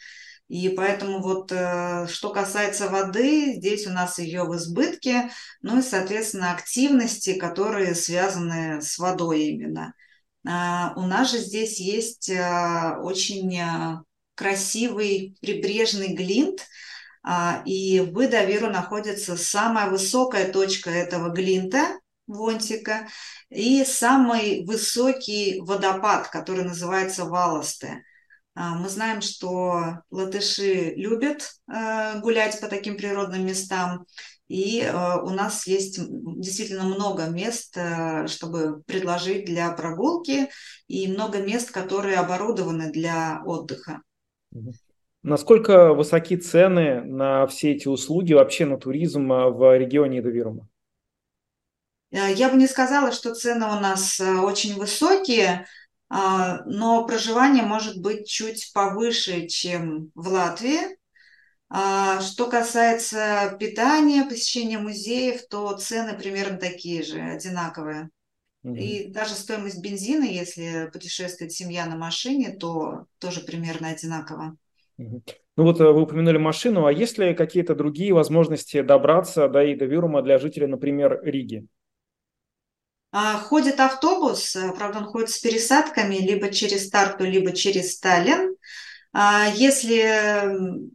И 0.48 0.68
поэтому 0.68 1.20
вот 1.20 1.50
э, 1.50 2.06
что 2.08 2.30
касается 2.30 2.88
воды, 2.88 3.54
здесь 3.54 3.86
у 3.86 3.90
нас 3.90 4.18
ее 4.20 4.44
в 4.44 4.54
избытке, 4.54 5.30
ну 5.60 5.80
и, 5.80 5.82
соответственно, 5.82 6.52
активности, 6.52 7.34
которые 7.34 7.96
связаны 7.96 8.80
с 8.80 8.96
водой 8.98 9.46
именно. 9.46 9.92
А, 10.46 10.92
у 10.96 11.02
нас 11.02 11.32
же 11.32 11.38
здесь 11.38 11.80
есть 11.80 12.30
э, 12.30 12.96
очень 13.02 13.58
э, 13.58 13.98
красивый 14.36 15.36
прибрежный 15.40 16.14
глинт, 16.14 16.60
а, 17.24 17.62
и 17.64 17.98
в 17.98 18.12
Выдавиру 18.12 18.70
находится 18.70 19.36
самая 19.36 19.90
высокая 19.90 20.52
точка 20.52 20.90
этого 20.90 21.30
глинта, 21.30 21.98
Вонтика, 22.28 23.08
и 23.50 23.84
самый 23.84 24.64
высокий 24.64 25.60
водопад, 25.60 26.28
который 26.28 26.64
называется 26.64 27.24
Валосты. 27.24 28.04
А, 28.58 28.74
мы 28.74 28.88
знаем, 28.88 29.20
что 29.20 29.98
латыши 30.10 30.94
любят 30.96 31.50
э, 31.70 32.18
гулять 32.20 32.58
по 32.58 32.68
таким 32.68 32.96
природным 32.96 33.44
местам, 33.44 34.06
и 34.48 34.80
э, 34.80 35.20
у 35.20 35.28
нас 35.28 35.66
есть 35.66 36.00
действительно 36.38 36.84
много 36.84 37.26
мест, 37.26 37.76
э, 37.76 38.26
чтобы 38.28 38.82
предложить 38.84 39.44
для 39.44 39.70
прогулки, 39.72 40.48
и 40.88 41.06
много 41.06 41.42
мест, 41.42 41.70
которые 41.70 42.16
оборудованы 42.16 42.90
для 42.90 43.42
отдыха. 43.44 44.00
Насколько 45.22 45.92
высоки 45.92 46.38
цены 46.38 47.02
на 47.02 47.46
все 47.48 47.72
эти 47.72 47.88
услуги, 47.88 48.32
вообще 48.32 48.64
на 48.64 48.78
туризм 48.78 49.28
в 49.28 49.76
регионе 49.76 50.20
Идовирума? 50.20 50.66
Я 52.10 52.48
бы 52.48 52.56
не 52.56 52.68
сказала, 52.68 53.12
что 53.12 53.34
цены 53.34 53.66
у 53.66 53.80
нас 53.80 54.18
очень 54.18 54.78
высокие. 54.78 55.66
А, 56.08 56.62
но 56.66 57.04
проживание 57.06 57.64
может 57.64 58.00
быть 58.00 58.28
чуть 58.28 58.72
повыше, 58.72 59.46
чем 59.48 60.10
в 60.14 60.28
Латвии. 60.28 60.96
А, 61.68 62.20
что 62.20 62.48
касается 62.48 63.56
питания, 63.58 64.24
посещения 64.24 64.78
музеев, 64.78 65.46
то 65.48 65.76
цены 65.76 66.16
примерно 66.16 66.58
такие 66.58 67.02
же, 67.02 67.20
одинаковые. 67.20 68.10
И 68.62 69.08
даже 69.08 69.34
стоимость 69.34 69.80
бензина, 69.80 70.24
если 70.24 70.90
путешествует 70.92 71.52
семья 71.52 71.86
на 71.86 71.96
машине, 71.96 72.56
то 72.58 73.06
тоже 73.20 73.40
примерно 73.40 73.90
одинаково. 73.90 74.56
Ну 74.98 75.22
вот 75.56 75.80
э, 75.80 75.84
вы 75.84 76.02
упомянули 76.02 76.38
машину, 76.38 76.84
а 76.84 76.92
есть 76.92 77.16
ли 77.16 77.34
какие-то 77.34 77.74
другие 77.74 78.12
возможности 78.12 78.82
добраться 78.82 79.48
до 79.48 79.62
Ида 79.62 79.84
Вирума 79.84 80.20
для 80.22 80.38
жителей, 80.38 80.66
например, 80.66 81.20
Риги? 81.22 81.66
А, 83.18 83.38
ходит 83.38 83.80
автобус, 83.80 84.54
э, 84.56 84.72
правда, 84.72 84.98
он 84.98 85.06
ходит 85.06 85.30
с 85.30 85.38
пересадками 85.38 86.16
либо 86.16 86.52
через 86.52 86.90
Тарту, 86.90 87.24
либо 87.24 87.52
через 87.52 87.94
Сталин. 87.94 88.54
А, 89.14 89.46
если 89.54 90.90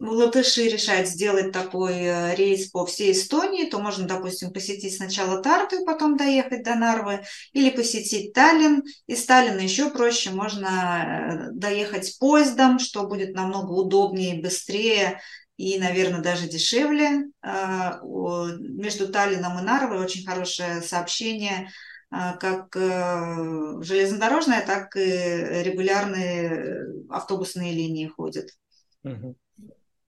латыши 0.00 0.68
решают 0.68 1.08
сделать 1.08 1.52
такой 1.52 1.96
э, 1.96 2.34
рейс 2.34 2.70
по 2.70 2.86
всей 2.86 3.12
Эстонии, 3.12 3.68
то 3.68 3.78
можно, 3.78 4.06
допустим, 4.06 4.54
посетить 4.54 4.96
сначала 4.96 5.42
Тарту 5.42 5.82
и 5.82 5.84
потом 5.84 6.16
доехать 6.16 6.62
до 6.62 6.76
Нарвы, 6.76 7.22
или 7.52 7.68
посетить 7.68 8.32
Таллин. 8.32 8.82
Из 9.06 9.22
Таллина 9.26 9.60
еще 9.60 9.90
проще, 9.90 10.30
можно 10.30 10.66
э, 10.66 11.52
доехать 11.52 12.18
поездом, 12.18 12.78
что 12.78 13.06
будет 13.06 13.34
намного 13.34 13.72
удобнее 13.72 14.38
и 14.38 14.42
быстрее, 14.42 15.20
и, 15.56 15.78
наверное, 15.78 16.22
даже 16.22 16.48
дешевле. 16.48 17.30
А, 17.42 18.00
между 18.02 19.08
Таллином 19.08 19.58
и 19.58 19.62
Нарвой 19.62 19.98
очень 19.98 20.26
хорошее 20.26 20.80
сообщение, 20.80 21.68
а, 22.10 22.36
как 22.36 22.76
э, 22.76 23.82
железнодорожное, 23.82 24.64
так 24.66 24.96
и 24.96 25.00
регулярные 25.00 26.86
автобусные 27.08 27.72
линии 27.72 28.06
ходят. 28.06 28.48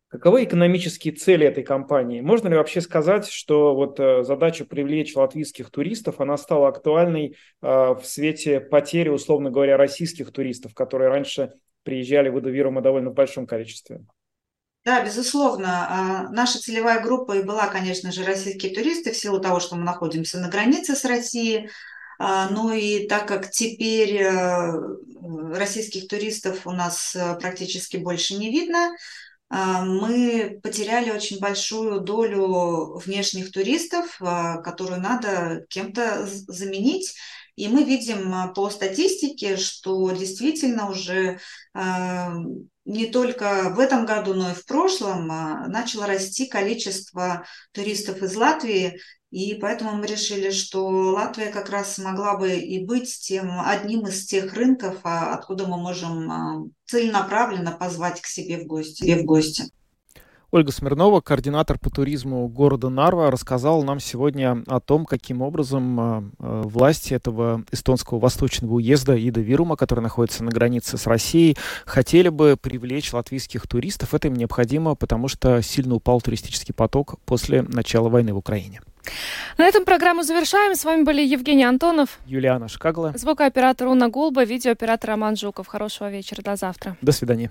Каковы 0.09 0.45
экономические 0.45 1.13
цели 1.13 1.45
этой 1.45 1.65
компании? 1.65 2.21
Можно 2.21 2.47
ли 2.47 2.55
вообще 2.55 2.81
сказать, 2.81 3.27
что 3.27 3.75
вот 3.75 3.99
э, 3.99 4.23
задача 4.23 4.65
привлечь 4.65 5.17
латвийских 5.17 5.71
туристов, 5.71 6.21
она 6.21 6.37
стала 6.37 6.69
актуальной 6.69 7.37
а, 7.61 7.95
в 7.95 8.07
свете 8.07 8.61
потери, 8.61 9.09
условно 9.09 9.51
говоря, 9.51 9.77
российских 9.77 10.31
туристов, 10.31 10.73
которые 10.73 11.09
раньше 11.09 11.55
приезжали 11.83 12.29
в 12.29 12.39
Идовирума 12.39 12.81
довольно 12.81 13.11
в 13.11 13.15
большом 13.15 13.47
количестве? 13.47 14.05
Да, 14.85 15.03
безусловно. 15.03 15.87
А, 15.89 16.29
наша 16.29 16.59
целевая 16.59 17.01
группа 17.01 17.33
и 17.39 17.43
была, 17.43 17.69
конечно 17.69 18.13
же, 18.13 18.23
российские 18.25 18.75
туристы 18.75 19.13
в 19.13 19.17
силу 19.17 19.41
того, 19.41 19.59
что 19.59 19.77
мы 19.77 19.83
находимся 19.83 20.39
на 20.39 20.49
границе 20.49 20.95
с 20.95 21.07
Россией. 21.07 21.71
А, 22.19 22.51
ну 22.51 22.71
и 22.71 23.09
так 23.09 23.27
как 23.27 23.51
теперь 23.51 24.19
э, 24.23 24.73
российских 25.55 26.07
туристов 26.07 26.67
у 26.67 26.71
нас 26.71 27.17
практически 27.41 27.97
больше 27.97 28.35
не 28.35 28.51
видно, 28.51 28.95
а, 29.49 29.85
мы 29.85 30.61
потеряли 30.63 31.11
очень 31.11 31.41
большую 31.41 32.01
долю 32.01 32.99
внешних 32.99 33.53
туристов, 33.53 34.19
которую 34.19 35.01
надо 35.01 35.65
кем-то 35.71 36.27
заменить. 36.27 37.15
И 37.57 37.69
мы 37.69 37.85
видим 37.85 38.53
по 38.53 38.69
статистике, 38.69 39.57
что 39.57 40.11
действительно 40.11 40.91
уже 40.91 41.39
не 42.85 43.07
только 43.07 43.73
в 43.75 43.79
этом 43.79 44.07
году, 44.07 44.35
но 44.35 44.51
и 44.51 44.55
в 44.55 44.65
прошлом 44.67 45.31
а, 45.31 45.67
начало 45.69 46.07
расти 46.07 46.47
количество 46.47 47.45
туристов 47.73 48.23
из 48.23 48.35
Латвии, 48.37 49.01
и 49.31 49.55
поэтому 49.55 49.97
мы 49.97 50.07
решили, 50.07 50.51
что 50.51 50.87
Латвия 50.87 51.47
как 51.47 51.69
раз 51.69 51.99
могла 51.99 52.37
бы 52.37 52.55
и 52.57 52.85
быть 52.85 53.19
тем 53.21 53.61
одним 53.61 54.07
из 54.07 54.27
тех 54.27 54.53
рынков, 54.55 54.99
а, 55.03 55.35
откуда 55.35 55.67
мы 55.67 55.77
можем 55.77 56.31
а, 56.31 56.63
целенаправленно 56.87 57.73
позвать 57.73 58.21
к 58.21 58.27
себе 58.27 58.59
в 58.59 58.67
гости. 58.67 59.13
В 59.15 59.25
гости. 59.25 59.65
Ольга 60.55 60.71
Смирнова, 60.71 61.21
координатор 61.21 61.81
по 61.81 61.91
туризму 61.91 62.47
города 62.47 62.89
Нарва, 62.89 63.29
рассказала 63.33 63.83
нам 63.83 63.99
сегодня 63.99 64.63
о 64.69 64.79
том, 64.79 65.05
каким 65.05 65.43
образом 65.43 65.99
э, 65.99 66.23
э, 66.39 66.63
власти 66.65 67.13
этого 67.13 67.65
эстонского 67.73 68.21
восточного 68.21 68.75
уезда 68.75 69.17
Ида 69.17 69.41
Вирума, 69.41 69.75
который 69.75 69.99
находится 69.99 70.45
на 70.45 70.53
границе 70.53 70.97
с 70.97 71.09
Россией, 71.09 71.57
хотели 71.87 72.29
бы 72.29 72.57
привлечь 72.57 73.13
латвийских 73.13 73.67
туристов. 73.67 74.15
Это 74.15 74.29
им 74.29 74.35
необходимо, 74.35 74.95
потому 74.95 75.27
что 75.27 75.61
сильно 75.61 75.97
упал 75.97 76.21
туристический 76.21 76.73
поток 76.73 77.17
после 77.25 77.63
начала 77.63 78.09
войны 78.09 78.33
в 78.33 78.37
Украине. 78.37 78.81
На 79.59 79.65
этом 79.65 79.85
программу 79.85 80.23
завершаем. 80.23 80.77
С 80.77 80.85
вами 80.85 81.03
были 81.03 81.21
Евгений 81.21 81.65
Антонов, 81.65 82.21
Юлиана 82.27 82.69
Шкагла, 82.69 83.13
звукооператор 83.17 83.89
Уна 83.89 84.09
Гулба, 84.09 84.45
видеооператор 84.45 85.11
Роман 85.11 85.35
Жуков. 85.35 85.67
Хорошего 85.67 86.13
вечера. 86.13 86.43
До 86.43 86.55
завтра. 86.55 86.97
До 87.03 87.11
свидания. 87.11 87.51